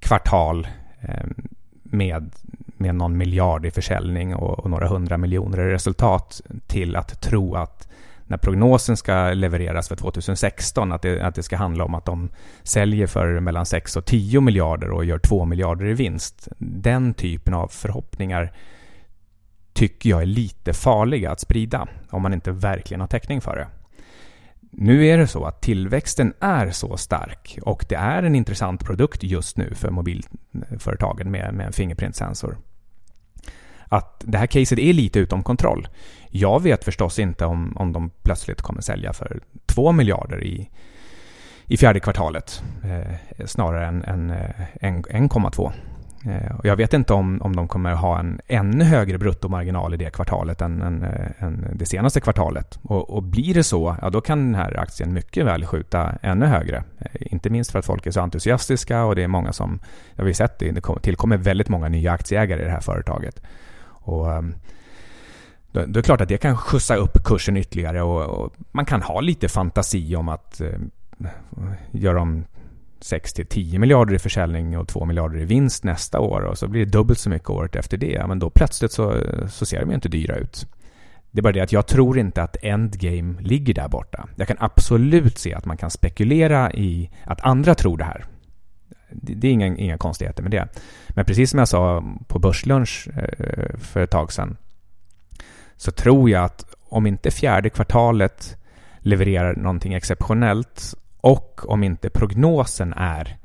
kvartal 0.00 0.68
ehm, 1.00 1.34
med, 1.82 2.32
med 2.76 2.94
någon 2.94 3.16
miljard 3.16 3.66
i 3.66 3.70
försäljning 3.70 4.34
och, 4.34 4.58
och 4.58 4.70
några 4.70 4.88
hundra 4.88 5.18
miljoner 5.18 5.60
i 5.60 5.72
resultat 5.72 6.40
till 6.66 6.96
att 6.96 7.20
tro 7.20 7.54
att 7.54 7.87
när 8.28 8.36
prognosen 8.36 8.96
ska 8.96 9.32
levereras 9.32 9.88
för 9.88 9.96
2016 9.96 10.92
att 10.92 11.02
det, 11.02 11.20
att 11.20 11.34
det 11.34 11.42
ska 11.42 11.56
handla 11.56 11.84
om 11.84 11.94
att 11.94 12.04
de 12.04 12.28
säljer 12.62 13.06
för 13.06 13.40
mellan 13.40 13.66
6 13.66 13.96
och 13.96 14.04
10 14.04 14.40
miljarder 14.40 14.90
och 14.90 15.04
gör 15.04 15.18
2 15.18 15.44
miljarder 15.44 15.86
i 15.86 15.94
vinst. 15.94 16.48
Den 16.58 17.14
typen 17.14 17.54
av 17.54 17.68
förhoppningar 17.68 18.52
tycker 19.72 20.10
jag 20.10 20.22
är 20.22 20.26
lite 20.26 20.72
farliga 20.72 21.30
att 21.30 21.40
sprida 21.40 21.88
om 22.10 22.22
man 22.22 22.34
inte 22.34 22.52
verkligen 22.52 23.00
har 23.00 23.08
täckning 23.08 23.40
för 23.40 23.56
det. 23.56 23.66
Nu 24.70 25.06
är 25.06 25.18
det 25.18 25.26
så 25.26 25.44
att 25.44 25.60
tillväxten 25.60 26.34
är 26.40 26.70
så 26.70 26.96
stark 26.96 27.58
och 27.62 27.84
det 27.88 27.94
är 27.94 28.22
en 28.22 28.34
intressant 28.34 28.84
produkt 28.84 29.22
just 29.22 29.56
nu 29.56 29.74
för 29.74 29.90
mobilföretagen 29.90 31.30
med, 31.30 31.54
med 31.54 31.66
en 31.66 31.72
fingerprintsensor 31.72 32.58
att 33.88 34.24
det 34.26 34.38
här 34.38 34.46
caset 34.46 34.78
är 34.78 34.92
lite 34.92 35.18
utom 35.18 35.42
kontroll. 35.42 35.88
Jag 36.30 36.62
vet 36.62 36.84
förstås 36.84 37.18
inte 37.18 37.44
om, 37.44 37.76
om 37.76 37.92
de 37.92 38.10
plötsligt 38.22 38.62
kommer 38.62 38.80
sälja 38.80 39.12
för 39.12 39.40
2 39.66 39.92
miljarder 39.92 40.44
i, 40.44 40.70
i 41.66 41.76
fjärde 41.76 42.00
kvartalet. 42.00 42.62
Eh, 42.84 43.46
snarare 43.46 43.86
än, 43.86 44.04
än, 44.04 44.30
eh, 44.30 44.50
än 44.80 45.04
1,2. 45.04 45.72
Eh, 46.26 46.56
och 46.56 46.66
jag 46.66 46.76
vet 46.76 46.94
inte 46.94 47.12
om, 47.12 47.42
om 47.42 47.56
de 47.56 47.68
kommer 47.68 47.92
ha 47.92 48.18
en 48.18 48.40
ännu 48.46 48.84
högre 48.84 49.18
bruttomarginal 49.18 49.94
i 49.94 49.96
det 49.96 50.10
kvartalet 50.10 50.60
än, 50.60 50.82
än, 50.82 51.02
eh, 51.02 51.44
än 51.44 51.66
det 51.72 51.86
senaste 51.86 52.20
kvartalet. 52.20 52.78
Och, 52.82 53.10
och, 53.10 53.22
blir 53.22 53.54
det 53.54 53.64
så, 53.64 53.96
ja 54.02 54.10
då 54.10 54.20
kan 54.20 54.38
den 54.38 54.54
här 54.54 54.80
aktien 54.80 55.12
mycket 55.12 55.46
väl 55.46 55.66
skjuta 55.66 56.12
ännu 56.22 56.46
högre. 56.46 56.76
Eh, 56.98 57.32
inte 57.32 57.50
minst 57.50 57.70
för 57.70 57.78
att 57.78 57.86
folk 57.86 58.06
är 58.06 58.10
så 58.10 58.20
entusiastiska 58.20 59.04
och 59.04 59.16
det 59.16 59.22
är 59.22 59.28
många 59.28 59.52
som, 59.52 59.78
jag 60.14 60.22
har 60.22 60.26
vi 60.26 60.34
sett, 60.34 60.58
det 60.58 60.82
tillkommer 61.02 61.36
väldigt 61.36 61.68
många 61.68 61.88
nya 61.88 62.12
aktieägare 62.12 62.62
i 62.62 62.64
det 62.64 62.70
här 62.70 62.80
företaget. 62.80 63.42
Och 64.08 64.32
ehm, 64.32 64.54
då, 65.72 65.80
då 65.80 65.86
är 65.86 65.86
det 65.86 66.02
klart 66.02 66.20
att 66.20 66.28
det 66.28 66.38
kan 66.38 66.56
skjutsa 66.56 66.96
upp 66.96 67.24
kursen 67.24 67.56
ytterligare 67.56 68.02
och, 68.02 68.22
och 68.22 68.52
man 68.72 68.84
kan 68.84 69.02
ha 69.02 69.20
lite 69.20 69.48
fantasi 69.48 70.16
om 70.16 70.28
att 70.28 70.60
eh, 70.60 70.78
göra 71.90 72.20
om 72.20 72.44
6 73.00 73.32
till 73.32 73.46
10 73.46 73.78
miljarder 73.78 74.14
i 74.14 74.18
försäljning 74.18 74.78
och 74.78 74.88
2 74.88 75.04
miljarder 75.04 75.40
i 75.40 75.44
vinst 75.44 75.84
nästa 75.84 76.20
år 76.20 76.40
och 76.40 76.58
så 76.58 76.68
blir 76.68 76.84
det 76.84 76.90
dubbelt 76.90 77.18
så 77.18 77.30
mycket 77.30 77.50
året 77.50 77.76
efter 77.76 77.96
det. 77.96 78.26
Men 78.28 78.38
då 78.38 78.50
plötsligt 78.50 78.92
så, 78.92 79.16
så 79.48 79.66
ser 79.66 79.80
de 79.80 79.88
ju 79.88 79.94
inte 79.94 80.08
dyra 80.08 80.36
ut. 80.36 80.66
Det 81.30 81.40
är 81.40 81.42
bara 81.42 81.52
det 81.52 81.60
att 81.60 81.72
jag 81.72 81.86
tror 81.86 82.18
inte 82.18 82.42
att 82.42 82.56
endgame 82.62 83.34
ligger 83.40 83.74
där 83.74 83.88
borta. 83.88 84.28
Jag 84.36 84.48
kan 84.48 84.56
absolut 84.60 85.38
se 85.38 85.54
att 85.54 85.64
man 85.64 85.76
kan 85.76 85.90
spekulera 85.90 86.72
i 86.72 87.10
att 87.24 87.40
andra 87.40 87.74
tror 87.74 87.96
det 87.98 88.04
här. 88.04 88.24
Det 89.10 89.48
är 89.48 89.52
inga, 89.52 89.66
inga 89.66 89.98
konstigheter 89.98 90.42
med 90.42 90.52
det. 90.52 90.68
Men 91.08 91.24
precis 91.24 91.50
som 91.50 91.58
jag 91.58 91.68
sa 91.68 92.04
på 92.26 92.38
börslunch 92.38 93.08
eh, 93.16 93.76
för 93.78 94.00
ett 94.00 94.10
tag 94.10 94.32
sedan 94.32 94.56
så 95.76 95.90
tror 95.90 96.30
jag 96.30 96.44
att 96.44 96.64
om 96.88 97.06
inte 97.06 97.30
fjärde 97.30 97.70
kvartalet 97.70 98.56
levererar 98.98 99.56
någonting 99.56 99.94
exceptionellt 99.94 100.94
och 101.20 101.62
om 101.68 101.84
inte 101.84 102.10
prognosen 102.10 102.92
är 102.92 103.36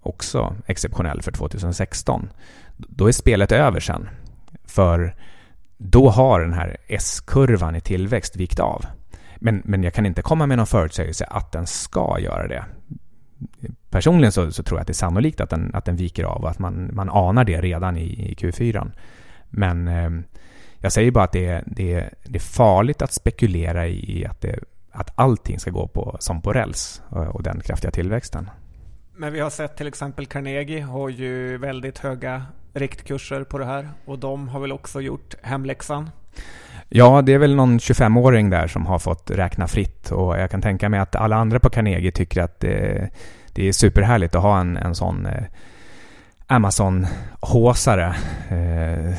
också 0.00 0.56
exceptionell 0.66 1.22
för 1.22 1.32
2016, 1.32 2.30
då 2.76 3.08
är 3.08 3.12
spelet 3.12 3.52
över 3.52 3.80
sen. 3.80 4.08
För 4.64 5.16
då 5.76 6.10
har 6.10 6.40
den 6.40 6.52
här 6.52 6.76
S-kurvan 6.86 7.76
i 7.76 7.80
tillväxt 7.80 8.36
vikt 8.36 8.60
av. 8.60 8.84
Men, 9.36 9.62
men 9.64 9.82
jag 9.82 9.94
kan 9.94 10.06
inte 10.06 10.22
komma 10.22 10.46
med 10.46 10.56
någon 10.56 10.66
förutsägelse 10.66 11.24
att 11.24 11.52
den 11.52 11.66
ska 11.66 12.18
göra 12.18 12.48
det. 12.48 12.64
Personligen 13.94 14.32
så, 14.32 14.52
så, 14.52 14.62
tror 14.62 14.78
jag 14.78 14.80
att 14.80 14.86
det 14.86 14.90
är 14.90 14.94
sannolikt 14.94 15.40
att 15.40 15.50
den, 15.50 15.70
att 15.74 15.84
den 15.84 15.96
viker 15.96 16.24
av 16.24 16.42
och 16.42 16.50
att 16.50 16.58
man, 16.58 16.90
man 16.92 17.10
anar 17.10 17.44
det 17.44 17.60
redan 17.60 17.96
i, 17.96 18.30
i 18.30 18.34
Q4. 18.34 18.90
Men 19.50 19.88
eh, 19.88 20.10
jag 20.78 20.92
säger 20.92 21.10
bara 21.10 21.24
att 21.24 21.32
det 21.32 21.46
är, 21.46 21.62
det, 21.66 21.94
är, 21.94 22.10
det 22.24 22.36
är 22.36 22.40
farligt 22.40 23.02
att 23.02 23.12
spekulera 23.12 23.86
i 23.86 24.26
att, 24.30 24.40
det, 24.40 24.58
att 24.92 25.10
allting 25.14 25.58
ska 25.58 25.70
gå 25.70 25.88
på, 25.88 26.16
som 26.20 26.42
på 26.42 26.52
räls 26.52 27.02
och 27.08 27.42
den 27.42 27.60
kraftiga 27.60 27.90
tillväxten. 27.90 28.50
Men 29.16 29.32
vi 29.32 29.40
har 29.40 29.50
sett 29.50 29.76
till 29.76 29.86
exempel 29.86 30.26
Carnegie 30.26 30.80
har 30.82 31.08
ju 31.08 31.58
väldigt 31.58 31.98
höga 31.98 32.46
riktkurser 32.72 33.44
på 33.44 33.58
det 33.58 33.64
här 33.64 33.88
och 34.04 34.18
de 34.18 34.48
har 34.48 34.60
väl 34.60 34.72
också 34.72 35.00
gjort 35.00 35.34
hemläxan? 35.42 36.10
Ja, 36.88 37.22
det 37.22 37.32
är 37.32 37.38
väl 37.38 37.54
någon 37.54 37.78
25-åring 37.78 38.50
där 38.50 38.66
som 38.66 38.86
har 38.86 38.98
fått 38.98 39.30
räkna 39.30 39.68
fritt 39.68 40.10
och 40.10 40.38
jag 40.38 40.50
kan 40.50 40.62
tänka 40.62 40.88
mig 40.88 41.00
att 41.00 41.16
alla 41.16 41.36
andra 41.36 41.60
på 41.60 41.70
Carnegie 41.70 42.12
tycker 42.12 42.42
att 42.42 42.60
det, 42.60 43.10
det 43.54 43.68
är 43.68 43.72
superhärligt 43.72 44.34
att 44.34 44.42
ha 44.42 44.60
en, 44.60 44.76
en 44.76 44.94
sån 44.94 45.26
eh, 45.26 45.44
Amazon-håsare 46.46 48.14
eh, 48.48 49.14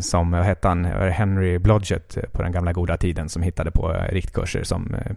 som, 0.00 0.30
vad 0.30 0.44
hette 0.44 0.68
han, 0.68 0.84
Henry 0.84 1.58
Blodgett 1.58 2.16
eh, 2.16 2.22
på 2.22 2.42
den 2.42 2.52
gamla 2.52 2.72
goda 2.72 2.96
tiden 2.96 3.28
som 3.28 3.42
hittade 3.42 3.70
på 3.70 3.94
eh, 3.94 4.12
riktkurser 4.12 4.62
som 4.62 4.94
eh, 4.94 5.12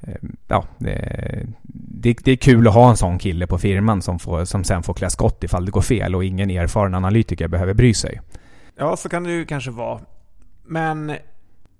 eh 0.00 0.16
Ja, 0.48 0.64
det, 0.78 2.14
det, 2.24 2.32
är 2.32 2.36
kul 2.36 2.68
att 2.68 2.74
ha 2.74 2.90
en 2.90 2.96
sån 2.96 3.18
kille 3.18 3.46
på 3.46 3.58
firman 3.58 4.02
som, 4.02 4.18
får, 4.18 4.44
som 4.44 4.64
sen 4.64 4.82
får 4.82 4.94
klä 4.94 5.10
skott 5.10 5.44
ifall 5.44 5.64
det 5.64 5.70
går 5.70 5.80
fel 5.80 6.14
och 6.14 6.24
ingen 6.24 6.50
erfaren 6.50 6.94
analytiker 6.94 7.48
behöver 7.48 7.74
bry 7.74 7.94
sig. 7.94 8.20
Ja, 8.76 8.96
så 8.96 9.08
kan 9.08 9.24
det 9.24 9.32
ju 9.32 9.44
kanske 9.44 9.70
vara. 9.70 10.00
Men 10.64 11.12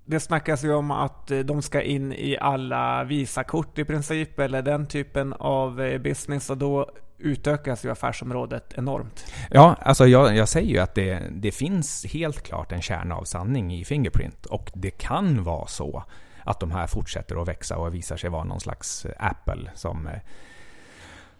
det 0.09 0.19
snackas 0.19 0.63
ju 0.63 0.73
om 0.73 0.91
att 0.91 1.31
eh, 1.31 1.39
de 1.39 1.61
ska 1.61 1.81
in 1.81 2.13
i 2.13 2.37
alla 2.41 3.03
Visakort 3.03 3.79
i 3.79 3.85
princip, 3.85 4.39
eller 4.39 4.61
den 4.61 4.87
typen 4.87 5.33
av 5.33 5.81
eh, 5.81 6.01
business. 6.01 6.49
Och 6.49 6.57
då 6.57 6.91
utökas 7.17 7.85
ju 7.85 7.91
affärsområdet 7.91 8.73
enormt. 8.77 9.33
Ja, 9.51 9.75
alltså 9.81 10.07
jag, 10.07 10.35
jag 10.35 10.49
säger 10.49 10.69
ju 10.69 10.79
att 10.79 10.95
det, 10.95 11.23
det 11.31 11.51
finns 11.51 12.05
helt 12.05 12.41
klart 12.41 12.71
en 12.71 12.81
kärna 12.81 13.15
av 13.15 13.23
sanning 13.23 13.73
i 13.73 13.85
Fingerprint. 13.85 14.45
Och 14.45 14.71
det 14.73 14.91
kan 14.91 15.43
vara 15.43 15.67
så 15.67 16.03
att 16.43 16.59
de 16.59 16.71
här 16.71 16.87
fortsätter 16.87 17.41
att 17.41 17.47
växa 17.47 17.77
och 17.77 17.93
visar 17.93 18.17
sig 18.17 18.29
vara 18.29 18.43
någon 18.43 18.59
slags 18.59 19.05
eh, 19.05 19.11
Apple 19.19 19.71
som 19.75 20.09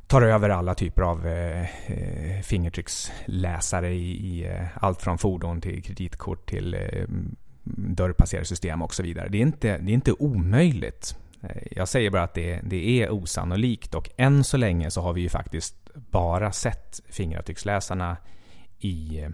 tar 0.07 0.21
över 0.21 0.49
alla 0.49 0.75
typer 0.75 1.01
av 1.01 1.27
eh, 1.27 1.65
fingertrycksläsare 2.43 3.89
i, 3.89 4.11
i 4.11 4.59
allt 4.73 5.01
från 5.01 5.17
fordon 5.17 5.61
till 5.61 5.83
kreditkort 5.83 6.49
till 6.49 6.73
eh, 6.73 7.05
dörrpassersystem 7.77 8.81
och 8.81 8.93
så 8.93 9.03
vidare. 9.03 9.29
Det 9.29 9.37
är 9.37 9.41
inte, 9.41 9.77
det 9.77 9.91
är 9.91 9.93
inte 9.93 10.11
omöjligt. 10.11 11.17
Eh, 11.41 11.63
jag 11.71 11.87
säger 11.87 12.09
bara 12.09 12.23
att 12.23 12.33
det, 12.33 12.59
det 12.63 13.03
är 13.03 13.09
osannolikt 13.09 13.95
och 13.95 14.09
än 14.17 14.43
så 14.43 14.57
länge 14.57 14.91
så 14.91 15.01
har 15.01 15.13
vi 15.13 15.21
ju 15.21 15.29
faktiskt 15.29 15.75
bara 15.93 16.51
sett 16.51 17.01
fingeravtrycksläsarna 17.09 18.17
i, 18.79 19.23
eh, 19.23 19.29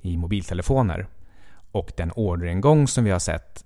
i 0.00 0.16
mobiltelefoner. 0.16 1.06
Och 1.72 1.92
den 1.96 2.12
orderingång 2.14 2.88
som 2.88 3.04
vi 3.04 3.10
har 3.10 3.18
sett 3.18 3.64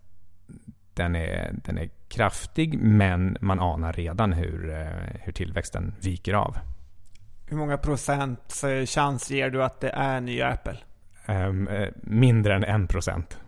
den 0.94 1.16
är, 1.16 1.54
den 1.64 1.78
är 1.78 1.90
kraftig 2.08 2.78
men 2.78 3.36
man 3.40 3.60
anar 3.60 3.92
redan 3.92 4.32
hur, 4.32 4.70
eh, 4.70 4.86
hur 5.20 5.32
tillväxten 5.32 5.94
viker 6.00 6.34
av. 6.34 6.58
Hur 7.46 7.56
många 7.56 7.78
procent 7.78 8.62
chans 8.86 9.30
ger 9.30 9.50
du 9.50 9.64
att 9.64 9.80
det 9.80 9.90
är 9.90 10.20
nya 10.20 10.48
Apple? 10.48 10.78
Um, 11.28 11.68
mindre 12.02 12.54
än 12.54 12.64
en 12.64 12.86
procent. 12.86 13.38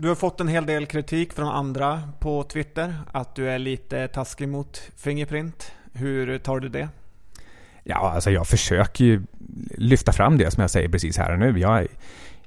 Du 0.00 0.08
har 0.08 0.14
fått 0.14 0.40
en 0.40 0.48
hel 0.48 0.66
del 0.66 0.86
kritik 0.86 1.32
från 1.32 1.48
andra 1.48 2.02
på 2.20 2.42
Twitter 2.42 2.94
att 3.12 3.34
du 3.34 3.50
är 3.50 3.58
lite 3.58 4.08
taskig 4.08 4.48
mot 4.48 4.90
Fingerprint. 4.96 5.72
Hur 5.92 6.38
tar 6.38 6.60
du 6.60 6.68
det? 6.68 6.88
Ja, 7.82 8.12
alltså 8.14 8.30
jag 8.30 8.46
försöker 8.46 9.04
ju 9.04 9.22
lyfta 9.76 10.12
fram 10.12 10.38
det 10.38 10.50
som 10.50 10.60
jag 10.60 10.70
säger 10.70 10.88
precis 10.88 11.18
här 11.18 11.32
och 11.32 11.38
nu. 11.38 11.58
Jag, 11.58 11.86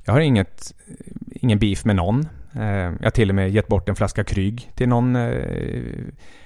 jag 0.04 0.14
har 0.14 0.20
inget, 0.20 0.74
ingen 1.32 1.60
beef 1.60 1.86
med 1.86 1.96
någon. 1.96 2.28
Eh, 2.56 2.66
jag 2.66 3.04
har 3.04 3.12
till 3.12 3.30
och 3.30 3.36
med 3.36 3.52
gett 3.52 3.68
bort 3.68 3.90
en 3.90 3.96
flaska 3.96 4.24
Kryg 4.24 4.72
till 4.76 4.90
någon 4.90 5.16
eh, 5.16 5.96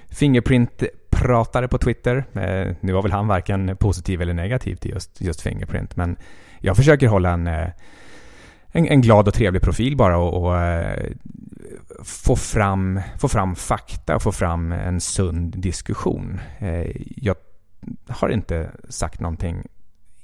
Fingerprint-pratare 0.08 1.68
på 1.68 1.78
Twitter. 1.78 2.16
Eh, 2.16 2.74
nu 2.80 2.92
var 2.92 3.02
väl 3.02 3.12
han 3.12 3.28
varken 3.28 3.76
positiv 3.76 4.22
eller 4.22 4.34
negativ 4.34 4.76
till 4.76 4.90
just, 4.90 5.20
just 5.20 5.40
Fingerprint, 5.40 5.96
men 5.96 6.16
jag 6.60 6.76
försöker 6.76 7.08
hålla 7.08 7.30
en 7.30 7.48
en, 8.76 8.86
en 8.86 9.00
glad 9.00 9.28
och 9.28 9.34
trevlig 9.34 9.62
profil 9.62 9.96
bara 9.96 10.18
och, 10.18 10.42
och 10.42 10.58
eh, 10.58 11.10
få, 12.04 12.36
fram, 12.36 13.00
få 13.18 13.28
fram 13.28 13.56
fakta 13.56 14.16
och 14.16 14.22
få 14.22 14.32
fram 14.32 14.72
en 14.72 15.00
sund 15.00 15.58
diskussion. 15.58 16.40
Eh, 16.58 16.90
jag 17.16 17.36
har 18.08 18.28
inte 18.28 18.70
sagt 18.88 19.20
någonting 19.20 19.66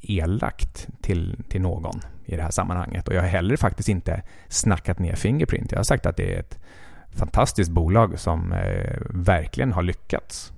elakt 0.01 0.89
till, 1.01 1.37
till 1.49 1.63
någon 1.63 2.01
i 2.25 2.37
det 2.37 2.43
här 2.43 2.51
sammanhanget 2.51 3.09
och 3.09 3.15
jag 3.15 3.21
har 3.21 3.29
heller 3.29 3.57
faktiskt 3.57 3.89
inte 3.89 4.23
snackat 4.49 4.99
ner 4.99 5.15
Fingerprint. 5.15 5.73
Jag 5.73 5.79
har 5.79 5.85
sagt 5.85 6.07
att 6.07 6.17
det 6.17 6.35
är 6.35 6.41
ett 6.41 6.59
fantastiskt 7.11 7.71
bolag 7.71 8.19
som 8.19 8.53
eh, 8.53 8.99
verkligen 9.11 9.73
har 9.73 9.83
lyckats. 9.83 10.53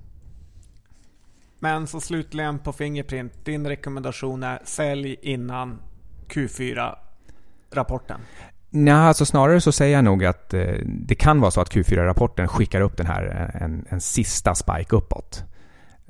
Men 1.59 1.87
så 1.87 2.01
slutligen 2.01 2.59
på 2.59 2.73
Fingerprint, 2.73 3.45
din 3.45 3.67
rekommendation 3.67 4.43
är 4.43 4.59
sälj 4.63 5.17
innan 5.21 5.81
Q4 6.27 6.95
rapporten? 7.71 8.19
Nej, 8.69 8.93
alltså 8.93 9.25
snarare 9.25 9.61
så 9.61 9.71
säger 9.71 9.95
jag 9.95 10.03
nog 10.03 10.25
att 10.25 10.53
eh, 10.53 10.73
det 10.85 11.15
kan 11.15 11.41
vara 11.41 11.51
så 11.51 11.61
att 11.61 11.71
Q4-rapporten 11.71 12.47
skickar 12.47 12.81
upp 12.81 12.97
den 12.97 13.05
här 13.05 13.51
eh, 13.53 13.61
en, 13.61 13.85
en 13.89 14.01
sista 14.01 14.55
spike 14.55 14.95
uppåt. 14.95 15.43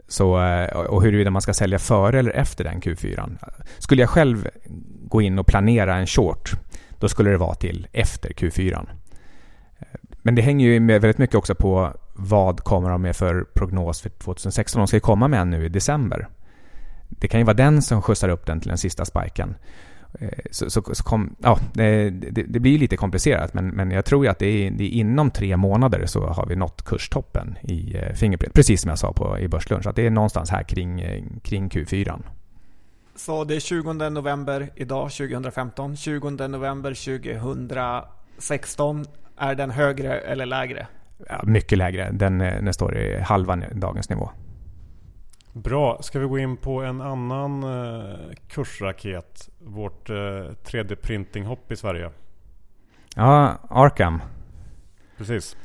Så, 0.08 0.44
eh, 0.44 0.68
och 0.78 1.04
huruvida 1.04 1.32
man 1.32 1.42
ska 1.42 1.54
sälja 1.54 1.80
före 1.80 2.20
eller 2.20 2.32
efter 2.32 2.64
den 2.64 2.82
Q4. 2.82 3.38
Skulle 3.78 4.02
jag 4.02 4.10
själv 4.10 4.48
gå 5.08 5.22
in 5.22 5.40
och 5.40 5.48
planera 5.48 5.96
en 5.96 6.08
short, 6.08 6.52
då 7.00 7.10
skulle 7.10 7.30
det 7.30 7.38
vara 7.38 7.56
till 7.56 7.88
efter 7.92 8.30
Q4. 8.30 8.88
Men 10.14 10.36
det 10.36 10.42
hänger 10.42 10.68
ju 10.68 10.80
med 10.80 11.02
väldigt 11.02 11.18
mycket 11.18 11.36
också 11.36 11.56
på 11.56 11.94
vad 12.14 12.64
kommer 12.64 12.90
de 12.90 13.02
med 13.02 13.16
för 13.16 13.46
prognos 13.54 14.02
för 14.02 14.10
2016. 14.10 14.80
De 14.80 14.88
ska 14.88 14.98
ju 14.98 15.02
komma 15.02 15.28
med 15.28 15.42
en 15.42 15.50
nu 15.50 15.66
i 15.66 15.70
december. 15.70 16.28
Det 17.10 17.28
kan 17.28 17.40
ju 17.40 17.46
vara 17.46 17.54
den 17.54 17.82
som 17.82 18.02
skjutsar 18.02 18.30
upp 18.30 18.46
den 18.46 18.60
till 18.60 18.70
den 18.70 18.78
sista 18.78 19.06
spiken. 19.06 19.56
Eh, 20.20 20.30
så, 20.52 20.70
så, 20.70 20.82
så 20.94 21.04
kom, 21.04 21.36
ja, 21.40 21.60
det, 21.74 22.10
det, 22.10 22.60
blir 22.60 22.78
lite 22.78 22.98
komplicerat 22.98 23.54
men, 23.54 23.68
men 23.68 23.92
jag 23.92 24.06
tror 24.06 24.28
att 24.28 24.40
det 24.40 24.46
är, 24.46 24.72
det 24.72 24.84
är, 24.84 24.90
inom 24.90 25.32
tre 25.32 25.58
månader 25.58 26.06
så 26.06 26.28
har 26.28 26.46
vi 26.46 26.56
nått 26.56 26.86
kurstoppen 26.86 27.58
i 27.62 27.98
eh, 27.98 28.14
Fingerprint. 28.14 28.54
Precis 28.54 28.82
som 28.82 28.90
jag 28.90 29.00
sa 29.00 29.14
på, 29.14 29.40
i 29.40 29.48
börslunch. 29.48 29.88
Att 29.88 29.96
det 29.96 30.06
är 30.06 30.10
någonstans 30.10 30.50
här 30.50 30.64
kring, 30.64 31.02
eh, 31.02 31.24
kring 31.44 31.70
Q4. 31.70 32.22
Så 33.16 33.44
det 33.44 33.56
är 33.56 33.60
20 33.60 33.94
november 33.94 34.70
idag, 34.76 35.12
2015. 35.12 35.96
20 35.96 36.30
november 36.30 36.94
2016. 36.94 39.06
Är 39.38 39.56
den 39.56 39.72
högre 39.72 40.20
eller 40.20 40.46
lägre? 40.46 40.88
Ja, 41.30 41.42
mycket 41.44 41.78
lägre. 41.78 42.12
Den, 42.12 42.38
den 42.38 42.74
står 42.74 42.98
i 42.98 43.20
halva 43.20 43.56
dagens 43.56 44.10
nivå. 44.10 44.30
Bra, 45.64 45.98
ska 46.02 46.20
vi 46.20 46.26
gå 46.26 46.40
in 46.40 46.58
på 46.58 46.82
en 46.82 47.02
annan 47.02 47.64
eh, 47.64 48.16
kursraket? 48.48 49.50
Vårt 49.60 50.10
eh, 50.10 50.14
3D-printing-hopp 50.66 51.72
i 51.72 51.76
Sverige. 51.76 52.10
Ja, 53.16 53.58
Arkham. 53.70 54.22
Precis. 55.18 55.58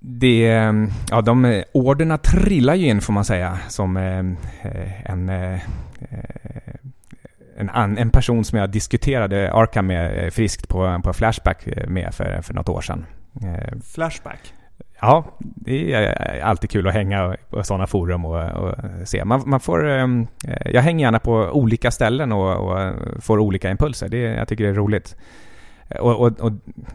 Det, 0.00 0.44
ja, 1.10 1.20
de 1.20 1.62
orderna 1.72 2.18
trillar 2.18 2.74
ju 2.74 2.86
in 2.86 3.00
får 3.00 3.12
man 3.12 3.24
säga 3.24 3.58
som 3.68 3.96
eh, 3.96 5.10
en, 5.10 5.28
eh, 5.28 5.60
en, 7.56 7.98
en 7.98 8.10
person 8.10 8.44
som 8.44 8.58
jag 8.58 8.70
diskuterade 8.70 9.52
Arkham 9.52 9.86
med 9.86 10.24
eh, 10.24 10.30
friskt 10.30 10.68
på, 10.68 11.00
på 11.04 11.12
Flashback 11.12 11.68
med 11.86 12.14
för, 12.14 12.42
för 12.42 12.54
något 12.54 12.68
år 12.68 12.80
sedan. 12.80 13.06
Flashback? 13.94 14.54
Ja, 15.02 15.24
det 15.38 15.92
är 15.92 16.36
eh, 16.36 16.48
alltid 16.48 16.70
kul 16.70 16.88
att 16.88 16.94
hänga 16.94 17.36
på 17.50 17.64
sådana 17.64 17.86
forum 17.86 18.24
och, 18.24 18.50
och 18.50 18.74
se. 19.04 19.24
Man, 19.24 19.42
man, 19.46 19.60
får, 19.60 19.88
ehm, 19.88 20.26
eh, 20.48 20.70
jag 20.72 20.82
hänger 20.82 21.06
gärna 21.06 21.18
på 21.18 21.34
olika 21.34 21.90
ställen 21.90 22.32
och, 22.32 22.70
och 22.70 22.92
får 23.20 23.38
olika 23.38 23.70
impulser. 23.70 24.08
Det, 24.08 24.18
jag 24.18 24.48
tycker 24.48 24.64
det 24.64 24.70
är 24.70 24.74
roligt. 24.74 25.16
Eh, 25.88 26.00
och, 26.00 26.20
och, 26.20 26.40
och 26.40 26.52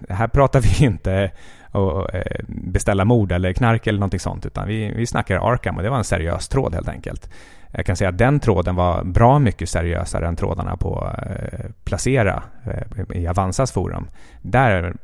här 0.09 0.27
pratar 0.27 0.61
vi 0.79 0.85
inte 0.85 1.31
och 1.71 2.07
beställa 2.47 3.05
mord 3.05 3.31
eller 3.31 3.53
knark 3.53 3.87
eller 3.87 3.99
någonting 3.99 4.19
sånt. 4.19 4.45
Utan 4.45 4.67
vi, 4.67 4.93
vi 4.95 5.07
snackar 5.07 5.51
Arkham 5.51 5.77
och 5.77 5.83
det 5.83 5.89
var 5.89 5.97
en 5.97 6.03
seriös 6.03 6.47
tråd 6.47 6.73
helt 6.73 6.89
enkelt. 6.89 7.29
Jag 7.71 7.85
kan 7.85 7.95
säga 7.95 8.09
att 8.09 8.17
den 8.17 8.39
tråden 8.39 8.75
var 8.75 9.03
bra 9.03 9.39
mycket 9.39 9.69
seriösare 9.69 10.27
än 10.27 10.35
trådarna 10.35 10.77
på 10.77 11.13
eh, 11.21 11.65
Placera 11.83 12.43
eh, 12.65 13.17
i 13.17 13.27
Avanzas 13.27 13.71
forum. 13.71 14.07
Där 14.41 14.95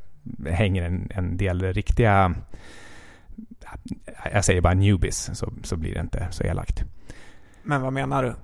hänger 0.50 0.84
en, 0.84 1.10
en 1.14 1.38
del 1.38 1.74
riktiga, 1.74 2.34
jag 4.34 4.46
säger 4.46 4.62
bara 4.62 4.74
newbies, 4.74 5.30
så, 5.34 5.54
så 5.64 5.78
blir 5.78 5.94
det 5.94 6.00
inte 6.00 6.28
så 6.32 6.44
elakt. 6.44 6.84
Men 7.64 7.82
vad 7.82 7.94
menar 7.94 8.24
du? 8.24 8.36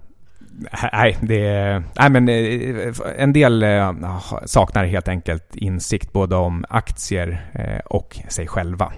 Nej, 0.93 1.17
det, 1.21 1.83
nej 1.99 2.09
men 2.09 2.29
eh, 2.29 2.93
en 3.17 3.33
del 3.33 3.63
eh, 3.63 4.19
saknar 4.45 4.85
helt 4.85 5.07
enkelt 5.07 5.55
insikt 5.55 6.13
både 6.13 6.35
om 6.35 6.65
aktier 6.69 7.51
eh, 7.53 7.79
och 7.85 8.19
sig 8.27 8.47
själva. 8.47 8.93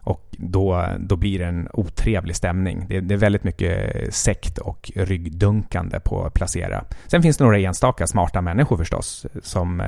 Och 0.00 0.24
då, 0.30 0.86
då 0.98 1.16
blir 1.16 1.38
det 1.38 1.44
en 1.44 1.68
otrevlig 1.72 2.36
stämning. 2.36 2.86
Det, 2.88 3.00
det 3.00 3.14
är 3.14 3.18
väldigt 3.18 3.44
mycket 3.44 4.14
sekt 4.14 4.58
och 4.58 4.90
ryggdunkande 4.94 6.00
på 6.00 6.30
placera. 6.30 6.84
Sen 7.06 7.22
finns 7.22 7.36
det 7.36 7.44
några 7.44 7.58
enstaka 7.58 8.06
smarta 8.06 8.40
människor 8.40 8.76
förstås 8.76 9.26
som 9.42 9.82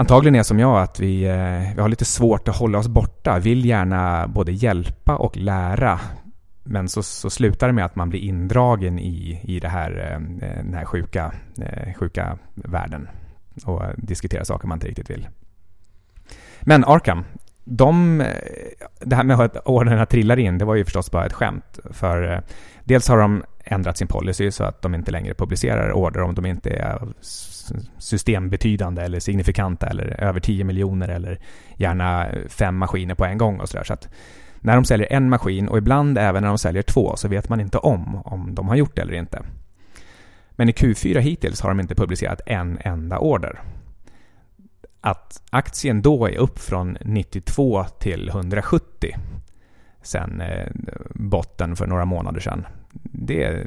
antagligen 0.00 0.34
är 0.34 0.42
som 0.42 0.58
jag 0.58 0.82
att 0.82 1.00
vi, 1.00 1.24
eh, 1.24 1.74
vi 1.74 1.80
har 1.80 1.88
lite 1.88 2.04
svårt 2.04 2.48
att 2.48 2.56
hålla 2.56 2.78
oss 2.78 2.88
borta. 2.88 3.38
Vill 3.38 3.64
gärna 3.64 4.28
både 4.28 4.52
hjälpa 4.52 5.16
och 5.16 5.36
lära 5.36 6.00
men 6.68 6.88
så, 6.88 7.02
så 7.02 7.30
slutar 7.30 7.66
det 7.66 7.72
med 7.72 7.84
att 7.84 7.96
man 7.96 8.10
blir 8.10 8.20
indragen 8.20 8.98
i, 8.98 9.40
i 9.44 9.60
det 9.60 9.68
här, 9.68 9.90
eh, 9.90 10.48
eh 10.48 10.64
den 10.64 10.74
här 10.74 10.84
sjuka, 10.84 11.32
eh, 11.60 11.94
sjuka 11.94 12.38
världen 12.54 13.08
och 13.64 13.82
diskuterar 13.96 14.44
saker 14.44 14.68
man 14.68 14.76
inte 14.76 14.86
riktigt 14.86 15.10
vill. 15.10 15.28
Men 16.60 16.84
Arkham, 16.84 17.24
de, 17.64 18.20
eh, 18.20 18.26
det 19.00 19.16
här 19.16 19.24
med 19.24 19.40
att 19.40 19.56
ordnarna 19.56 20.06
trillar 20.06 20.38
in, 20.38 20.58
det 20.58 20.64
var 20.64 20.74
ju 20.74 20.84
förstås 20.84 21.10
bara 21.10 21.26
ett 21.26 21.32
skämt. 21.32 21.78
För 21.90 22.32
eh, 22.32 22.40
dels 22.84 23.08
har 23.08 23.18
de 23.18 23.42
ändrat 23.70 23.96
sin 23.96 24.08
policy 24.08 24.50
så 24.50 24.64
att 24.64 24.82
de 24.82 24.94
inte 24.94 25.10
längre 25.10 25.34
publicerar 25.34 25.92
order 25.92 26.22
om 26.22 26.34
de 26.34 26.46
inte 26.46 26.70
är 26.70 27.08
systembetydande 27.98 29.02
eller 29.02 29.20
signifikanta 29.20 29.86
eller 29.86 30.20
över 30.20 30.40
10 30.40 30.64
miljoner 30.64 31.08
eller 31.08 31.40
gärna 31.76 32.28
fem 32.48 32.76
maskiner 32.76 33.14
på 33.14 33.24
en 33.24 33.38
gång 33.38 33.60
och 33.60 33.68
sådär. 33.68 33.84
Så 33.84 33.92
att 33.92 34.08
när 34.60 34.74
de 34.74 34.84
säljer 34.84 35.12
en 35.12 35.28
maskin 35.28 35.68
och 35.68 35.78
ibland 35.78 36.18
även 36.18 36.42
när 36.42 36.48
de 36.48 36.58
säljer 36.58 36.82
två 36.82 37.16
så 37.16 37.28
vet 37.28 37.48
man 37.48 37.60
inte 37.60 37.78
om 37.78 38.22
om 38.24 38.54
de 38.54 38.68
har 38.68 38.76
gjort 38.76 38.96
det 38.96 39.02
eller 39.02 39.14
inte. 39.14 39.42
Men 40.50 40.68
i 40.68 40.72
Q4 40.72 41.18
hittills 41.18 41.60
har 41.60 41.68
de 41.68 41.80
inte 41.80 41.94
publicerat 41.94 42.40
en 42.46 42.78
enda 42.80 43.18
order. 43.18 43.60
Att 45.00 45.42
aktien 45.50 46.02
då 46.02 46.26
är 46.26 46.36
upp 46.36 46.58
från 46.58 46.98
92 47.00 47.84
till 47.84 48.28
170 48.28 49.14
sen 50.02 50.40
eh, 50.40 50.66
botten 51.14 51.76
för 51.76 51.86
några 51.86 52.04
månader 52.04 52.40
sedan. 52.40 52.66
Det, 53.02 53.66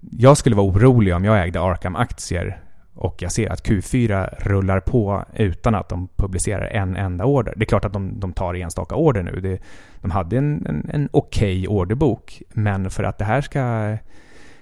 jag 0.00 0.36
skulle 0.36 0.56
vara 0.56 0.66
orolig 0.66 1.14
om 1.14 1.24
jag 1.24 1.42
ägde 1.42 1.60
Arkham-aktier 1.60 2.62
och 2.94 3.22
jag 3.22 3.32
ser 3.32 3.50
att 3.50 3.68
Q4 3.68 4.34
rullar 4.38 4.80
på 4.80 5.24
utan 5.34 5.74
att 5.74 5.88
de 5.88 6.08
publicerar 6.16 6.66
en 6.66 6.96
enda 6.96 7.24
order. 7.24 7.54
Det 7.56 7.64
är 7.64 7.66
klart 7.66 7.84
att 7.84 7.92
de, 7.92 8.20
de 8.20 8.32
tar 8.32 8.54
enstaka 8.54 8.94
order 8.94 9.22
nu. 9.22 9.40
Det, 9.40 9.58
de 10.00 10.10
hade 10.10 10.38
en, 10.38 10.66
en, 10.66 10.90
en 10.92 11.08
okej 11.12 11.68
okay 11.68 11.76
orderbok, 11.76 12.42
men 12.48 12.90
för 12.90 13.04
att 13.04 13.18
det 13.18 13.24
här 13.24 13.40
ska 13.40 13.96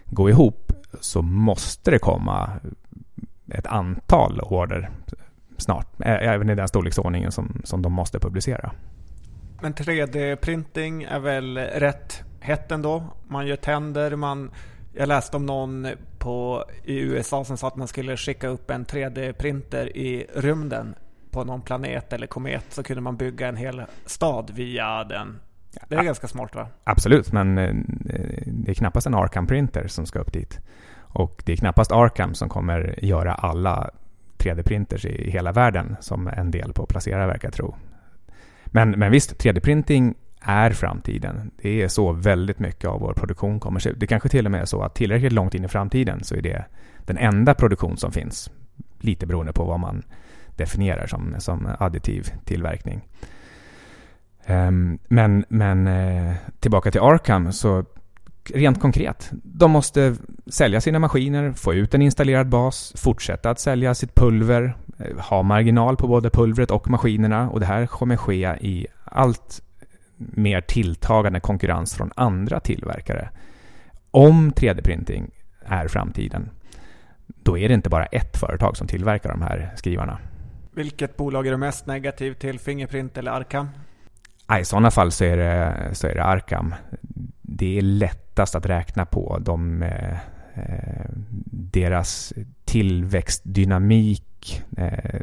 gå 0.05 0.31
ihop 0.31 0.73
så 1.01 1.23
måste 1.23 1.91
det 1.91 1.99
komma 1.99 2.51
ett 3.55 3.67
antal 3.67 4.41
order 4.41 4.91
snart. 5.57 5.87
Även 6.05 6.51
i 6.51 6.55
den 6.55 6.69
storleksordningen 6.69 7.33
som, 7.33 7.61
som 7.65 7.83
de 7.83 7.93
måste 7.93 8.19
publicera. 8.19 8.73
Men 9.61 9.75
3D-printing 9.75 11.07
är 11.11 11.19
väl 11.19 11.59
rätt 11.59 12.23
hett 12.41 12.73
ändå? 12.73 13.03
Man 13.29 13.47
gör 13.47 13.57
tänder, 13.57 14.17
man 14.17 14.51
jag 14.93 15.09
läste 15.09 15.37
om 15.37 15.47
någon 15.47 15.89
på, 16.19 16.65
i 16.85 16.99
USA 17.01 17.45
som 17.45 17.57
sa 17.57 17.67
att 17.67 17.77
man 17.77 17.89
skulle 17.89 18.17
skicka 18.17 18.49
upp 18.49 18.71
en 18.71 18.87
3D-printer 18.87 19.97
i 19.97 20.27
rymden 20.35 20.95
på 21.31 21.45
någon 21.45 21.63
planet 21.63 22.13
eller 22.13 22.27
komet 22.27 22.65
så 22.69 22.83
kunde 22.83 23.01
man 23.01 23.17
bygga 23.17 23.49
en 23.49 23.57
hel 23.57 23.83
stad 24.07 24.51
via 24.55 25.05
den. 25.05 25.41
Det 25.89 25.95
är 25.95 25.99
ja, 25.99 26.05
ganska 26.05 26.29
smart 26.29 26.55
va? 26.55 26.67
Absolut, 26.85 27.33
men 27.33 27.59
eh, 27.59 27.75
det 28.47 28.71
är 28.71 28.75
knappast 28.75 29.07
en 29.07 29.15
Arkham-printer 29.15 29.87
som 29.87 30.07
ska 30.07 30.19
upp 30.19 30.33
dit. 30.33 30.61
Och 30.99 31.43
det 31.47 31.53
är 31.53 31.57
knappast 31.57 31.93
Arkham 31.93 32.35
som 32.35 32.49
kommer 32.49 33.05
göra 33.05 33.35
alla 33.35 33.91
3D-printers 34.39 35.07
i 35.07 35.31
hela 35.31 35.53
världen 35.53 35.97
som 36.01 36.27
en 36.29 36.51
del 36.51 36.73
på 36.73 36.87
Placera 36.87 37.27
verkar 37.27 37.51
tro. 37.51 37.75
Men, 38.67 38.91
men 38.91 39.13
visst, 39.13 39.45
3D-printing 39.45 40.15
är 40.41 40.71
framtiden. 40.71 41.51
Det 41.63 41.83
är 41.83 41.89
så 41.89 42.13
väldigt 42.13 42.59
mycket 42.59 42.85
av 42.85 43.01
vår 43.01 43.13
produktion 43.13 43.61
kommer 43.61 43.81
se 43.81 43.91
ut. 43.91 44.01
Det 44.01 44.07
kanske 44.07 44.29
till 44.29 44.47
och 44.47 44.53
med 44.53 44.61
är 44.61 44.65
så 44.65 44.83
att 44.83 44.95
tillräckligt 44.95 45.33
långt 45.33 45.55
in 45.55 45.65
i 45.65 45.69
framtiden 45.69 46.25
så 46.25 46.35
är 46.35 46.43
det 46.43 46.65
den 47.07 47.19
enda 47.19 47.55
produktion 47.55 47.97
som 47.97 48.13
finns. 48.13 48.51
Lite 49.01 49.27
beroende 49.27 49.53
på 49.53 49.65
vad 49.65 49.81
man 49.81 50.03
definierar 50.57 51.07
som, 51.07 51.35
som 51.39 51.69
additiv 51.79 52.33
tillverkning. 52.45 53.01
Ehm, 54.47 54.99
men 55.09 55.45
men 55.49 55.87
eh, 55.87 56.35
tillbaka 56.61 56.91
till 56.91 57.01
Arkham 57.01 57.53
så 57.53 57.85
rent 58.55 58.81
konkret. 58.81 59.31
De 59.33 59.71
måste 59.71 60.17
sälja 60.47 60.81
sina 60.81 60.99
maskiner, 60.99 61.53
få 61.53 61.75
ut 61.75 61.95
en 61.95 62.03
installerad 62.03 62.49
bas, 62.49 62.93
fortsätta 62.97 63.51
att 63.51 63.61
sälja 63.61 63.95
sitt 63.95 64.15
pulver, 64.15 64.77
eh, 64.99 65.19
ha 65.19 65.43
marginal 65.43 65.97
på 65.97 66.09
både 66.09 66.31
pulvret 66.31 66.71
och 66.71 66.91
maskinerna 66.91 67.51
och 67.51 67.61
det 67.61 67.67
här 67.67 67.87
kommer 67.87 68.17
ske 68.17 68.57
i 68.61 68.87
allt 69.05 69.63
mer 70.21 70.61
tilltagande 70.61 71.41
konkurrens 71.41 71.95
från 71.95 72.13
andra 72.17 72.61
tillverkare. 72.61 73.31
Om 74.11 74.53
3D-printing 74.53 75.31
är 75.61 75.89
framtiden, 75.89 76.51
då 77.27 77.59
är 77.59 77.69
det 77.69 77.75
inte 77.75 77.91
bara 77.91 78.07
ett 78.07 78.37
företag 78.37 78.77
som 78.77 78.87
tillverkar 78.87 79.31
de 79.31 79.43
här 79.43 79.71
skrivarna. 79.77 80.19
Vilket 80.75 81.17
bolag 81.17 81.47
är 81.47 81.51
du 81.51 81.57
mest 81.57 81.87
negativ 81.87 82.35
till? 82.35 82.59
Fingerprint 82.59 83.19
eller 83.19 83.31
Arkham? 83.31 83.69
I 84.61 84.65
sådana 84.65 84.91
fall 84.91 85.13
så 85.13 85.25
är, 85.25 85.37
det, 85.37 85.91
så 85.95 86.07
är 86.07 86.15
det 86.15 86.25
Arkham. 86.25 86.75
Det 87.43 87.79
är 87.79 87.83
lättast 87.83 88.55
att 88.55 88.67
räkna 88.67 89.07
på 89.07 89.39
de, 89.41 89.83
eh, 89.83 90.17
deras 91.51 92.33
tillväxtdynamik, 92.65 94.63
eh, 94.77 95.21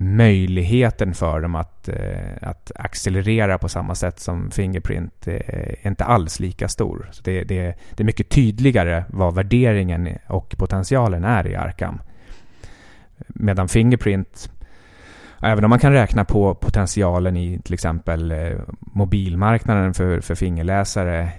möjligheten 0.00 1.14
för 1.14 1.40
dem 1.40 1.54
att, 1.54 1.88
eh, 1.88 2.48
att 2.48 2.72
accelerera 2.74 3.58
på 3.58 3.68
samma 3.68 3.94
sätt 3.94 4.20
som 4.20 4.50
Fingerprint 4.50 5.28
eh, 5.28 5.34
är 5.34 5.86
inte 5.88 6.04
alls 6.04 6.40
lika 6.40 6.68
stor. 6.68 7.08
Så 7.12 7.22
det, 7.22 7.44
det, 7.44 7.74
det 7.94 8.02
är 8.02 8.04
mycket 8.04 8.28
tydligare 8.28 9.04
vad 9.08 9.34
värderingen 9.34 10.08
och 10.26 10.54
potentialen 10.58 11.24
är 11.24 11.46
i 11.46 11.54
Arkham. 11.54 12.00
Medan 13.28 13.68
Fingerprint, 13.68 14.50
även 15.42 15.64
om 15.64 15.70
man 15.70 15.78
kan 15.78 15.92
räkna 15.92 16.24
på 16.24 16.54
potentialen 16.54 17.36
i 17.36 17.60
till 17.64 17.74
exempel 17.74 18.32
eh, 18.32 18.58
mobilmarknaden 18.80 19.94
för, 19.94 20.20
för 20.20 20.34
fingerläsare 20.34 21.32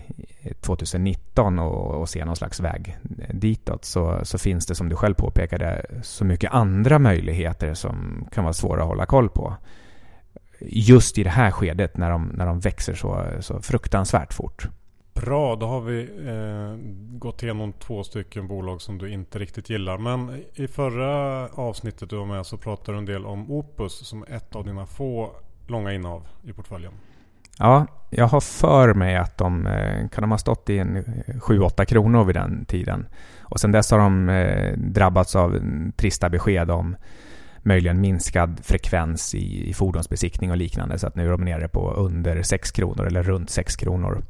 2019 0.61 1.59
och, 1.59 2.01
och 2.01 2.09
se 2.09 2.25
någon 2.25 2.35
slags 2.35 2.59
väg 2.59 2.97
ditåt 3.33 3.85
så, 3.85 4.19
så 4.23 4.37
finns 4.37 4.65
det 4.65 4.75
som 4.75 4.89
du 4.89 4.95
själv 4.95 5.13
påpekade 5.13 5.85
så 6.01 6.25
mycket 6.25 6.53
andra 6.53 6.99
möjligheter 6.99 7.73
som 7.73 8.27
kan 8.31 8.43
vara 8.43 8.53
svåra 8.53 8.81
att 8.81 8.87
hålla 8.87 9.05
koll 9.05 9.29
på. 9.29 9.55
Just 10.61 11.17
i 11.17 11.23
det 11.23 11.29
här 11.29 11.51
skedet 11.51 11.97
när 11.97 12.09
de, 12.09 12.31
när 12.35 12.45
de 12.45 12.59
växer 12.59 12.93
så, 12.93 13.25
så 13.39 13.61
fruktansvärt 13.61 14.33
fort. 14.33 14.67
Bra, 15.21 15.55
då 15.55 15.65
har 15.65 15.81
vi 15.81 16.01
eh, 16.01 16.77
gått 17.17 17.43
igenom 17.43 17.73
två 17.73 18.03
stycken 18.03 18.47
bolag 18.47 18.81
som 18.81 18.97
du 18.97 19.11
inte 19.11 19.39
riktigt 19.39 19.69
gillar. 19.69 19.97
Men 19.97 20.43
i 20.53 20.67
förra 20.67 21.47
avsnittet 21.47 22.09
du 22.09 22.15
var 22.15 22.25
med 22.25 22.45
så 22.45 22.57
pratade 22.57 22.97
du 22.97 22.99
en 22.99 23.05
del 23.05 23.25
om 23.25 23.51
Opus 23.51 24.07
som 24.07 24.23
ett 24.23 24.55
av 24.55 24.65
dina 24.65 24.85
få 24.85 25.31
långa 25.67 25.93
innehav 25.93 26.27
i 26.43 26.53
portföljen. 26.53 26.91
Ja, 27.57 27.85
jag 28.09 28.27
har 28.27 28.41
för 28.41 28.93
mig 28.93 29.15
att 29.15 29.37
de 29.37 29.67
eh, 29.67 30.07
kan 30.09 30.21
de 30.21 30.31
ha 30.31 30.37
stått 30.37 30.69
i 30.69 30.77
en 30.77 30.97
eh, 30.97 31.03
7-8 31.35 31.85
kronor 31.85 32.23
vid 32.23 32.35
den 32.35 32.65
tiden. 32.65 33.07
Och 33.41 33.59
sen 33.59 33.71
dess 33.71 33.91
har 33.91 33.99
de 33.99 34.29
eh, 34.29 34.77
drabbats 34.77 35.35
av 35.35 35.59
trista 35.95 36.29
besked 36.29 36.71
om 36.71 36.95
möjligen 37.63 38.01
minskad 38.01 38.59
frekvens 38.63 39.35
i, 39.35 39.69
i 39.69 39.73
fordonsbesiktning 39.73 40.51
och 40.51 40.57
liknande. 40.57 40.99
Så 40.99 41.07
att 41.07 41.15
nu 41.15 41.27
är 41.27 41.31
de 41.31 41.41
nere 41.41 41.67
på 41.67 41.91
under 41.91 42.43
6 42.43 42.71
kronor 42.71 43.07
eller 43.07 43.23
runt 43.23 43.49
6 43.49 43.75
kronor. 43.75 44.21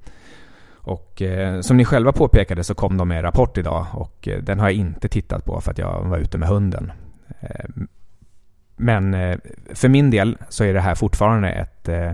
Och 0.82 1.22
eh, 1.22 1.62
som 1.62 1.78
ni 1.78 1.86
själva 1.86 2.12
påpekade 2.12 2.64
så 2.64 2.76
kom 2.76 2.98
de 2.98 3.08
med 3.08 3.24
rapport 3.24 3.58
idag 3.58 3.86
och 3.94 4.28
eh, 4.28 4.42
den 4.44 4.60
har 4.60 4.70
jag 4.70 4.78
inte 4.78 5.10
tittat 5.10 5.46
på 5.46 5.62
för 5.62 5.72
att 5.72 5.78
jag 5.78 6.04
var 6.04 6.18
ute 6.18 6.38
med 6.38 6.50
hunden. 6.50 6.92
Eh, 7.40 7.66
men 8.76 9.14
eh, 9.14 9.38
för 9.74 9.90
min 9.90 10.10
del 10.10 10.38
så 10.50 10.64
är 10.64 10.74
det 10.74 10.82
här 10.82 10.96
fortfarande 10.96 11.50
ett, 11.50 11.90
eh, 11.90 12.12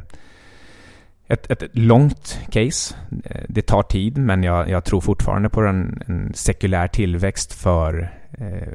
ett, 1.28 1.52
ett 1.52 1.64
långt 1.72 2.40
case. 2.50 2.96
Eh, 3.24 3.44
det 3.50 3.62
tar 3.62 3.84
tid 3.84 4.18
men 4.18 4.44
jag, 4.44 4.70
jag 4.70 4.84
tror 4.84 5.02
fortfarande 5.02 5.50
på 5.50 5.62
en, 5.62 6.02
en 6.08 6.34
sekulär 6.34 6.88
tillväxt 6.88 7.54
för 7.54 8.14
eh, 8.32 8.74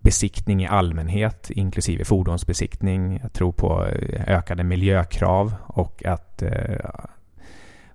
besiktning 0.00 0.62
i 0.62 0.66
allmänhet, 0.66 1.50
inklusive 1.50 2.04
fordonsbesiktning. 2.04 3.18
Jag 3.22 3.32
tror 3.32 3.52
på 3.52 3.86
eh, 3.86 4.36
ökade 4.36 4.64
miljökrav 4.64 5.54
och 5.66 6.04
att 6.04 6.42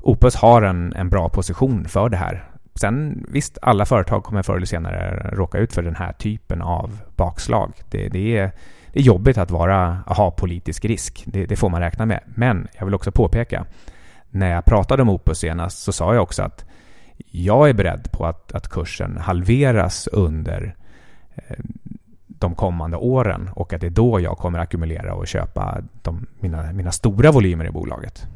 Opus 0.03 0.35
har 0.35 0.61
en, 0.61 0.93
en 0.95 1.09
bra 1.09 1.29
position 1.29 1.85
för 1.85 2.09
det 2.09 2.17
här. 2.17 2.49
Sen 2.75 3.25
visst, 3.29 3.57
alla 3.61 3.85
företag 3.85 4.23
kommer 4.23 4.43
förr 4.43 4.55
eller 4.55 4.65
senare 4.65 5.29
råka 5.33 5.57
ut 5.57 5.73
för 5.73 5.81
den 5.81 5.95
här 5.95 6.13
typen 6.13 6.61
av 6.61 6.99
bakslag. 7.15 7.73
Det, 7.89 8.07
det, 8.07 8.37
är, 8.37 8.51
det 8.93 8.99
är 8.99 9.03
jobbigt 9.03 9.37
att 9.37 9.51
vara, 9.51 10.03
ha 10.07 10.31
politisk 10.31 10.85
risk. 10.85 11.23
Det, 11.25 11.45
det, 11.45 11.55
får 11.55 11.69
man 11.69 11.81
räkna 11.81 12.05
med. 12.05 12.19
Men 12.25 12.67
jag 12.77 12.85
vill 12.85 12.95
också 12.95 13.11
påpeka, 13.11 13.65
när 14.29 14.51
jag 14.51 14.65
pratade 14.65 15.01
om 15.01 15.09
Opus 15.09 15.39
senast 15.39 15.83
så 15.83 15.91
sa 15.91 16.13
jag 16.13 16.23
också 16.23 16.43
att 16.43 16.65
jag 17.31 17.69
är 17.69 17.73
beredd 17.73 18.11
på 18.11 18.25
att, 18.25 18.51
att 18.51 18.69
kursen 18.69 19.17
halveras 19.17 20.07
under 20.07 20.75
eh, 21.35 21.57
de 22.27 22.55
kommande 22.55 22.97
åren 22.97 23.49
och 23.55 23.73
att 23.73 23.81
det 23.81 23.87
är 23.87 23.91
då 23.91 24.19
jag 24.19 24.37
kommer 24.37 24.59
ackumulera 24.59 25.13
och 25.13 25.27
köpa 25.27 25.77
de, 26.01 26.27
mina, 26.39 26.71
mina 26.71 26.91
stora 26.91 27.31
volymer 27.31 27.65
i 27.65 27.71
bolaget. 27.71 28.27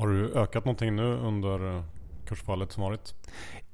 Har 0.00 0.08
du 0.08 0.32
ökat 0.34 0.64
någonting 0.64 0.96
nu 0.96 1.02
under 1.02 1.76
eh, 1.76 1.82
kursfallet 2.24 2.72
som 2.72 2.82
varit? 2.82 3.14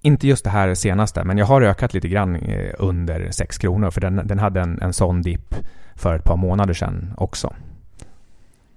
Inte 0.00 0.26
just 0.28 0.44
det 0.44 0.50
här 0.50 0.74
senaste, 0.74 1.24
men 1.24 1.38
jag 1.38 1.46
har 1.46 1.62
ökat 1.62 1.94
lite 1.94 2.08
grann 2.08 2.36
eh, 2.36 2.74
under 2.78 3.30
6 3.30 3.58
kronor 3.58 3.90
för 3.90 4.00
den, 4.00 4.16
den 4.24 4.38
hade 4.38 4.60
en, 4.60 4.82
en 4.82 4.92
sån 4.92 5.22
dipp 5.22 5.54
för 5.94 6.14
ett 6.14 6.24
par 6.24 6.36
månader 6.36 6.74
sedan 6.74 7.14
också. 7.16 7.54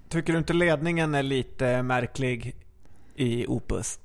Tycker 0.09 0.33
du 0.33 0.39
inte 0.39 0.53
ledningen 0.53 1.15
är 1.15 1.23
lite 1.23 1.83
märklig 1.83 2.55
i 3.15 3.47
Opus? 3.47 3.99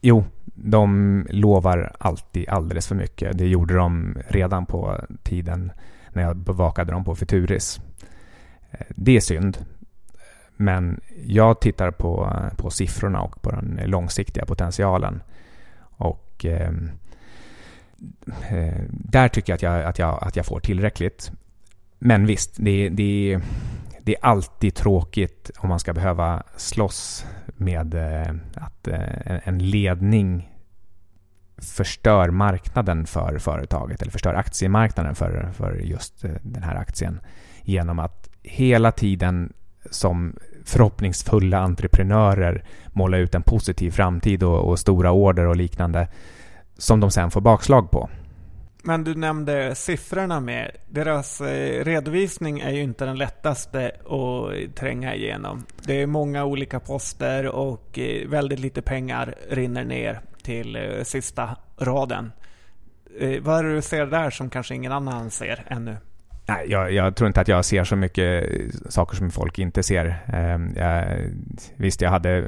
Jo, 0.00 0.24
de 0.44 1.26
lovar 1.30 1.92
alltid 1.98 2.48
alldeles 2.48 2.88
för 2.88 2.94
mycket. 2.94 3.38
Det 3.38 3.46
gjorde 3.46 3.74
de 3.74 4.18
redan 4.28 4.66
på 4.66 5.00
tiden 5.22 5.72
när 6.12 6.22
jag 6.22 6.36
bevakade 6.36 6.92
dem 6.92 7.04
på 7.04 7.14
Futuris. 7.14 7.80
Eh, 8.70 8.86
det 8.88 9.16
är 9.16 9.20
synd. 9.20 9.58
Men 10.60 11.00
jag 11.26 11.60
tittar 11.60 11.90
på, 11.90 12.36
på 12.56 12.70
siffrorna 12.70 13.20
och 13.20 13.42
på 13.42 13.50
den 13.50 13.80
långsiktiga 13.84 14.46
potentialen. 14.46 15.22
Och 15.80 16.44
ehm, 16.44 16.90
eh, 18.50 18.82
där 18.90 19.28
tycker 19.28 19.52
jag 19.52 19.56
att 19.56 19.62
jag, 19.62 19.84
att, 19.84 19.98
jag 19.98 20.18
att 20.22 20.36
jag 20.36 20.46
får 20.46 20.60
tillräckligt. 20.60 21.32
Men 21.98 22.26
visst, 22.26 22.56
det, 22.56 22.88
det, 22.88 23.40
det 24.02 24.16
är 24.16 24.24
alltid 24.24 24.74
tråkigt 24.74 25.50
om 25.58 25.68
man 25.68 25.80
ska 25.80 25.92
behöva 25.92 26.42
slåss 26.56 27.26
med 27.46 27.94
eh, 27.94 28.34
att 28.54 28.88
eh, 28.88 29.48
en 29.48 29.58
ledning 29.58 30.50
förstör 31.58 32.30
marknaden 32.30 33.06
för 33.06 33.38
företaget 33.38 34.02
eller 34.02 34.12
förstör 34.12 34.34
aktiemarknaden 34.34 35.14
för, 35.14 35.48
för 35.52 35.74
just 35.74 36.24
eh, 36.24 36.30
den 36.42 36.62
här 36.62 36.76
aktien 36.76 37.20
genom 37.62 37.98
att 37.98 38.30
hela 38.42 38.92
tiden 38.92 39.52
som 39.90 40.36
förhoppningsfulla 40.70 41.58
entreprenörer 41.58 42.64
måla 42.92 43.16
ut 43.16 43.34
en 43.34 43.42
positiv 43.42 43.90
framtid 43.90 44.42
och, 44.42 44.68
och 44.68 44.78
stora 44.78 45.12
order 45.12 45.46
och 45.46 45.56
liknande 45.56 46.08
som 46.78 47.00
de 47.00 47.10
sen 47.10 47.30
får 47.30 47.40
bakslag 47.40 47.90
på. 47.90 48.10
Men 48.82 49.04
du 49.04 49.14
nämnde 49.14 49.74
siffrorna 49.74 50.40
med. 50.40 50.70
Deras 50.88 51.40
eh, 51.40 51.84
redovisning 51.84 52.60
är 52.60 52.70
ju 52.70 52.82
inte 52.82 53.04
den 53.04 53.18
lättaste 53.18 53.92
att 54.04 54.76
tränga 54.76 55.14
igenom. 55.14 55.64
Det 55.82 56.02
är 56.02 56.06
många 56.06 56.44
olika 56.44 56.80
poster 56.80 57.46
och 57.46 57.98
eh, 57.98 58.28
väldigt 58.28 58.60
lite 58.60 58.82
pengar 58.82 59.34
rinner 59.50 59.84
ner 59.84 60.20
till 60.42 60.76
eh, 60.76 61.02
sista 61.02 61.56
raden. 61.78 62.32
Vad 63.40 63.58
är 63.58 63.64
det 63.64 63.74
du 63.74 63.82
ser 63.82 64.06
där 64.06 64.30
som 64.30 64.50
kanske 64.50 64.74
ingen 64.74 64.92
annan 64.92 65.30
ser 65.30 65.66
ännu? 65.68 65.96
Nej, 66.50 66.70
jag, 66.70 66.92
jag, 66.92 67.16
tror 67.16 67.26
inte 67.26 67.40
att 67.40 67.48
jag 67.48 67.64
ser 67.64 67.84
så 67.84 67.96
mycket 67.96 68.44
saker 68.88 69.16
som 69.16 69.30
folk 69.30 69.58
inte 69.58 69.82
ser. 69.82 70.16
Ehm, 70.26 70.74
jag, 70.76 71.04
visst, 71.76 72.00
jag 72.00 72.10
hade 72.10 72.44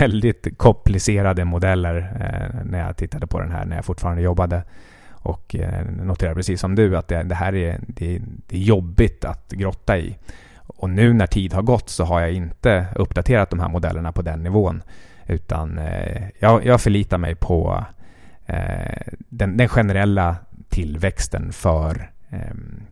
väldigt 0.00 0.58
komplicerade 0.58 1.44
modeller 1.44 1.96
eh, 1.96 2.64
när 2.64 2.78
jag 2.78 2.96
tittade 2.96 3.26
på 3.26 3.40
den 3.40 3.50
här 3.50 3.64
när 3.64 3.76
jag 3.76 3.84
fortfarande 3.84 4.22
jobbade. 4.22 4.62
Och 5.10 5.56
eh, 5.56 5.86
noterade 5.86 6.34
precis 6.34 6.60
som 6.60 6.74
du 6.74 6.96
att 6.96 7.08
det, 7.08 7.22
det 7.22 7.34
här 7.34 7.54
är, 7.54 7.80
det, 7.86 8.20
det, 8.46 8.56
är 8.56 8.60
jobbigt 8.60 9.24
att 9.24 9.52
grotta 9.52 9.98
i. 9.98 10.18
Och 10.56 10.90
nu 10.90 11.12
när 11.12 11.26
tid 11.26 11.52
har 11.52 11.62
gått 11.62 11.88
så 11.88 12.04
har 12.04 12.20
jag 12.20 12.32
inte 12.32 12.86
uppdaterat 12.96 13.50
de 13.50 13.60
här 13.60 13.68
modellerna 13.68 14.12
på 14.12 14.22
den 14.22 14.42
nivån. 14.42 14.82
Utan 15.26 15.78
eh, 15.78 16.22
jag, 16.38 16.66
jag 16.66 16.80
förlitar 16.80 17.18
mig 17.18 17.34
på 17.34 17.84
den, 19.28 19.56
den 19.56 19.68
generella 19.68 20.36
tillväxten 20.68 21.52
för 21.52 22.10
ehm, 22.30 22.86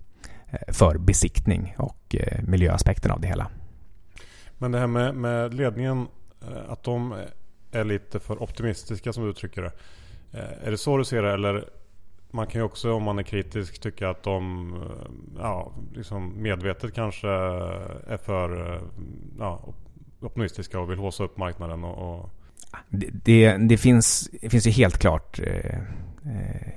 för 0.68 0.98
besiktning 0.98 1.74
och 1.78 2.16
eh, 2.18 2.42
miljöaspekten 2.42 3.10
av 3.10 3.20
det 3.20 3.28
hela. 3.28 3.46
Men 4.58 4.72
det 4.72 4.78
här 4.78 4.86
med, 4.86 5.14
med 5.14 5.54
ledningen, 5.54 6.06
eh, 6.42 6.70
att 6.70 6.82
de 6.82 7.14
är 7.72 7.84
lite 7.84 8.20
för 8.20 8.42
optimistiska 8.42 9.12
som 9.12 9.24
du 9.24 9.30
uttrycker 9.30 9.62
det. 9.62 9.72
Är 10.64 10.70
det 10.70 10.78
så 10.78 10.96
du 10.96 11.04
ser 11.04 11.22
det 11.22 11.32
eller 11.32 11.68
man 12.30 12.46
kan 12.46 12.60
ju 12.60 12.64
också 12.64 12.92
om 12.92 13.02
man 13.02 13.18
är 13.18 13.22
kritisk 13.22 13.80
tycka 13.80 14.10
att 14.10 14.22
de 14.22 14.74
ja, 15.38 15.72
liksom 15.94 16.42
medvetet 16.42 16.94
kanske 16.94 17.28
är 17.28 18.16
för 18.16 18.80
ja, 19.38 19.74
optimistiska 20.20 20.80
och 20.80 20.90
vill 20.90 20.98
håsa 20.98 21.24
upp 21.24 21.38
marknaden. 21.38 21.84
Och, 21.84 22.14
och... 22.14 22.30
Det, 22.88 23.10
det, 23.24 23.56
det, 23.56 23.76
finns, 23.76 24.30
det 24.40 24.50
finns 24.50 24.66
ju 24.66 24.70
helt 24.70 24.98
klart 24.98 25.40
eh, 25.40 25.78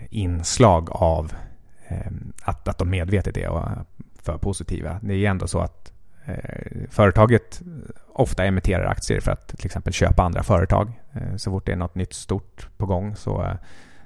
inslag 0.09 0.89
av 0.91 1.33
Ehm, 1.87 2.33
att, 2.41 2.67
att 2.67 2.77
de 2.77 2.89
medvetet 2.89 3.37
är 3.37 3.49
för 4.21 4.37
positiva. 4.37 4.99
Det 5.01 5.13
är 5.13 5.29
ändå 5.29 5.47
så 5.47 5.59
att 5.59 5.93
eh, 6.25 6.87
företaget 6.89 7.61
ofta 8.07 8.45
emitterar 8.45 8.85
aktier 8.85 9.19
för 9.19 9.31
att 9.31 9.47
till 9.47 9.65
exempel 9.65 9.93
köpa 9.93 10.23
andra 10.23 10.43
företag. 10.43 10.91
Eh, 11.13 11.35
så 11.35 11.51
fort 11.51 11.65
det 11.65 11.71
är 11.71 11.75
något 11.75 11.95
nytt 11.95 12.13
stort 12.13 12.69
på 12.77 12.85
gång 12.85 13.15
så, 13.15 13.57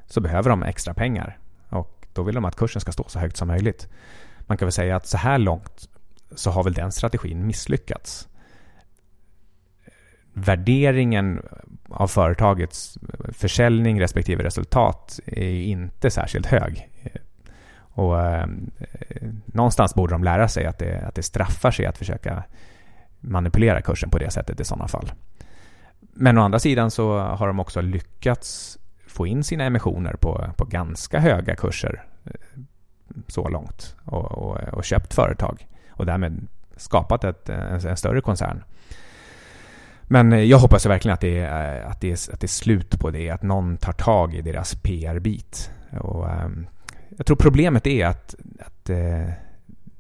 så 0.08 0.22
behöver 0.22 0.50
de 0.50 0.64
extra 0.64 0.94
pengar 0.94 1.38
och 1.70 2.08
då 2.14 2.24
vill 2.24 2.36
de 2.36 2.46
att 2.46 2.56
kursen 2.56 2.82
ska 2.82 2.92
stå 2.92 3.04
så 3.08 3.20
högt 3.20 3.38
som 3.38 3.48
möjligt. 3.48 3.88
Man 4.40 4.58
kan 4.58 4.66
väl 4.66 4.74
säga 4.74 4.96
att 4.96 5.08
så 5.08 5.18
här 5.18 5.38
långt 5.38 5.90
så 6.36 6.52
har 6.52 6.64
väl 6.64 6.74
den 6.74 6.92
strategin 6.92 7.48
misslyckats. 7.48 8.28
Värderingen 10.34 11.42
av 11.90 12.08
företagets 12.08 12.98
försäljning 13.30 14.02
respektive 14.02 14.44
resultat 14.44 15.20
är 15.26 15.62
inte 15.62 16.12
särskilt 16.12 16.46
hög. 16.46 16.90
Och 18.00 18.22
eh, 18.22 18.48
någonstans 19.46 19.96
borde 19.96 20.14
de 20.14 20.24
lära 20.24 20.48
sig 20.48 20.66
att 20.66 20.80
det, 20.80 21.04
att 21.08 21.16
det 21.16 21.24
straffar 21.24 21.72
sig 21.72 21.86
att 21.86 21.98
försöka 21.98 22.44
manipulera 23.20 23.82
kursen 23.82 24.10
på 24.10 24.18
det 24.18 24.32
sättet 24.32 24.60
i 24.60 24.64
sådana 24.64 24.88
fall. 24.88 25.12
Men 26.00 26.38
å 26.38 26.42
andra 26.42 26.60
sidan 26.60 26.92
så 26.92 27.20
har 27.20 27.48
de 27.48 27.60
också 27.60 27.82
lyckats 27.82 28.78
få 29.08 29.28
in 29.28 29.44
sina 29.44 29.64
emissioner 29.64 30.14
på, 30.14 30.50
på 30.58 30.66
ganska 30.66 31.20
höga 31.20 31.56
kurser 31.56 32.04
eh, 32.26 32.32
så 33.28 33.50
långt 33.50 33.96
och, 34.06 34.32
och, 34.32 34.58
och 34.58 34.84
köpt 34.84 35.14
företag 35.14 35.68
och 35.90 36.06
därmed 36.06 36.48
skapat 36.76 37.24
ett, 37.24 37.50
en, 37.50 37.88
en, 37.88 37.98
större 37.98 38.22
koncern. 38.22 38.64
Men 40.04 40.48
jag 40.48 40.60
hoppas 40.60 40.86
verkligen 40.86 41.14
att 41.14 41.22
det, 41.22 41.40
är, 41.40 41.82
att, 41.82 42.02
det 42.02 42.12
är, 42.12 42.34
att 42.34 42.40
det 42.40 42.46
är 42.46 42.48
slut 42.48 43.00
på 43.00 43.10
det, 43.10 43.30
att 43.30 43.44
någon 43.44 43.78
tar 43.78 43.94
tag 43.94 44.36
i 44.36 44.42
deras 44.42 44.76
PR-bit. 44.76 45.72
Och, 46.00 46.30
ehm, 46.30 46.68
jag 47.20 47.26
tror 47.26 47.38
problemet 47.38 47.88
är 47.88 48.06
att, 48.06 48.36
att 48.60 48.90
eh, 48.90 49.30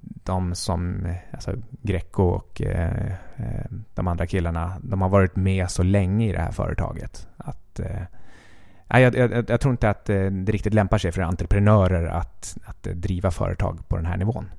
de 0.01 0.55
som, 0.55 1.13
alltså 1.31 1.53
Greco 1.81 2.23
och 2.23 2.61
eh, 2.61 3.11
eh, 3.35 3.65
de 3.93 4.07
andra 4.07 4.27
killarna, 4.27 4.77
de 4.81 5.01
har 5.01 5.09
varit 5.09 5.35
med 5.35 5.71
så 5.71 5.83
länge 5.83 6.29
i 6.29 6.31
det 6.31 6.39
här 6.39 6.51
företaget. 6.51 7.27
Att, 7.37 7.79
eh, 7.79 9.01
jag, 9.01 9.15
jag, 9.15 9.49
jag, 9.49 9.61
tror 9.61 9.71
inte 9.71 9.89
att 9.89 10.09
eh, 10.09 10.25
det 10.25 10.51
riktigt 10.51 10.73
lämpar 10.73 10.97
sig 10.97 11.11
för 11.11 11.21
entreprenörer 11.21 12.05
att, 12.05 12.57
att 12.65 12.83
driva 12.83 13.31
företag 13.31 13.87
på 13.87 13.95
den 13.95 14.05
här 14.05 14.17
nivån. 14.17 14.51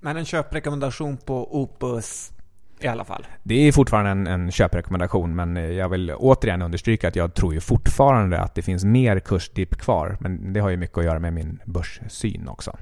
Men 0.00 0.16
en 0.16 0.24
köprekommendation 0.24 1.16
på 1.16 1.62
Opus 1.62 2.32
i 2.80 2.86
alla 2.86 3.04
fall. 3.04 3.26
Det 3.42 3.54
är 3.68 3.72
fortfarande 3.72 4.10
en, 4.10 4.26
en 4.26 4.50
köprekommendation 4.50 5.34
men 5.34 5.76
jag 5.76 5.88
vill 5.88 6.12
återigen 6.16 6.62
understryka 6.62 7.08
att 7.08 7.16
jag 7.16 7.34
tror 7.34 7.54
ju 7.54 7.60
fortfarande 7.60 8.40
att 8.40 8.54
det 8.54 8.62
finns 8.62 8.84
mer 8.84 9.20
kursdipp 9.20 9.76
kvar. 9.76 10.16
Men 10.20 10.52
det 10.52 10.60
har 10.60 10.70
ju 10.70 10.76
mycket 10.76 10.98
att 10.98 11.04
göra 11.04 11.18
med 11.18 11.32
min 11.32 11.58
börssyn 11.64 12.48
också. 12.48 12.76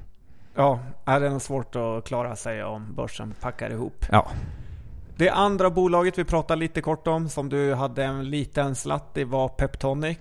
Ja, 0.55 0.79
är 1.05 1.19
det 1.19 1.27
är 1.27 1.39
svårt 1.39 1.75
att 1.75 2.05
klara 2.05 2.35
sig 2.35 2.63
om 2.63 2.93
börsen 2.95 3.33
packar 3.41 3.69
ihop. 3.69 4.05
Ja. 4.11 4.27
Det 5.17 5.29
andra 5.29 5.69
bolaget 5.69 6.17
vi 6.17 6.23
pratade 6.23 6.59
lite 6.59 6.81
kort 6.81 7.07
om 7.07 7.29
som 7.29 7.49
du 7.49 7.73
hade 7.73 8.03
en 8.03 8.29
liten 8.29 8.75
slatt 8.75 9.17
i 9.17 9.23
var 9.23 9.47
Peptonic. 9.47 10.17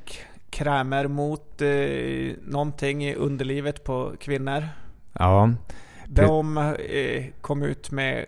Krämer 0.51 1.07
mot 1.09 1.63
eh, 1.63 2.37
någonting 2.43 3.05
i 3.05 3.15
underlivet 3.15 3.85
på 3.85 4.13
kvinnor. 4.21 4.69
Ja. 5.13 5.51
De 6.07 6.59
eh, 6.59 7.25
kom 7.41 7.63
ut 7.63 7.91
med 7.91 8.25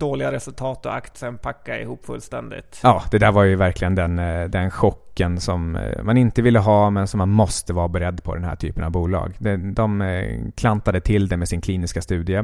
dåliga 0.00 0.32
resultat 0.32 0.86
och 0.86 0.94
aktien 0.94 1.38
packade 1.38 1.80
ihop 1.80 2.06
fullständigt. 2.06 2.80
Ja, 2.82 3.02
det 3.10 3.18
där 3.18 3.32
var 3.32 3.44
ju 3.44 3.56
verkligen 3.56 3.94
den, 3.94 4.18
eh, 4.18 4.44
den 4.44 4.70
chocken 4.70 5.40
som 5.40 5.76
eh, 5.76 6.02
man 6.02 6.16
inte 6.16 6.42
ville 6.42 6.58
ha 6.58 6.90
men 6.90 7.06
som 7.06 7.18
man 7.18 7.28
måste 7.28 7.72
vara 7.72 7.88
beredd 7.88 8.22
på 8.22 8.34
den 8.34 8.44
här 8.44 8.56
typen 8.56 8.84
av 8.84 8.90
bolag. 8.90 9.34
De, 9.38 9.74
de 9.74 10.52
klantade 10.56 11.00
till 11.00 11.28
det 11.28 11.36
med 11.36 11.48
sin 11.48 11.60
kliniska 11.60 12.02
studie. 12.02 12.42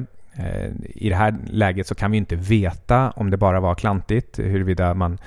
I 0.94 1.08
det 1.08 1.14
här 1.14 1.36
läget 1.46 1.86
så 1.86 1.94
kan 1.94 2.10
vi 2.10 2.16
inte 2.16 2.36
veta 2.36 3.10
om 3.10 3.30
det 3.30 3.36
bara 3.36 3.60
var 3.60 3.74
klantigt, 3.74 4.38
huruvida 4.38 4.94
man 4.94 5.18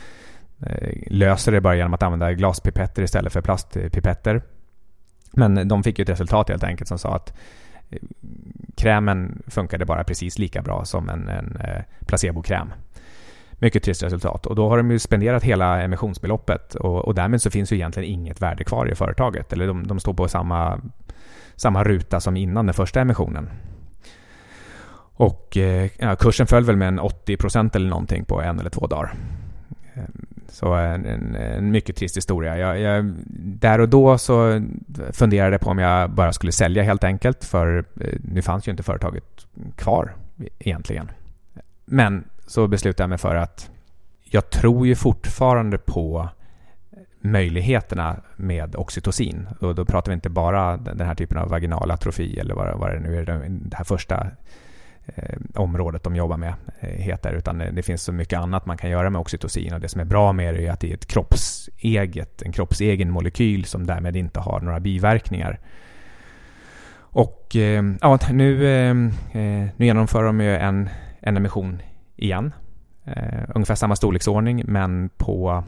löser 1.07 1.51
det 1.51 1.61
bara 1.61 1.75
genom 1.75 1.93
att 1.93 2.03
använda 2.03 2.33
glaspipetter 2.33 3.03
istället 3.03 3.33
för 3.33 3.41
plastpipetter. 3.41 4.41
Men 5.31 5.67
de 5.67 5.83
fick 5.83 5.99
ju 5.99 6.03
ett 6.03 6.09
resultat 6.09 6.49
helt 6.49 6.63
enkelt 6.63 6.87
som 6.87 6.99
sa 6.99 7.15
att 7.15 7.33
krämen 8.75 9.43
funkade 9.47 9.85
bara 9.85 10.03
precis 10.03 10.39
lika 10.39 10.61
bra 10.61 10.85
som 10.85 11.09
en, 11.09 11.27
en 11.27 11.55
eh, 11.55 11.81
placebokräm. 12.05 12.73
Mycket 13.51 13.83
trist 13.83 14.03
resultat. 14.03 14.45
Och 14.45 14.55
då 14.55 14.69
har 14.69 14.77
de 14.77 14.91
ju 14.91 14.99
spenderat 14.99 15.43
hela 15.43 15.81
emissionsbeloppet 15.81 16.75
och, 16.75 17.05
och 17.05 17.15
därmed 17.15 17.41
så 17.41 17.49
finns 17.51 17.71
ju 17.71 17.75
egentligen 17.75 18.09
inget 18.09 18.41
värde 18.41 18.63
kvar 18.63 18.91
i 18.91 18.95
företaget. 18.95 19.53
Eller 19.53 19.67
de, 19.67 19.87
de 19.87 19.99
står 19.99 20.13
på 20.13 20.27
samma, 20.27 20.81
samma 21.55 21.83
ruta 21.83 22.19
som 22.19 22.37
innan 22.37 22.65
den 22.65 22.73
första 22.73 23.01
emissionen. 23.01 23.49
Och 25.13 25.57
eh, 25.57 25.89
ja, 25.97 26.15
kursen 26.15 26.47
föll 26.47 26.63
väl 26.63 26.75
med 26.75 26.87
en 26.87 26.99
80 26.99 27.37
procent 27.37 27.75
eller 27.75 27.89
någonting 27.89 28.25
på 28.25 28.41
en 28.41 28.59
eller 28.59 28.69
två 28.69 28.87
dagar. 28.87 29.13
Så 30.51 30.73
en, 30.73 31.05
en, 31.05 31.35
en, 31.35 31.71
mycket 31.71 31.95
trist 31.95 32.17
historia. 32.17 32.57
Jag, 32.57 32.79
jag, 32.79 33.13
där 33.59 33.79
och 33.79 33.89
då 33.89 34.17
så 34.17 34.61
funderade 35.11 35.51
jag 35.51 35.61
på 35.61 35.69
om 35.69 35.79
jag 35.79 36.09
bara 36.09 36.33
skulle 36.33 36.51
sälja 36.51 36.83
helt 36.83 37.03
enkelt. 37.03 37.43
För 37.45 37.85
eh, 38.01 38.13
nu 38.23 38.41
fanns 38.41 38.67
ju 38.67 38.71
inte 38.71 38.83
företaget 38.83 39.23
kvar 39.75 40.15
e-, 40.43 40.49
egentligen. 40.59 41.11
Men 41.85 42.23
så 42.47 42.67
beslutade 42.67 43.03
jag 43.03 43.09
mig 43.09 43.17
för 43.17 43.35
att 43.35 43.69
jag 44.23 44.49
tror 44.49 44.87
ju 44.87 44.95
fortfarande 44.95 45.77
på 45.77 46.29
möjligheterna 47.21 48.15
med 48.35 48.75
oxytocin. 48.75 49.47
Och 49.59 49.75
då 49.75 49.85
pratar 49.85 50.11
vi 50.11 50.13
inte 50.13 50.29
bara 50.29 50.77
den 50.77 51.07
här 51.07 51.15
typen 51.15 51.37
av 51.37 51.49
vaginal 51.49 51.91
atrofi 51.91 52.39
eller 52.39 52.55
vad, 52.55 52.79
vad 52.79 52.91
det 52.91 52.99
nu 52.99 53.17
är, 53.17 53.25
det 53.49 53.77
här 53.77 53.83
första 53.83 54.27
Eh, 55.05 55.37
området 55.55 56.03
de 56.03 56.15
jobbar 56.15 56.37
med 56.37 56.53
eh, 56.79 56.89
heter. 56.89 57.33
Utan 57.33 57.57
det, 57.57 57.71
det, 57.71 57.83
finns 57.83 58.03
så 58.03 58.11
mycket 58.11 58.39
annat 58.39 58.65
man 58.65 58.77
kan 58.77 58.89
göra 58.89 59.09
med 59.09 59.21
oxytocin. 59.21 59.73
Och 59.73 59.79
det 59.79 59.89
som 59.89 60.01
är 60.01 60.05
bra 60.05 60.33
med 60.33 60.55
det 60.55 60.67
är 60.67 60.71
att 60.71 60.79
det 60.79 60.89
är 60.89 60.93
ett 60.93 61.07
kroppseget, 61.07 62.41
en 62.41 62.51
kroppsegen 62.51 63.11
molekyl 63.11 63.65
som 63.65 63.85
därmed 63.85 64.15
inte 64.15 64.39
har 64.39 64.59
några 64.59 64.79
biverkningar. 64.79 65.59
Och 67.11 67.55
eh, 67.55 67.83
ja, 68.01 68.19
nu, 68.31 68.67
eh, 68.67 68.89
eh 69.41 69.69
nu 69.77 69.85
genomför 69.85 70.23
de 70.23 70.41
ju 70.41 70.55
en, 70.55 70.89
en 71.19 71.37
emission 71.37 71.81
igen. 72.15 72.53
Eh, 73.05 73.43
ungefär 73.55 73.75
samma 73.75 73.95
storleksordning 73.95 74.63
men 74.65 75.09
på 75.17 75.63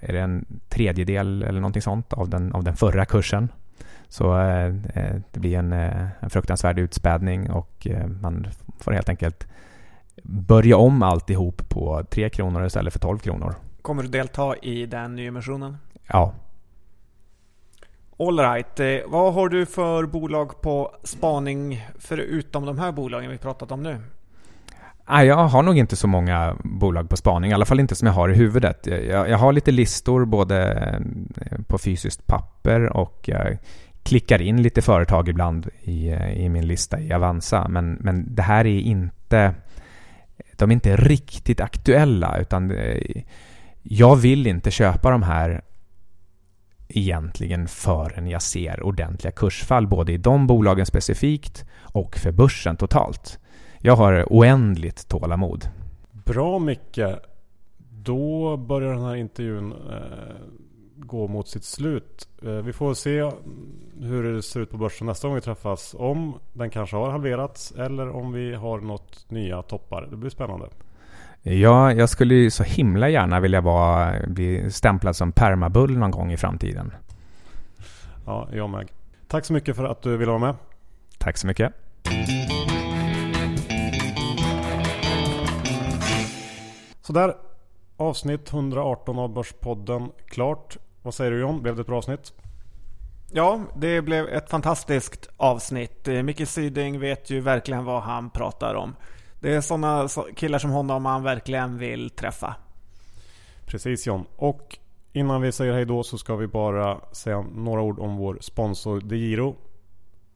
är 0.00 0.12
det 0.12 0.20
en 0.20 0.60
tredjedel 0.68 1.42
eller 1.42 1.60
någonting 1.60 1.82
sånt 1.82 2.12
av 2.12 2.28
den, 2.28 2.52
av 2.52 2.64
den 2.64 2.76
förra 2.76 3.04
kursen. 3.04 3.48
Så 4.08 4.38
eh, 4.38 4.74
det 5.30 5.40
blir 5.40 5.58
en, 5.58 5.72
en 6.20 6.30
fruktansvärd 6.30 6.78
utspädning 6.78 7.50
och 7.50 7.86
man 8.20 8.46
får 8.78 8.92
helt 8.92 9.08
enkelt 9.08 9.46
börja 10.22 10.76
om 10.76 11.02
alltihop 11.02 11.68
på 11.68 12.04
3 12.10 12.30
kronor 12.30 12.66
istället 12.66 12.92
för 12.92 13.00
12 13.00 13.18
kronor. 13.18 13.54
Kommer 13.82 14.02
du 14.02 14.08
delta 14.08 14.56
i 14.56 14.86
den 14.86 15.16
nyemissionen? 15.16 15.76
Ja. 16.08 16.34
Alright, 18.18 19.04
vad 19.06 19.34
har 19.34 19.48
du 19.48 19.66
för 19.66 20.06
bolag 20.06 20.60
på 20.60 20.94
spaning 21.02 21.86
förutom 21.98 22.66
de 22.66 22.78
här 22.78 22.92
bolagen 22.92 23.30
vi 23.30 23.38
pratat 23.38 23.72
om 23.72 23.82
nu? 23.82 24.00
jag 25.06 25.36
har 25.36 25.62
nog 25.62 25.78
inte 25.78 25.96
så 25.96 26.06
många 26.06 26.56
bolag 26.64 27.08
på 27.08 27.16
spaning, 27.16 27.50
i 27.50 27.54
alla 27.54 27.64
fall 27.64 27.80
inte 27.80 27.94
som 27.94 28.06
jag 28.06 28.14
har 28.14 28.28
i 28.28 28.34
huvudet. 28.34 28.86
Jag, 28.86 29.38
har 29.38 29.52
lite 29.52 29.70
listor 29.70 30.24
både 30.24 31.02
på 31.66 31.78
fysiskt 31.78 32.26
papper 32.26 32.96
och 32.96 33.20
jag 33.28 33.58
klickar 34.04 34.42
in 34.42 34.62
lite 34.62 34.82
företag 34.82 35.28
ibland 35.28 35.68
i, 35.82 36.08
eh, 36.08 36.32
i 36.32 36.48
min 36.48 36.66
lista 36.66 37.00
i 37.00 37.12
Avanza. 37.12 37.68
Men, 37.68 37.92
men 37.92 38.34
det 38.34 38.42
här 38.42 38.66
är 38.66 38.80
inte... 38.80 39.54
De 40.56 40.70
är 40.70 40.74
inte 40.74 40.96
riktigt 40.96 41.60
aktuella 41.60 42.38
utan 42.38 42.70
eh, 42.70 43.22
jag 43.82 44.16
vill 44.16 44.46
inte 44.46 44.70
köpa 44.70 45.10
de 45.10 45.22
här 45.22 45.62
egentligen 46.88 47.68
förrän 47.68 48.26
jag 48.26 48.42
ser 48.42 48.82
ordentliga 48.82 49.32
kursfall 49.32 49.86
både 49.86 50.12
i 50.12 50.16
de 50.16 50.46
bolagen 50.46 50.86
specifikt 50.86 51.64
och 51.80 52.16
för 52.16 52.32
börsen 52.32 52.76
totalt. 52.76 53.38
Jag 53.78 53.96
har 53.96 54.26
oändligt 54.30 55.08
tålamod. 55.08 55.68
Bra 56.12 56.58
Micke. 56.58 57.00
Då 57.90 58.56
börjar 58.56 58.92
den 58.92 59.04
här 59.04 59.14
intervjun 59.14 59.72
eh, 59.72 60.34
gå 60.96 61.28
mot 61.28 61.48
sitt 61.48 61.64
slut. 61.64 62.28
Eh, 62.42 62.50
vi 62.50 62.72
får 62.72 62.94
se 62.94 63.30
hur 64.00 64.34
det 64.34 64.42
ser 64.42 64.60
ut 64.60 64.70
på 64.70 64.76
börsen 64.76 65.06
nästa 65.06 65.28
gång 65.28 65.34
vi 65.34 65.40
träffas. 65.40 65.94
Om 65.98 66.38
den 66.52 66.70
kanske 66.70 66.96
har 66.96 67.10
halverats 67.10 67.72
eller 67.72 68.08
om 68.08 68.32
vi 68.32 68.54
har 68.54 68.80
något 68.80 69.30
nya 69.30 69.62
toppar. 69.62 70.08
Det 70.10 70.16
blir 70.16 70.30
spännande. 70.30 70.68
Ja, 71.42 71.92
jag 71.92 72.08
skulle 72.08 72.34
ju 72.34 72.50
så 72.50 72.62
himla 72.62 73.08
gärna 73.08 73.40
vilja 73.40 73.60
vara, 73.60 74.14
bli 74.26 74.70
stämplad 74.70 75.16
som 75.16 75.32
permabull 75.32 75.98
någon 75.98 76.10
gång 76.10 76.32
i 76.32 76.36
framtiden. 76.36 76.92
Ja, 78.26 78.48
jag 78.52 78.70
med. 78.70 78.88
Tack 79.28 79.44
så 79.44 79.52
mycket 79.52 79.76
för 79.76 79.84
att 79.84 80.02
du 80.02 80.16
ville 80.16 80.30
vara 80.30 80.38
med. 80.38 80.54
Tack 81.18 81.36
så 81.36 81.46
mycket. 81.46 81.72
Sådär. 87.02 87.34
Avsnitt 87.96 88.52
118 88.52 89.18
av 89.18 89.32
Börspodden 89.32 90.10
klart. 90.26 90.76
Vad 91.04 91.14
säger 91.14 91.30
du 91.30 91.40
John? 91.40 91.62
Blev 91.62 91.76
det 91.76 91.80
ett 91.80 91.86
bra 91.86 91.98
avsnitt? 91.98 92.32
Ja, 93.32 93.60
det 93.76 94.02
blev 94.02 94.28
ett 94.28 94.50
fantastiskt 94.50 95.28
avsnitt. 95.36 96.08
Eh, 96.08 96.22
Micke 96.22 96.48
Syding 96.48 97.00
vet 97.00 97.30
ju 97.30 97.40
verkligen 97.40 97.84
vad 97.84 98.02
han 98.02 98.30
pratar 98.30 98.74
om. 98.74 98.96
Det 99.40 99.54
är 99.54 99.60
sådana 99.60 100.08
killar 100.36 100.58
som 100.58 100.70
honom 100.70 101.02
man 101.02 101.22
verkligen 101.22 101.78
vill 101.78 102.10
träffa. 102.10 102.56
Precis 103.66 104.06
John. 104.06 104.24
Och 104.36 104.78
innan 105.12 105.42
vi 105.42 105.52
säger 105.52 105.72
hej 105.72 105.84
då 105.84 106.02
så 106.02 106.18
ska 106.18 106.36
vi 106.36 106.46
bara 106.46 107.00
säga 107.12 107.44
några 107.54 107.82
ord 107.82 107.98
om 107.98 108.16
vår 108.16 108.38
sponsor 108.40 109.00
DeGiro. 109.00 109.56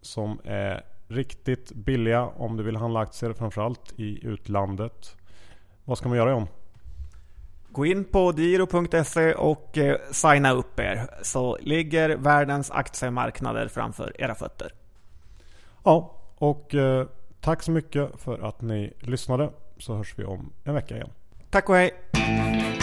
Som 0.01 0.41
är 0.45 0.85
riktigt 1.09 1.73
billiga 1.73 2.27
om 2.27 2.57
du 2.57 2.63
vill 2.63 2.77
handla 2.77 3.01
aktier 3.01 3.33
framförallt 3.33 3.93
i 3.97 4.27
utlandet. 4.27 5.17
Vad 5.85 5.99
ska 5.99 6.09
man 6.09 6.19
göra 6.19 6.31
John? 6.31 6.47
Gå 7.73 7.87
in 7.87 8.05
på 8.05 8.33
diro.se 8.33 9.35
och 9.35 9.79
eh, 9.79 9.97
signa 10.11 10.51
upp 10.53 10.81
er 10.81 11.09
så 11.23 11.59
ligger 11.61 12.17
världens 12.17 12.71
aktiemarknader 12.71 13.69
framför 13.69 14.13
era 14.19 14.35
fötter. 14.35 14.73
Ja, 15.85 16.15
och 16.37 16.75
eh, 16.75 17.07
tack 17.41 17.63
så 17.63 17.71
mycket 17.71 18.21
för 18.21 18.39
att 18.49 18.61
ni 18.61 18.93
lyssnade 19.01 19.51
så 19.79 19.95
hörs 19.95 20.15
vi 20.17 20.25
om 20.25 20.53
en 20.65 20.75
vecka 20.75 20.95
igen. 20.95 21.11
Tack 21.51 21.69
och 21.69 21.77
hej! 21.77 22.78